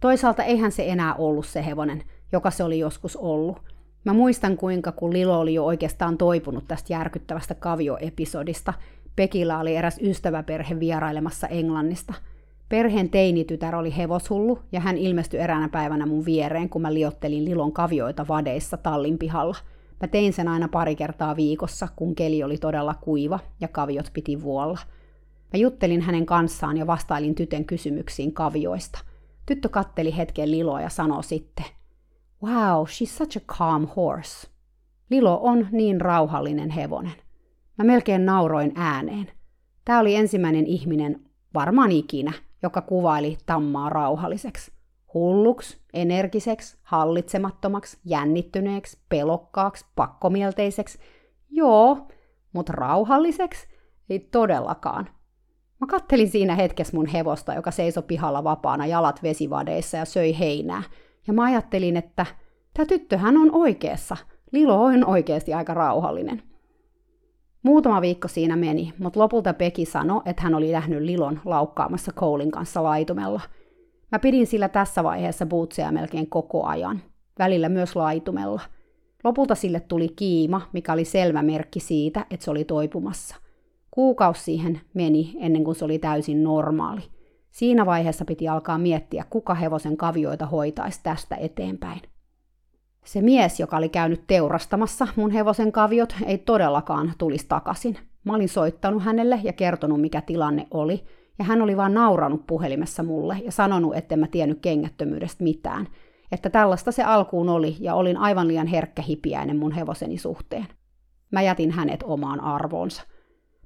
Toisaalta 0.00 0.42
eihän 0.42 0.72
se 0.72 0.88
enää 0.88 1.14
ollut 1.14 1.46
se 1.46 1.66
hevonen, 1.66 2.02
joka 2.32 2.50
se 2.50 2.64
oli 2.64 2.78
joskus 2.78 3.16
ollut. 3.16 3.62
Mä 4.04 4.12
muistan 4.12 4.56
kuinka 4.56 4.92
kun 4.92 5.12
Lilo 5.12 5.40
oli 5.40 5.54
jo 5.54 5.64
oikeastaan 5.64 6.18
toipunut 6.18 6.64
tästä 6.68 6.92
järkyttävästä 6.92 7.54
kavioepisodista, 7.54 8.74
Pekillä 9.16 9.58
oli 9.58 9.76
eräs 9.76 9.98
ystäväperhe 10.02 10.80
vierailemassa 10.80 11.46
Englannista– 11.46 12.14
Perheen 12.68 13.10
teinitytär 13.10 13.76
oli 13.76 13.96
hevoshullu 13.96 14.58
ja 14.72 14.80
hän 14.80 14.98
ilmestyi 14.98 15.40
eräänä 15.40 15.68
päivänä 15.68 16.06
mun 16.06 16.24
viereen, 16.24 16.68
kun 16.68 16.82
mä 16.82 16.94
liottelin 16.94 17.44
Lilon 17.44 17.72
kavioita 17.72 18.28
vadeissa 18.28 18.76
tallin 18.76 19.18
pihalla. 19.18 19.56
Mä 20.00 20.08
tein 20.08 20.32
sen 20.32 20.48
aina 20.48 20.68
pari 20.68 20.96
kertaa 20.96 21.36
viikossa, 21.36 21.88
kun 21.96 22.14
keli 22.14 22.42
oli 22.42 22.58
todella 22.58 22.94
kuiva 22.94 23.38
ja 23.60 23.68
kaviot 23.68 24.10
piti 24.12 24.42
vuolla. 24.42 24.78
Mä 25.52 25.60
juttelin 25.60 26.00
hänen 26.00 26.26
kanssaan 26.26 26.76
ja 26.76 26.86
vastailin 26.86 27.34
tytön 27.34 27.64
kysymyksiin 27.64 28.32
kavioista. 28.32 28.98
Tyttö 29.46 29.68
katteli 29.68 30.16
hetken 30.16 30.50
Liloa 30.50 30.80
ja 30.80 30.88
sanoi 30.88 31.24
sitten, 31.24 31.66
Wow, 32.42 32.84
she's 32.84 33.08
such 33.08 33.36
a 33.36 33.40
calm 33.40 33.88
horse. 33.96 34.48
Lilo 35.10 35.40
on 35.42 35.68
niin 35.72 36.00
rauhallinen 36.00 36.70
hevonen. 36.70 37.12
Mä 37.78 37.84
melkein 37.84 38.26
nauroin 38.26 38.72
ääneen. 38.74 39.30
Tämä 39.84 40.00
oli 40.00 40.14
ensimmäinen 40.14 40.66
ihminen 40.66 41.20
varmaan 41.54 41.92
ikinä, 41.92 42.32
joka 42.66 42.80
kuvaili 42.80 43.38
tammaa 43.46 43.88
rauhalliseksi. 43.88 44.72
Hulluksi, 45.14 45.78
energiseksi, 45.94 46.78
hallitsemattomaksi, 46.82 47.98
jännittyneeksi, 48.04 48.98
pelokkaaksi, 49.08 49.86
pakkomielteiseksi. 49.96 50.98
Joo, 51.50 52.08
mutta 52.52 52.72
rauhalliseksi? 52.72 53.68
Ei 54.10 54.18
todellakaan. 54.18 55.08
Mä 55.80 55.86
kattelin 55.86 56.28
siinä 56.28 56.54
hetkessä 56.54 56.96
mun 56.96 57.06
hevosta, 57.06 57.54
joka 57.54 57.70
seisoi 57.70 58.02
pihalla 58.02 58.44
vapaana 58.44 58.86
jalat 58.86 59.22
vesivadeissa 59.22 59.96
ja 59.96 60.04
söi 60.04 60.38
heinää. 60.38 60.82
Ja 61.26 61.32
mä 61.32 61.44
ajattelin, 61.44 61.96
että 61.96 62.26
tämä 62.74 62.86
tyttöhän 62.86 63.36
on 63.36 63.54
oikeassa. 63.54 64.16
Lilo 64.52 64.84
on 64.84 65.06
oikeasti 65.06 65.54
aika 65.54 65.74
rauhallinen. 65.74 66.42
Muutama 67.66 68.00
viikko 68.00 68.28
siinä 68.28 68.56
meni, 68.56 68.92
mutta 68.98 69.20
lopulta 69.20 69.54
Peki 69.54 69.84
sanoi, 69.84 70.22
että 70.24 70.42
hän 70.42 70.54
oli 70.54 70.72
nähnyt 70.72 71.02
Lilon 71.02 71.40
laukkaamassa 71.44 72.12
Koulin 72.12 72.50
kanssa 72.50 72.82
laitumella. 72.82 73.40
Mä 74.12 74.18
pidin 74.18 74.46
sillä 74.46 74.68
tässä 74.68 75.04
vaiheessa 75.04 75.46
bootseja 75.46 75.92
melkein 75.92 76.30
koko 76.30 76.64
ajan, 76.64 77.00
välillä 77.38 77.68
myös 77.68 77.96
laitumella. 77.96 78.60
Lopulta 79.24 79.54
sille 79.54 79.80
tuli 79.80 80.08
kiima, 80.08 80.68
mikä 80.72 80.92
oli 80.92 81.04
selvä 81.04 81.42
merkki 81.42 81.80
siitä, 81.80 82.26
että 82.30 82.44
se 82.44 82.50
oli 82.50 82.64
toipumassa. 82.64 83.36
Kuukausi 83.90 84.42
siihen 84.42 84.80
meni 84.94 85.36
ennen 85.40 85.64
kuin 85.64 85.74
se 85.74 85.84
oli 85.84 85.98
täysin 85.98 86.44
normaali. 86.44 87.00
Siinä 87.50 87.86
vaiheessa 87.86 88.24
piti 88.24 88.48
alkaa 88.48 88.78
miettiä, 88.78 89.24
kuka 89.30 89.54
hevosen 89.54 89.96
kavioita 89.96 90.46
hoitaisi 90.46 91.00
tästä 91.02 91.36
eteenpäin. 91.36 92.00
Se 93.06 93.22
mies, 93.22 93.60
joka 93.60 93.76
oli 93.76 93.88
käynyt 93.88 94.26
teurastamassa 94.26 95.08
mun 95.16 95.30
hevosen 95.30 95.72
kaviot, 95.72 96.14
ei 96.26 96.38
todellakaan 96.38 97.12
tulisi 97.18 97.46
takaisin. 97.48 97.98
Mä 98.24 98.34
olin 98.34 98.48
soittanut 98.48 99.02
hänelle 99.02 99.40
ja 99.42 99.52
kertonut, 99.52 100.00
mikä 100.00 100.20
tilanne 100.20 100.66
oli, 100.70 101.04
ja 101.38 101.44
hän 101.44 101.62
oli 101.62 101.76
vaan 101.76 101.94
nauranut 101.94 102.46
puhelimessa 102.46 103.02
mulle 103.02 103.38
ja 103.44 103.52
sanonut, 103.52 103.96
että 103.96 104.16
mä 104.16 104.26
tiennyt 104.26 104.58
kengättömyydestä 104.62 105.44
mitään. 105.44 105.88
Että 106.32 106.50
tällaista 106.50 106.92
se 106.92 107.04
alkuun 107.04 107.48
oli, 107.48 107.76
ja 107.80 107.94
olin 107.94 108.16
aivan 108.16 108.48
liian 108.48 108.66
herkkä 108.66 109.02
hipiäinen 109.02 109.56
mun 109.56 109.72
hevoseni 109.72 110.18
suhteen. 110.18 110.66
Mä 111.30 111.42
jätin 111.42 111.70
hänet 111.70 112.04
omaan 112.06 112.40
arvoonsa. 112.40 113.02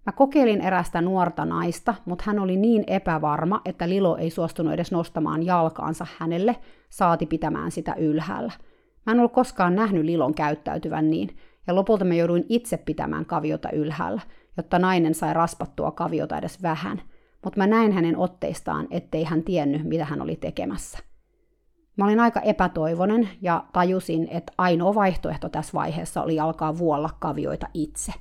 Mä 0.07 0.13
kokeilin 0.13 0.61
erästä 0.61 1.01
nuorta 1.01 1.45
naista, 1.45 1.95
mutta 2.05 2.25
hän 2.27 2.39
oli 2.39 2.57
niin 2.57 2.85
epävarma, 2.87 3.61
että 3.65 3.89
Lilo 3.89 4.17
ei 4.17 4.31
suostunut 4.31 4.73
edes 4.73 4.93
nostamaan 4.93 5.47
jalkaansa 5.47 6.07
hänelle, 6.19 6.57
saati 6.91 7.27
pitämään 7.27 7.71
sitä 7.71 7.95
ylhäällä. 7.95 8.53
Mä 9.11 9.15
en 9.15 9.21
ollut 9.21 9.33
koskaan 9.33 9.75
nähnyt 9.75 10.05
Lilon 10.05 10.35
käyttäytyvän 10.35 11.11
niin, 11.11 11.37
ja 11.67 11.75
lopulta 11.75 12.05
mä 12.05 12.15
jouduin 12.15 12.47
itse 12.49 12.77
pitämään 12.77 13.27
kaviota 13.27 13.71
ylhäällä, 13.71 14.21
jotta 14.57 14.79
nainen 14.79 15.15
sai 15.15 15.35
raspattua 15.35 15.91
kaviota 15.91 16.39
edes 16.39 16.63
vähän, 16.63 17.03
mutta 17.45 17.59
mä 17.59 17.67
näin 17.67 17.93
hänen 17.93 18.17
otteistaan, 18.17 18.87
ettei 18.91 19.25
hän 19.25 19.43
tiennyt, 19.43 19.85
mitä 19.85 20.05
hän 20.05 20.23
oli 20.23 20.37
tekemässä. 20.37 20.99
Mä 21.97 22.05
olin 22.05 22.21
aika 22.21 22.41
epätoivonen 22.41 23.29
ja 23.43 23.65
tajusin, 23.73 24.29
että 24.31 24.53
ainoa 24.59 24.95
vaihtoehto 24.95 25.49
tässä 25.49 25.73
vaiheessa 25.75 26.23
oli 26.23 26.41
alkaa 26.41 26.79
vuolla 26.79 27.11
kavioita 27.19 27.67
itse. 27.75 28.13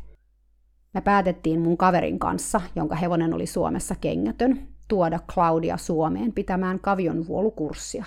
Me 0.94 1.02
päätettiin 1.02 1.60
mun 1.60 1.78
kaverin 1.78 2.20
kanssa, 2.20 2.62
jonka 2.76 2.96
hevonen 2.96 3.34
oli 3.34 3.46
Suomessa 3.46 3.96
kengätön, 4.02 4.68
tuoda 4.88 5.20
Claudia 5.34 5.78
Suomeen 5.78 6.34
pitämään 6.34 6.80
kavion 6.80 7.28
vuolukurssia. 7.28 8.06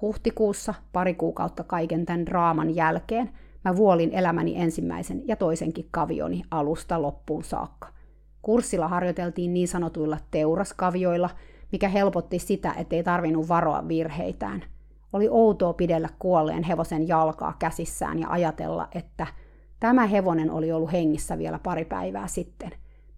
Huhtikuussa, 0.00 0.74
pari 0.92 1.14
kuukautta 1.14 1.64
kaiken 1.64 2.06
tämän 2.06 2.26
draaman 2.26 2.76
jälkeen, 2.76 3.30
mä 3.64 3.76
vuolin 3.76 4.12
elämäni 4.12 4.60
ensimmäisen 4.60 5.22
ja 5.28 5.36
toisenkin 5.36 5.88
kavioni 5.90 6.42
alusta 6.50 7.02
loppuun 7.02 7.44
saakka. 7.44 7.88
Kurssilla 8.42 8.88
harjoiteltiin 8.88 9.54
niin 9.54 9.68
sanotuilla 9.68 10.18
teuraskavioilla, 10.30 11.30
mikä 11.72 11.88
helpotti 11.88 12.38
sitä, 12.38 12.72
ettei 12.72 13.02
tarvinnut 13.02 13.48
varoa 13.48 13.88
virheitään– 13.88 14.64
oli 15.12 15.28
outoa 15.30 15.72
pidellä 15.72 16.08
kuolleen 16.18 16.62
hevosen 16.62 17.08
jalkaa 17.08 17.56
käsissään 17.58 18.18
ja 18.18 18.28
ajatella, 18.30 18.88
että 18.94 19.26
tämä 19.80 20.06
hevonen 20.06 20.50
oli 20.50 20.72
ollut 20.72 20.92
hengissä 20.92 21.38
vielä 21.38 21.58
pari 21.58 21.84
päivää 21.84 22.26
sitten. 22.26 22.70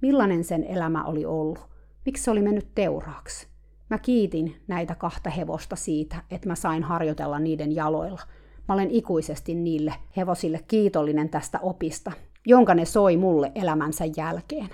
Millainen 0.03 0.45
sen 0.45 0.65
elämä 0.65 1.05
oli 1.05 1.25
ollut? 1.25 1.69
Miksi 2.07 2.25
se 2.25 2.31
oli 2.31 2.43
mennyt 2.43 2.75
teuraaksi? 2.75 3.50
Mä 3.91 3.99
kiitin 3.99 4.57
näitä 4.69 4.95
kahta 4.95 5.31
hevosta 5.31 5.77
siitä, 5.77 6.17
että 6.31 6.49
mä 6.49 6.55
sain 6.55 6.83
harjoitella 6.83 7.39
niiden 7.39 7.75
jaloilla. 7.75 8.21
Mä 8.69 8.75
olen 8.75 8.91
ikuisesti 8.91 9.55
niille 9.55 9.95
hevosille 10.17 10.61
kiitollinen 10.69 11.29
tästä 11.29 11.59
opista, 11.63 12.13
jonka 12.47 12.75
ne 12.75 12.85
soi 12.85 13.17
mulle 13.17 13.53
elämänsä 13.55 14.05
jälkeen. 14.17 14.69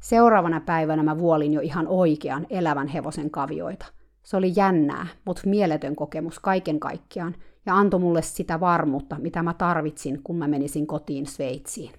Seuraavana 0.00 0.60
päivänä 0.60 1.02
mä 1.02 1.18
vuolin 1.18 1.52
jo 1.52 1.60
ihan 1.60 1.88
oikean 1.88 2.46
elävän 2.50 2.88
hevosen 2.88 3.30
kavioita– 3.30 3.86
se 4.22 4.36
oli 4.36 4.52
jännää, 4.56 5.06
mutta 5.24 5.42
mieletön 5.44 5.96
kokemus 5.96 6.38
kaiken 6.38 6.80
kaikkiaan 6.80 7.34
ja 7.66 7.76
antoi 7.76 8.00
mulle 8.00 8.22
sitä 8.22 8.60
varmuutta, 8.60 9.16
mitä 9.18 9.42
mä 9.42 9.54
tarvitsin, 9.54 10.22
kun 10.22 10.36
mä 10.36 10.48
menisin 10.48 10.86
kotiin 10.86 11.26
Sveitsiin. 11.26 11.90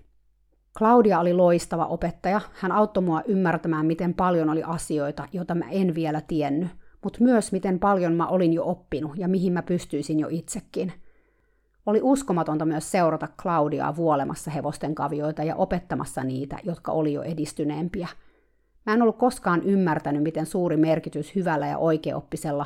Claudia 0.78 1.20
oli 1.20 1.34
loistava 1.34 1.86
opettaja. 1.86 2.42
Hän 2.54 2.72
auttoi 2.72 3.04
mua 3.04 3.22
ymmärtämään, 3.28 3.86
miten 3.86 4.14
paljon 4.14 4.50
oli 4.50 4.64
asioita, 4.64 5.28
joita 5.34 5.56
mä 5.56 5.66
en 5.70 5.96
vielä 5.96 6.22
tiennyt, 6.22 6.70
mutta 7.04 7.24
myös 7.24 7.52
miten 7.52 7.80
paljon 7.80 8.14
mä 8.14 8.28
olin 8.28 8.54
jo 8.54 8.64
oppinut 8.66 9.18
ja 9.18 9.28
mihin 9.28 9.54
mä 9.54 9.62
pystyisin 9.62 10.20
jo 10.20 10.28
itsekin. 10.32 10.94
Oli 11.86 12.00
uskomatonta 12.04 12.66
myös 12.66 12.92
seurata 12.92 13.28
Claudiaa 13.42 13.96
vuolemassa 13.96 14.52
hevosten 14.52 14.96
kavioita 14.96 15.44
ja 15.44 15.56
opettamassa 15.56 16.24
niitä, 16.24 16.58
jotka 16.64 16.92
oli 16.92 17.14
jo 17.14 17.22
edistyneempiä– 17.22 18.08
Mä 18.86 18.94
en 18.94 19.02
ollut 19.02 19.18
koskaan 19.18 19.64
ymmärtänyt, 19.64 20.24
miten 20.24 20.46
suuri 20.46 20.78
merkitys 20.78 21.36
hyvällä 21.36 21.68
ja 21.68 21.78
oikeoppisella 21.78 22.66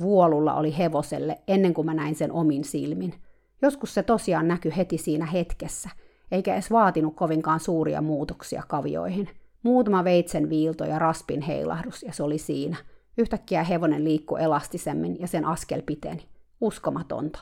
vuolulla 0.00 0.54
oli 0.54 0.78
hevoselle 0.78 1.38
ennen 1.48 1.74
kuin 1.74 1.86
mä 1.86 1.94
näin 1.94 2.14
sen 2.14 2.32
omin 2.32 2.64
silmin. 2.64 3.14
Joskus 3.62 3.94
se 3.94 4.02
tosiaan 4.02 4.48
näkyi 4.48 4.76
heti 4.76 4.98
siinä 4.98 5.26
hetkessä, 5.26 5.90
eikä 6.30 6.54
edes 6.54 6.70
vaatinut 6.70 7.16
kovinkaan 7.16 7.60
suuria 7.60 8.02
muutoksia 8.02 8.62
kavioihin. 8.68 9.28
Muutama 9.62 10.04
veitsen 10.04 10.50
viilto 10.50 10.84
ja 10.84 10.98
raspin 10.98 11.40
heilahdus, 11.40 12.02
ja 12.02 12.12
se 12.12 12.22
oli 12.22 12.38
siinä. 12.38 12.76
Yhtäkkiä 13.18 13.62
hevonen 13.62 14.04
liikkui 14.04 14.42
elastisemmin 14.42 15.20
ja 15.20 15.26
sen 15.26 15.44
askel 15.44 15.82
piteni. 15.86 16.28
Uskomatonta. 16.60 17.38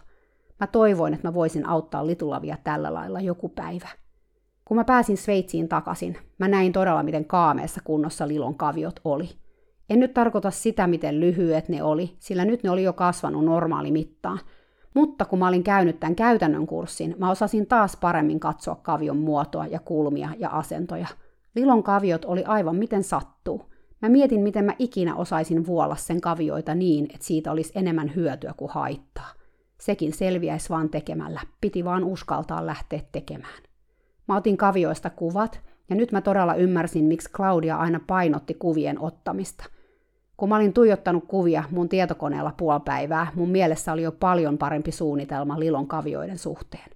Mä 0.61 0.67
toivoin, 0.67 1.15
että 1.15 1.29
mä 1.29 1.35
voisin 1.35 1.69
auttaa 1.69 2.07
litulavia 2.07 2.57
tällä 2.65 2.95
lailla 2.95 3.21
joku 3.21 3.49
päivä. 3.49 3.89
Kun 4.65 4.77
mä 4.77 4.85
pääsin 4.85 5.17
Sveitsiin 5.17 5.69
takaisin, 5.69 6.17
mä 6.39 6.49
näin 6.49 6.73
todella, 6.73 7.03
miten 7.03 7.25
kaameessa 7.25 7.81
kunnossa 7.85 8.29
Lilon 8.29 8.55
kaviot 8.55 9.01
oli. 9.05 9.29
En 9.91 10.01
nyt 10.01 10.15
tarkoita 10.15 10.51
sitä, 10.51 10.87
miten 10.87 11.21
lyhyet 11.21 11.69
ne 11.69 11.83
oli, 11.83 12.17
sillä 12.19 12.45
nyt 12.45 12.63
ne 12.63 12.71
oli 12.71 12.83
jo 12.83 12.93
kasvanut 12.93 13.45
normaali 13.45 13.91
mittaan. 13.91 14.39
Mutta 14.95 15.25
kun 15.25 15.39
mä 15.39 15.49
olin 15.49 15.65
käynyt 15.65 16.01
tämän 16.01 16.17
käytännön 16.17 16.67
kurssin, 16.67 17.15
mä 17.19 17.31
osasin 17.31 17.67
taas 17.67 17.97
paremmin 17.97 18.41
katsoa 18.41 18.75
kavion 18.75 19.17
muotoa 19.17 19.67
ja 19.67 19.81
kulmia 19.81 20.29
ja 20.39 20.49
asentoja. 20.51 21.07
Lilon 21.55 21.83
kaviot 21.83 22.25
oli 22.25 22.45
aivan 22.45 22.77
miten 22.77 23.05
sattuu. 23.05 23.75
Mä 24.03 24.09
mietin, 24.09 24.41
miten 24.41 24.65
mä 24.65 24.73
ikinä 24.79 25.17
osaisin 25.17 25.67
vuolla 25.67 25.97
sen 25.97 26.21
kavioita 26.21 26.75
niin, 26.75 27.05
että 27.05 27.27
siitä 27.27 27.53
olisi 27.53 27.73
enemmän 27.75 28.15
hyötyä 28.15 28.55
kuin 28.57 28.71
haittaa. 28.71 29.29
Sekin 29.81 30.13
selviäisi 30.13 30.69
vaan 30.69 30.91
tekemällä, 30.91 31.41
piti 31.61 31.85
vaan 31.85 32.05
uskaltaa 32.05 32.67
lähteä 32.67 33.01
tekemään. 33.13 33.63
Mä 34.29 34.37
otin 34.37 34.57
kavioista 34.57 35.11
kuvat, 35.11 35.61
ja 35.91 35.97
nyt 35.97 36.13
mä 36.13 36.21
todella 36.21 36.55
ymmärsin, 36.55 37.05
miksi 37.05 37.31
Claudia 37.31 37.77
aina 37.77 38.01
painotti 38.07 38.55
kuvien 38.55 39.01
ottamista. 39.01 39.65
Kun 40.37 40.49
mä 40.49 40.57
olin 40.57 40.73
tuijottanut 40.73 41.25
kuvia 41.29 41.65
mun 41.71 41.89
tietokoneella 41.89 42.53
puolipäivää, 42.57 43.27
mun 43.35 43.51
mielessä 43.51 43.93
oli 43.93 44.03
jo 44.03 44.13
paljon 44.13 44.59
parempi 44.59 44.93
suunnitelma 44.93 45.61
Lilon 45.61 45.87
kavioiden 45.87 46.39
suhteen. 46.39 46.91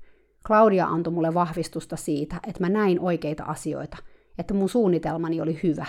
Claudia 0.46 0.86
antoi 0.86 1.12
mulle 1.12 1.34
vahvistusta 1.34 1.96
siitä, 1.96 2.36
että 2.46 2.64
mä 2.64 2.68
näin 2.68 3.00
oikeita 3.00 3.44
asioita, 3.44 3.96
että 4.38 4.54
mun 4.54 4.68
suunnitelmani 4.68 5.40
oli 5.40 5.60
hyvä. 5.62 5.86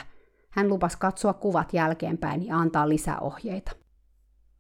Hän 0.50 0.70
lupasi 0.70 0.97
katsoa 1.00 1.34
kuvat 1.34 1.74
jälkeenpäin 1.74 2.47
ja 2.47 2.58
antaa 2.58 2.89
lisäohjeita. 2.89 3.72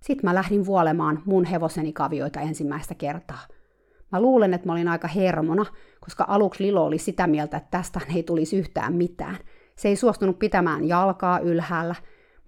Sitten 0.01 0.29
mä 0.29 0.35
lähdin 0.35 0.65
vuolemaan 0.65 1.21
mun 1.25 1.45
hevoseni 1.45 1.93
kavioita 1.93 2.39
ensimmäistä 2.39 2.95
kertaa– 2.95 3.39
Mä 4.11 4.21
luulen, 4.21 4.53
että 4.53 4.67
mä 4.67 4.73
olin 4.73 4.87
aika 4.87 5.07
hermona, 5.07 5.65
koska 5.99 6.25
aluksi 6.27 6.63
Lilo 6.63 6.85
oli 6.85 6.97
sitä 6.97 7.27
mieltä, 7.27 7.57
että 7.57 7.71
tästä 7.71 8.01
ei 8.15 8.23
tulisi 8.23 8.57
yhtään 8.57 8.93
mitään. 8.93 9.37
Se 9.75 9.87
ei 9.87 9.95
suostunut 9.95 10.39
pitämään 10.39 10.87
jalkaa 10.87 11.39
ylhäällä, 11.39 11.95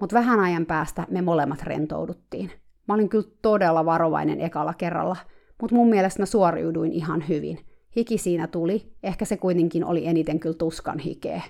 mutta 0.01 0.13
vähän 0.13 0.39
ajan 0.39 0.65
päästä 0.65 1.07
me 1.09 1.21
molemmat 1.21 1.63
rentouduttiin. 1.63 2.51
Mä 2.87 2.93
olin 2.93 3.09
kyllä 3.09 3.29
todella 3.41 3.85
varovainen 3.85 4.41
ekalla 4.41 4.73
kerralla, 4.73 5.17
mutta 5.61 5.75
mun 5.75 5.89
mielestä 5.89 6.21
mä 6.21 6.25
suoriuduin 6.25 6.91
ihan 6.91 7.23
hyvin. 7.29 7.59
Hiki 7.95 8.17
siinä 8.17 8.47
tuli, 8.47 8.93
ehkä 9.03 9.25
se 9.25 9.37
kuitenkin 9.37 9.85
oli 9.85 10.07
eniten 10.07 10.39
kyllä 10.39 10.57
tuskan 10.57 10.99
hikeä. 10.99 11.41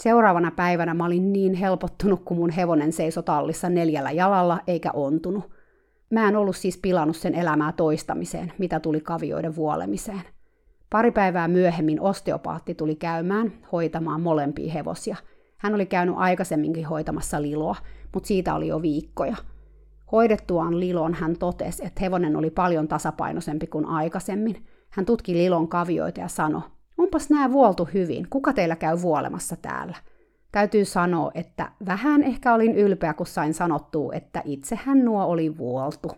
Seuraavana 0.00 0.50
päivänä 0.50 0.94
mä 0.94 1.06
olin 1.06 1.32
niin 1.32 1.54
helpottunut, 1.54 2.22
kun 2.24 2.36
mun 2.36 2.50
hevonen 2.50 2.92
seisoi 2.92 3.22
tallissa 3.22 3.68
neljällä 3.68 4.10
jalalla 4.10 4.60
eikä 4.66 4.90
ontunut– 4.92 5.50
Mä 6.12 6.28
en 6.28 6.36
ollut 6.36 6.56
siis 6.56 6.78
pilannut 6.78 7.16
sen 7.16 7.34
elämää 7.34 7.72
toistamiseen, 7.72 8.52
mitä 8.58 8.80
tuli 8.80 9.00
kavioiden 9.00 9.56
vuolemiseen. 9.56 10.22
Pari 10.90 11.10
päivää 11.10 11.48
myöhemmin 11.48 12.00
osteopaatti 12.00 12.74
tuli 12.74 12.94
käymään 12.94 13.52
hoitamaan 13.72 14.20
molempia 14.20 14.72
hevosia. 14.72 15.16
Hän 15.62 15.74
oli 15.74 15.86
käynyt 15.86 16.14
aikaisemminkin 16.18 16.86
hoitamassa 16.86 17.42
Liloa, 17.42 17.76
mutta 18.14 18.26
siitä 18.26 18.54
oli 18.54 18.68
jo 18.68 18.82
viikkoja. 18.82 19.36
Hoidettuaan 20.12 20.80
Lilon 20.80 21.14
hän 21.14 21.36
totesi, 21.38 21.86
että 21.86 22.00
hevonen 22.00 22.36
oli 22.36 22.50
paljon 22.50 22.88
tasapainoisempi 22.88 23.66
kuin 23.66 23.86
aikaisemmin. 23.86 24.66
Hän 24.90 25.06
tutki 25.06 25.34
Lilon 25.34 25.68
kavioita 25.68 26.20
ja 26.20 26.28
sanoi, 26.28 26.62
onpas 26.98 27.30
nämä 27.30 27.52
vuoltu 27.52 27.88
hyvin, 27.94 28.26
kuka 28.30 28.52
teillä 28.52 28.76
käy 28.76 29.02
vuolemassa 29.02 29.56
täällä? 29.56 29.96
Täytyy 30.52 30.84
sanoa, 30.84 31.30
että 31.34 31.72
vähän 31.86 32.22
ehkä 32.22 32.54
olin 32.54 32.74
ylpeä, 32.74 33.14
kun 33.14 33.26
sain 33.26 33.54
sanottua, 33.54 34.12
että 34.14 34.42
itsehän 34.44 35.04
nuo 35.04 35.24
oli 35.24 35.58
vuoltu. 35.58 36.12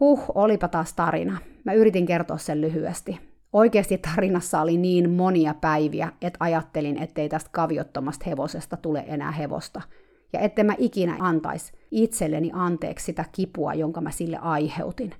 Huh, 0.00 0.24
olipa 0.34 0.68
taas 0.68 0.94
tarina. 0.94 1.38
Mä 1.64 1.72
yritin 1.72 2.06
kertoa 2.06 2.38
sen 2.38 2.60
lyhyesti. 2.60 3.31
Oikeasti 3.52 3.98
tarinassa 3.98 4.60
oli 4.60 4.76
niin 4.76 5.10
monia 5.10 5.54
päiviä, 5.54 6.12
että 6.22 6.36
ajattelin, 6.40 6.98
ettei 6.98 7.28
tästä 7.28 7.50
kaviottomasta 7.52 8.24
hevosesta 8.30 8.76
tule 8.76 9.04
enää 9.06 9.30
hevosta. 9.30 9.80
Ja 10.32 10.40
että 10.40 10.64
mä 10.64 10.74
ikinä 10.78 11.16
antais 11.18 11.72
itselleni 11.90 12.50
anteeksi 12.54 13.04
sitä 13.04 13.24
kipua, 13.32 13.74
jonka 13.74 14.00
mä 14.00 14.10
sille 14.10 14.36
aiheutin. 14.36 15.14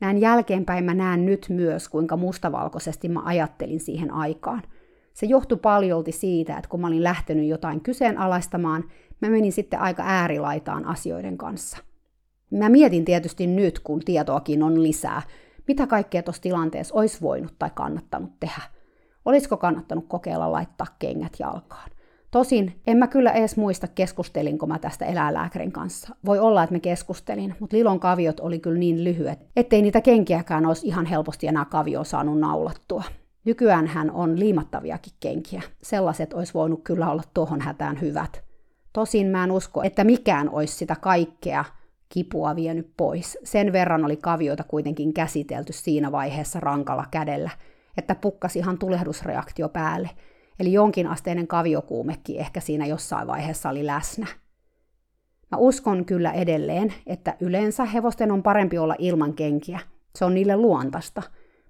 Näin 0.00 0.20
jälkeenpäin 0.20 0.84
mä 0.84 0.94
näen 0.94 1.26
nyt 1.26 1.46
myös, 1.48 1.88
kuinka 1.88 2.16
mustavalkoisesti 2.16 3.08
mä 3.08 3.22
ajattelin 3.24 3.80
siihen 3.80 4.10
aikaan– 4.10 4.62
se 5.14 5.26
johtui 5.26 5.58
paljolti 5.58 6.12
siitä, 6.12 6.56
että 6.56 6.68
kun 6.68 6.80
mä 6.80 6.86
olin 6.86 7.02
lähtenyt 7.02 7.48
jotain 7.48 7.80
kyseenalaistamaan, 7.80 8.84
mä 9.20 9.30
menin 9.30 9.52
sitten 9.52 9.80
aika 9.80 10.02
äärilaitaan 10.06 10.84
asioiden 10.84 11.38
kanssa. 11.38 11.78
Mä 12.50 12.68
mietin 12.68 13.04
tietysti 13.04 13.46
nyt, 13.46 13.78
kun 13.78 14.00
tietoakin 14.00 14.62
on 14.62 14.82
lisää, 14.82 15.22
mitä 15.68 15.86
kaikkea 15.86 16.22
tuossa 16.22 16.42
tilanteessa 16.42 16.94
olisi 16.94 17.20
voinut 17.20 17.54
tai 17.58 17.70
kannattanut 17.74 18.40
tehdä. 18.40 18.62
Olisiko 19.24 19.56
kannattanut 19.56 20.04
kokeilla 20.08 20.52
laittaa 20.52 20.86
kengät 20.98 21.32
jalkaan? 21.38 21.90
Tosin 22.30 22.80
en 22.86 22.96
mä 22.96 23.06
kyllä 23.06 23.32
edes 23.32 23.56
muista, 23.56 23.88
keskustelinko 23.88 24.66
mä 24.66 24.78
tästä 24.78 25.04
eläinlääkärin 25.04 25.72
kanssa. 25.72 26.16
Voi 26.26 26.38
olla, 26.38 26.62
että 26.62 26.72
me 26.72 26.80
keskustelin, 26.80 27.54
mutta 27.60 27.76
Lilon 27.76 28.00
kaviot 28.00 28.40
oli 28.40 28.58
kyllä 28.58 28.78
niin 28.78 29.04
lyhyet, 29.04 29.38
ettei 29.56 29.82
niitä 29.82 30.00
kenkiäkään 30.00 30.66
olisi 30.66 30.86
ihan 30.86 31.06
helposti 31.06 31.46
enää 31.46 31.64
kavio 31.64 32.04
saanut 32.04 32.40
naulattua. 32.40 33.04
Nykyään 33.44 33.86
hän 33.86 34.10
on 34.10 34.38
liimattaviakin 34.38 35.12
kenkiä. 35.20 35.62
Sellaiset 35.82 36.32
olisi 36.32 36.54
voinut 36.54 36.80
kyllä 36.84 37.10
olla 37.10 37.22
tuohon 37.34 37.60
hätään 37.60 38.00
hyvät. 38.00 38.44
Tosin 38.92 39.26
mä 39.26 39.44
en 39.44 39.50
usko, 39.50 39.82
että 39.82 40.04
mikään 40.04 40.50
olisi 40.50 40.74
sitä 40.74 40.96
kaikkea 41.00 41.64
kipua 42.08 42.56
vienyt 42.56 42.92
pois. 42.96 43.38
Sen 43.44 43.72
verran 43.72 44.04
oli 44.04 44.16
kavioita 44.16 44.64
kuitenkin 44.64 45.14
käsitelty 45.14 45.72
siinä 45.72 46.12
vaiheessa 46.12 46.60
rankalla 46.60 47.04
kädellä, 47.10 47.50
että 47.96 48.14
pukkasi 48.14 48.58
ihan 48.58 48.78
tulehdusreaktio 48.78 49.68
päälle. 49.68 50.10
Eli 50.60 50.72
jonkin 50.72 51.06
asteinen 51.06 51.46
kaviokuumekin 51.46 52.40
ehkä 52.40 52.60
siinä 52.60 52.86
jossain 52.86 53.26
vaiheessa 53.26 53.68
oli 53.68 53.86
läsnä. 53.86 54.26
Mä 55.50 55.58
uskon 55.58 56.04
kyllä 56.04 56.32
edelleen, 56.32 56.94
että 57.06 57.36
yleensä 57.40 57.84
hevosten 57.84 58.32
on 58.32 58.42
parempi 58.42 58.78
olla 58.78 58.94
ilman 58.98 59.34
kenkiä. 59.34 59.80
Se 60.16 60.24
on 60.24 60.34
niille 60.34 60.56
luontaista. 60.56 61.22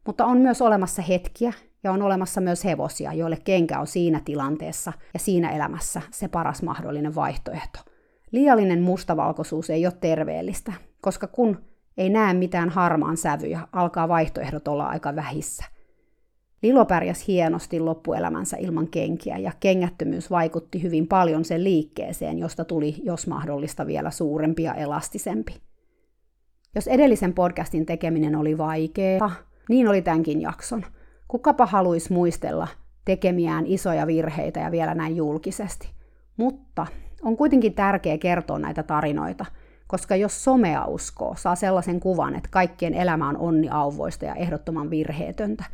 Mutta 0.07 0.24
on 0.26 0.39
myös 0.39 0.62
olemassa 0.62 1.03
hetkiä, 1.03 1.53
ja 1.85 1.93
on 1.93 2.03
olemassa 2.03 2.41
myös 2.41 2.64
hevosia, 2.64 3.12
joille 3.12 3.39
kenkä 3.45 3.80
on 3.80 3.87
siinä 3.87 4.20
tilanteessa 4.24 4.93
ja 5.14 5.18
siinä 5.18 5.51
elämässä 5.51 6.03
se 6.11 6.28
paras 6.28 6.62
mahdollinen 6.62 7.14
vaihtoehto. 7.14 7.78
Liiallinen 8.35 8.82
mustavalkoisuus 8.82 9.70
ei 9.70 9.87
ole 9.87 9.95
terveellistä, 10.01 10.72
koska 11.01 11.26
kun 11.26 11.59
ei 11.97 12.11
näe 12.11 12.35
mitään 12.35 12.68
harmaan 12.68 13.16
sävyjä, 13.16 13.61
alkaa 13.72 14.09
vaihtoehdot 14.09 14.68
olla 14.68 14.87
aika 14.87 15.16
vähissä. 15.16 15.64
Lilo 16.62 16.85
pärjäs 16.85 17.26
hienosti 17.28 17.80
loppuelämänsä 17.80 18.57
ilman 18.57 18.89
kenkiä 18.89 19.39
ja 19.39 19.53
kengättömyys 19.61 20.30
vaikutti 20.30 20.82
hyvin 20.82 21.07
paljon 21.07 21.45
sen 21.45 21.64
liikkeeseen, 21.64 22.39
josta 22.39 22.64
tuli, 22.64 22.95
jos 23.03 23.26
mahdollista, 23.26 23.87
vielä 23.87 24.11
suurempi 24.11 24.62
ja 24.62 24.74
elastisempi. 24.74 25.55
Jos 26.74 26.87
edellisen 26.89 27.35
podcastin 27.35 27.87
tekeminen 27.87 28.37
oli 28.37 28.59
vaikeaa, 28.59 29.30
niin 29.68 29.89
oli 29.89 30.03
tämänkin 30.03 30.41
jakson. 30.41 30.85
Kukapa 31.28 31.66
haluaisi 31.66 32.12
muistella 32.12 32.68
tekemiään 33.05 33.66
isoja 33.66 34.07
virheitä 34.07 34.61
ja 34.61 34.70
vielä 34.70 34.95
näin 34.95 35.16
julkisesti. 35.16 35.89
Mutta 36.37 36.87
on 37.25 37.37
kuitenkin 37.37 37.75
tärkeää 37.75 38.18
kertoa 38.18 38.59
näitä 38.59 38.83
tarinoita, 38.83 39.45
koska 39.87 40.16
jos 40.16 40.45
somea 40.45 40.85
uskoo, 40.87 41.35
saa 41.39 41.55
sellaisen 41.55 42.01
kuvan, 42.01 42.35
että 42.35 42.49
kaikkien 42.53 42.95
elämä 42.95 43.29
on 43.29 43.37
onni-auvoista 43.37 44.25
ja 44.25 44.35
ehdottoman 44.35 44.91
virheetöntä. 44.91 45.64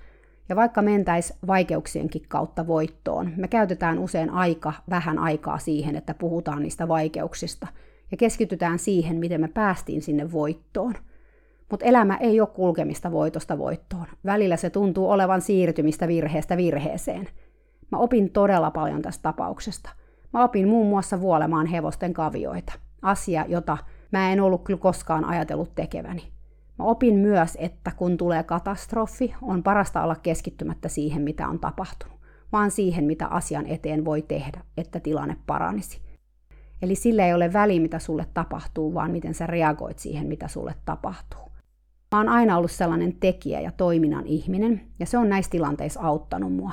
Ja 0.49 0.57
vaikka 0.57 0.83
mentäis 0.83 1.35
vaikeuksienkin 1.47 2.23
kautta 2.29 2.67
voittoon, 2.67 3.33
me 3.37 3.49
käytetään 3.49 3.99
usein 3.99 4.31
aika 4.31 4.73
vähän 4.91 5.19
aikaa 5.19 5.59
siihen, 5.59 5.97
että 5.97 6.15
puhutaan 6.15 6.63
niistä 6.63 6.89
vaikeuksista 6.89 7.67
ja 8.11 8.17
keskitytään 8.17 8.79
siihen, 8.79 9.17
miten 9.17 9.41
me 9.41 9.49
päästiin 9.49 10.03
sinne 10.03 10.33
voittoon– 10.33 10.95
mutta 11.71 11.87
elämä 11.87 12.17
ei 12.17 12.41
ole 12.41 12.49
kulkemista 12.49 13.13
voitosta 13.13 13.59
voittoon. 13.59 14.07
Välillä 14.25 14.57
se 14.57 14.71
tuntuu 14.71 15.11
olevan 15.11 15.41
siirtymistä 15.41 16.09
virheestä 16.09 16.57
virheeseen. 16.57 17.29
Mä 17.93 17.99
opin 17.99 18.31
todella 18.31 18.71
paljon 18.71 19.03
tästä 19.03 19.23
tapauksesta. 19.23 19.91
Mä 20.33 20.45
opin 20.45 20.69
muun 20.69 20.87
muassa 20.87 21.21
vuolemaan 21.21 21.67
hevosten 21.67 22.15
kavioita. 22.15 22.73
Asia, 23.03 23.45
jota 23.49 23.79
mä 24.13 24.33
en 24.33 24.41
ollut 24.41 24.65
kyllä 24.65 24.79
koskaan 24.79 25.25
ajatellut 25.25 25.75
tekeväni. 25.75 26.23
Mä 26.79 26.85
opin 26.85 27.15
myös, 27.15 27.59
että 27.61 27.93
kun 27.97 28.17
tulee 28.17 28.43
katastrofi, 28.43 29.35
on 29.43 29.63
parasta 29.63 30.03
olla 30.03 30.17
keskittymättä 30.17 30.89
siihen, 30.89 31.23
mitä 31.23 31.49
on 31.49 31.61
tapahtunut, 31.61 32.19
vaan 32.53 32.71
siihen, 32.71 33.05
mitä 33.05 33.27
asian 33.27 33.67
eteen 33.67 34.05
voi 34.05 34.23
tehdä, 34.23 34.61
että 34.77 35.01
tilanne 35.01 35.37
paranisi. 35.47 36.01
Eli 36.83 36.95
sillä 36.95 37.27
ei 37.27 37.35
ole 37.35 37.53
väliä, 37.53 37.81
mitä 37.81 37.99
sulle 37.99 38.27
tapahtuu, 38.35 38.95
vaan 38.95 39.11
miten 39.11 39.35
sä 39.35 39.47
reagoit 39.47 39.99
siihen, 39.99 40.27
mitä 40.27 40.49
sulle 40.49 40.75
tapahtuu. 40.85 41.51
Mä 42.13 42.19
oon 42.19 42.29
aina 42.29 42.57
ollut 42.57 42.71
sellainen 42.71 43.17
tekijä 43.21 43.61
ja 43.61 43.73
toiminnan 43.73 44.27
ihminen, 44.27 44.81
ja 44.99 45.07
se 45.07 45.19
on 45.19 45.29
näissä 45.29 45.51
tilanteissa 45.51 46.01
auttanut 46.01 46.53
mua. 46.53 46.73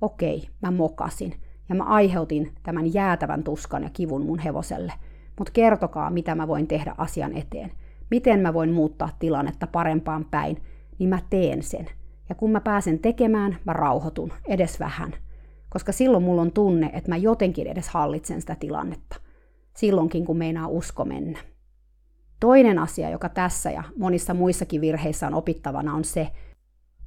Okei, 0.00 0.48
mä 0.62 0.70
mokasin, 0.70 1.34
ja 1.68 1.74
mä 1.74 1.84
aiheutin 1.84 2.52
tämän 2.62 2.94
jäätävän 2.94 3.44
tuskan 3.44 3.82
ja 3.82 3.90
kivun 3.92 4.26
mun 4.26 4.38
hevoselle. 4.38 4.92
Mutta 5.38 5.52
kertokaa, 5.52 6.10
mitä 6.10 6.34
mä 6.34 6.48
voin 6.48 6.66
tehdä 6.66 6.94
asian 6.98 7.36
eteen. 7.36 7.72
Miten 8.10 8.40
mä 8.40 8.54
voin 8.54 8.72
muuttaa 8.72 9.10
tilannetta 9.18 9.66
parempaan 9.66 10.24
päin, 10.24 10.62
niin 10.98 11.08
mä 11.08 11.18
teen 11.30 11.62
sen. 11.62 11.86
Ja 12.28 12.34
kun 12.34 12.50
mä 12.50 12.60
pääsen 12.60 12.98
tekemään, 12.98 13.56
mä 13.64 13.72
rauhoitun, 13.72 14.32
edes 14.48 14.80
vähän. 14.80 15.14
Koska 15.68 15.92
silloin 15.92 16.22
mulla 16.22 16.42
on 16.42 16.52
tunne, 16.52 16.90
että 16.92 17.10
mä 17.10 17.16
jotenkin 17.16 17.66
edes 17.66 17.88
hallitsen 17.88 18.40
sitä 18.40 18.56
tilannetta. 18.60 19.16
Silloinkin, 19.76 20.24
kun 20.24 20.36
meinaa 20.36 20.68
usko 20.68 21.04
mennä. 21.04 21.38
Toinen 22.40 22.78
asia, 22.78 23.10
joka 23.10 23.28
tässä 23.28 23.70
ja 23.70 23.82
monissa 23.96 24.34
muissakin 24.34 24.80
virheissä 24.80 25.26
on 25.26 25.34
opittavana, 25.34 25.94
on 25.94 26.04
se, 26.04 26.28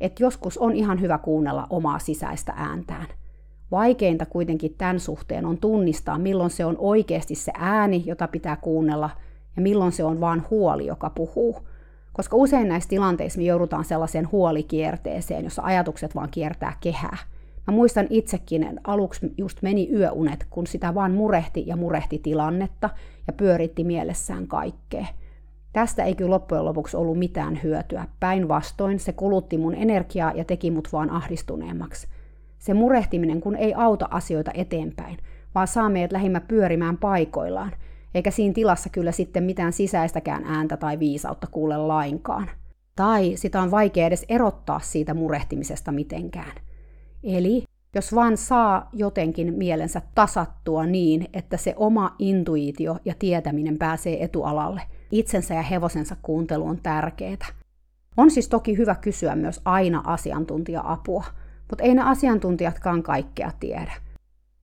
että 0.01 0.23
joskus 0.23 0.57
on 0.57 0.75
ihan 0.75 1.01
hyvä 1.01 1.17
kuunnella 1.17 1.67
omaa 1.69 1.99
sisäistä 1.99 2.53
ääntään. 2.55 3.07
Vaikeinta 3.71 4.25
kuitenkin 4.25 4.75
tämän 4.77 4.99
suhteen 4.99 5.45
on 5.45 5.57
tunnistaa, 5.57 6.17
milloin 6.17 6.49
se 6.49 6.65
on 6.65 6.75
oikeasti 6.79 7.35
se 7.35 7.51
ääni, 7.57 8.03
jota 8.05 8.27
pitää 8.27 8.55
kuunnella, 8.55 9.09
ja 9.55 9.61
milloin 9.61 9.91
se 9.91 10.03
on 10.03 10.21
vain 10.21 10.43
huoli, 10.49 10.85
joka 10.85 11.09
puhuu. 11.09 11.57
Koska 12.13 12.35
usein 12.35 12.67
näissä 12.67 12.89
tilanteissa 12.89 13.39
me 13.39 13.43
joudutaan 13.43 13.85
sellaiseen 13.85 14.31
huolikierteeseen, 14.31 15.43
jossa 15.43 15.61
ajatukset 15.61 16.15
vaan 16.15 16.29
kiertää 16.31 16.73
kehää. 16.79 17.17
Mä 17.67 17.73
muistan 17.73 18.07
itsekin, 18.09 18.63
että 18.63 18.81
aluksi 18.83 19.33
just 19.37 19.61
meni 19.61 19.89
yöunet, 19.93 20.47
kun 20.49 20.67
sitä 20.67 20.95
vaan 20.95 21.11
murehti 21.11 21.63
ja 21.67 21.75
murehti 21.75 22.19
tilannetta 22.23 22.89
ja 23.27 23.33
pyöritti 23.33 23.83
mielessään 23.83 24.47
kaikkea. 24.47 25.05
Tästä 25.73 26.03
ei 26.03 26.15
kyllä 26.15 26.31
loppujen 26.31 26.65
lopuksi 26.65 26.97
ollut 26.97 27.19
mitään 27.19 27.59
hyötyä. 27.63 28.07
Päinvastoin 28.19 28.99
se 28.99 29.13
kulutti 29.13 29.57
mun 29.57 29.75
energiaa 29.75 30.31
ja 30.35 30.45
teki 30.45 30.71
mut 30.71 30.87
vaan 30.93 31.09
ahdistuneemmaksi. 31.09 32.07
Se 32.61 32.73
murehtiminen 32.73 33.41
kun 33.41 33.55
ei 33.55 33.73
auta 33.73 34.07
asioita 34.11 34.51
eteenpäin, 34.53 35.17
vaan 35.55 35.67
saa 35.67 35.89
meidät 35.89 36.11
lähimmä 36.11 36.39
pyörimään 36.39 36.97
paikoillaan, 36.97 37.71
eikä 38.15 38.31
siinä 38.31 38.53
tilassa 38.53 38.89
kyllä 38.89 39.11
sitten 39.11 39.43
mitään 39.43 39.73
sisäistäkään 39.73 40.43
ääntä 40.45 40.77
tai 40.77 40.99
viisautta 40.99 41.47
kuule 41.47 41.77
lainkaan. 41.77 42.49
Tai 42.95 43.31
sitä 43.35 43.61
on 43.61 43.71
vaikea 43.71 44.07
edes 44.07 44.25
erottaa 44.29 44.79
siitä 44.79 45.13
murehtimisesta 45.13 45.91
mitenkään. 45.91 46.51
Eli 47.23 47.63
jos 47.95 48.15
vaan 48.15 48.37
saa 48.37 48.89
jotenkin 48.93 49.53
mielensä 49.53 50.01
tasattua 50.15 50.85
niin, 50.85 51.27
että 51.33 51.57
se 51.57 51.73
oma 51.77 52.15
intuitio 52.19 52.97
ja 53.05 53.13
tietäminen 53.19 53.77
pääsee 53.77 54.23
etualalle– 54.23 54.81
itsensä 55.11 55.53
ja 55.53 55.61
hevosensa 55.61 56.15
kuuntelu 56.21 56.67
on 56.67 56.79
tärkeää. 56.83 57.47
On 58.17 58.31
siis 58.31 58.49
toki 58.49 58.77
hyvä 58.77 58.95
kysyä 58.95 59.35
myös 59.35 59.61
aina 59.65 60.03
asiantuntija-apua, 60.05 61.23
mutta 61.71 61.83
ei 61.83 61.95
ne 61.95 62.01
asiantuntijatkaan 62.01 63.03
kaikkea 63.03 63.51
tiedä. 63.59 63.91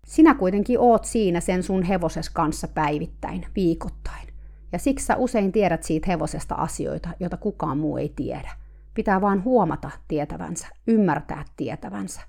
Sinä 0.07 0.35
kuitenkin 0.35 0.79
oot 0.81 1.05
siinä 1.05 1.41
sen 1.41 1.63
sun 1.63 1.83
hevoses 1.83 2.31
kanssa 2.31 2.69
päivittäin, 2.69 3.47
viikoittain. 3.57 4.29
Ja 4.73 4.79
siksi 4.79 5.07
sä 5.07 5.17
usein 5.17 5.53
tiedät 5.53 5.83
siitä 5.83 6.07
hevosesta 6.11 6.55
asioita, 6.55 7.09
joita 7.21 7.37
kukaan 7.37 7.79
muu 7.79 7.97
ei 7.97 8.13
tiedä. 8.17 8.51
Pitää 8.95 9.21
vaan 9.21 9.45
huomata 9.45 9.91
tietävänsä, 10.09 10.69
ymmärtää 10.87 11.45
tietävänsä. 11.57 12.21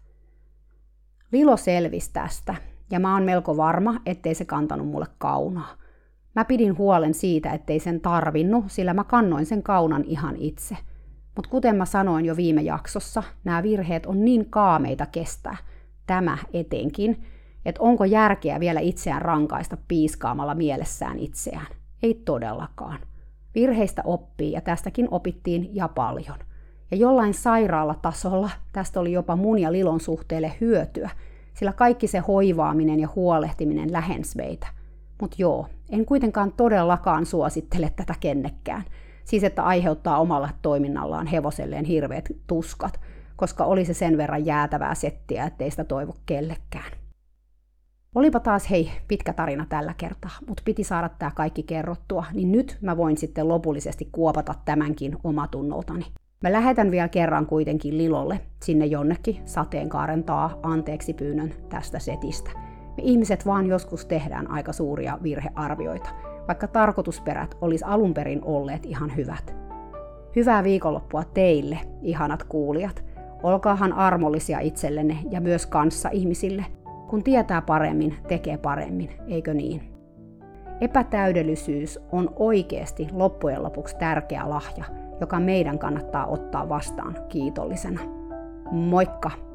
Lilo 1.31 1.57
selvisi 1.57 2.09
tästä, 2.13 2.55
ja 2.91 2.99
mä 2.99 3.13
oon 3.13 3.23
melko 3.23 3.57
varma, 3.57 4.01
ettei 4.05 4.35
se 4.35 4.45
kantanut 4.45 4.87
mulle 4.87 5.07
kaunaa. 5.17 5.75
Mä 6.35 6.45
pidin 6.45 6.77
huolen 6.77 7.13
siitä, 7.13 7.51
ettei 7.51 7.79
sen 7.79 8.01
tarvinnut, 8.01 8.65
sillä 8.67 8.93
mä 8.93 9.03
kannoin 9.03 9.45
sen 9.45 9.63
kaunan 9.63 10.03
ihan 10.03 10.35
itse. 10.35 10.77
Mutta 11.35 11.49
kuten 11.49 11.75
mä 11.75 11.85
sanoin 11.85 12.25
jo 12.25 12.35
viime 12.35 12.61
jaksossa, 12.61 13.23
nämä 13.43 13.63
virheet 13.63 14.05
on 14.05 14.25
niin 14.25 14.49
kaameita 14.49 15.05
kestää, 15.05 15.57
tämä 16.07 16.37
etenkin, 16.53 17.23
että 17.65 17.81
onko 17.81 18.05
järkeä 18.05 18.59
vielä 18.59 18.79
itseään 18.79 19.21
rankaista 19.21 19.77
piiskaamalla 19.87 20.55
mielessään 20.55 21.19
itseään. 21.19 21.67
Ei 22.03 22.13
todellakaan. 22.13 22.99
Virheistä 23.55 24.01
oppii 24.05 24.51
ja 24.51 24.61
tästäkin 24.61 25.07
opittiin 25.11 25.75
ja 25.75 25.87
paljon. 25.87 26.37
Ja 26.91 26.97
jollain 26.97 27.33
sairaalla 27.33 27.95
tasolla 27.95 28.49
tästä 28.71 28.99
oli 28.99 29.11
jopa 29.11 29.35
mun 29.35 29.59
ja 29.59 29.71
Lilon 29.71 29.99
suhteelle 29.99 30.51
hyötyä, 30.61 31.09
sillä 31.53 31.73
kaikki 31.73 32.07
se 32.07 32.19
hoivaaminen 32.19 32.99
ja 32.99 33.09
huolehtiminen 33.15 33.91
lähensi 33.91 34.37
meitä. 34.37 34.67
Mutta 35.21 35.35
joo, 35.39 35.67
en 35.89 36.05
kuitenkaan 36.05 36.53
todellakaan 36.57 37.25
suosittele 37.25 37.91
tätä 37.95 38.15
kennekkään. 38.19 38.83
Siis 39.29 39.43
että 39.43 39.63
aiheuttaa 39.63 40.19
omalla 40.19 40.49
toiminnallaan 40.61 41.27
hevoselleen 41.27 41.85
hirveät 41.85 42.29
tuskat, 42.47 42.99
koska 43.35 43.65
oli 43.65 43.85
se 43.85 43.93
sen 43.93 44.17
verran 44.17 44.45
jäätävää 44.45 44.95
settiä, 44.95 45.45
ettei 45.45 45.71
sitä 45.71 45.83
toivo 45.83 46.15
kellekään. 46.25 46.91
Olipa 48.15 48.39
taas 48.39 48.69
hei 48.69 48.91
pitkä 49.07 49.33
tarina 49.33 49.65
tällä 49.69 49.93
kertaa, 49.97 50.31
mutta 50.47 50.63
piti 50.65 50.83
saada 50.83 51.09
tämä 51.09 51.31
kaikki 51.35 51.63
kerrottua, 51.63 52.25
niin 52.33 52.51
nyt 52.51 52.77
mä 52.81 52.97
voin 52.97 53.17
sitten 53.17 53.47
lopullisesti 53.47 54.09
kuopata 54.11 54.55
tämänkin 54.65 55.17
omatunnoltani. 55.23 56.05
Mä 56.43 56.51
lähetän 56.51 56.91
vielä 56.91 57.07
kerran 57.07 57.45
kuitenkin 57.45 57.97
Lilolle 57.97 58.41
sinne 58.63 58.85
jonnekin 58.85 59.41
sateenkaaren 59.45 60.23
taa 60.23 60.59
anteeksi 60.63 61.13
pyynnön 61.13 61.53
tästä 61.69 61.99
setistä– 61.99 62.51
me 62.99 63.03
ihmiset 63.03 63.45
vaan 63.45 63.67
joskus 63.67 64.05
tehdään 64.05 64.51
aika 64.51 64.73
suuria 64.73 65.17
virhearvioita, 65.23 66.09
vaikka 66.49 66.67
tarkoitusperät 66.67 67.57
olisi 67.61 67.85
alun 67.85 68.13
perin 68.13 68.41
olleet 68.43 68.85
ihan 68.85 69.15
hyvät. 69.15 69.55
Hyvää 70.35 70.63
viikonloppua 70.63 71.23
teille, 71.23 71.79
ihanat 72.01 72.43
kuulijat. 72.43 73.03
Olkaahan 73.43 73.93
armollisia 73.93 74.59
itsellenne 74.59 75.17
ja 75.31 75.41
myös 75.41 75.65
kanssa 75.65 76.09
ihmisille. 76.09 76.65
Kun 77.07 77.23
tietää 77.23 77.61
paremmin, 77.61 78.15
tekee 78.27 78.57
paremmin, 78.57 79.09
eikö 79.27 79.53
niin? 79.53 79.81
Epätäydellisyys 80.81 81.99
on 82.11 82.29
oikeasti 82.35 83.07
loppujen 83.11 83.63
lopuksi 83.63 83.95
tärkeä 83.97 84.49
lahja, 84.49 84.85
joka 85.21 85.39
meidän 85.39 85.79
kannattaa 85.79 86.25
ottaa 86.25 86.69
vastaan 86.69 87.15
kiitollisena. 87.29 88.01
Moikka! 88.71 89.48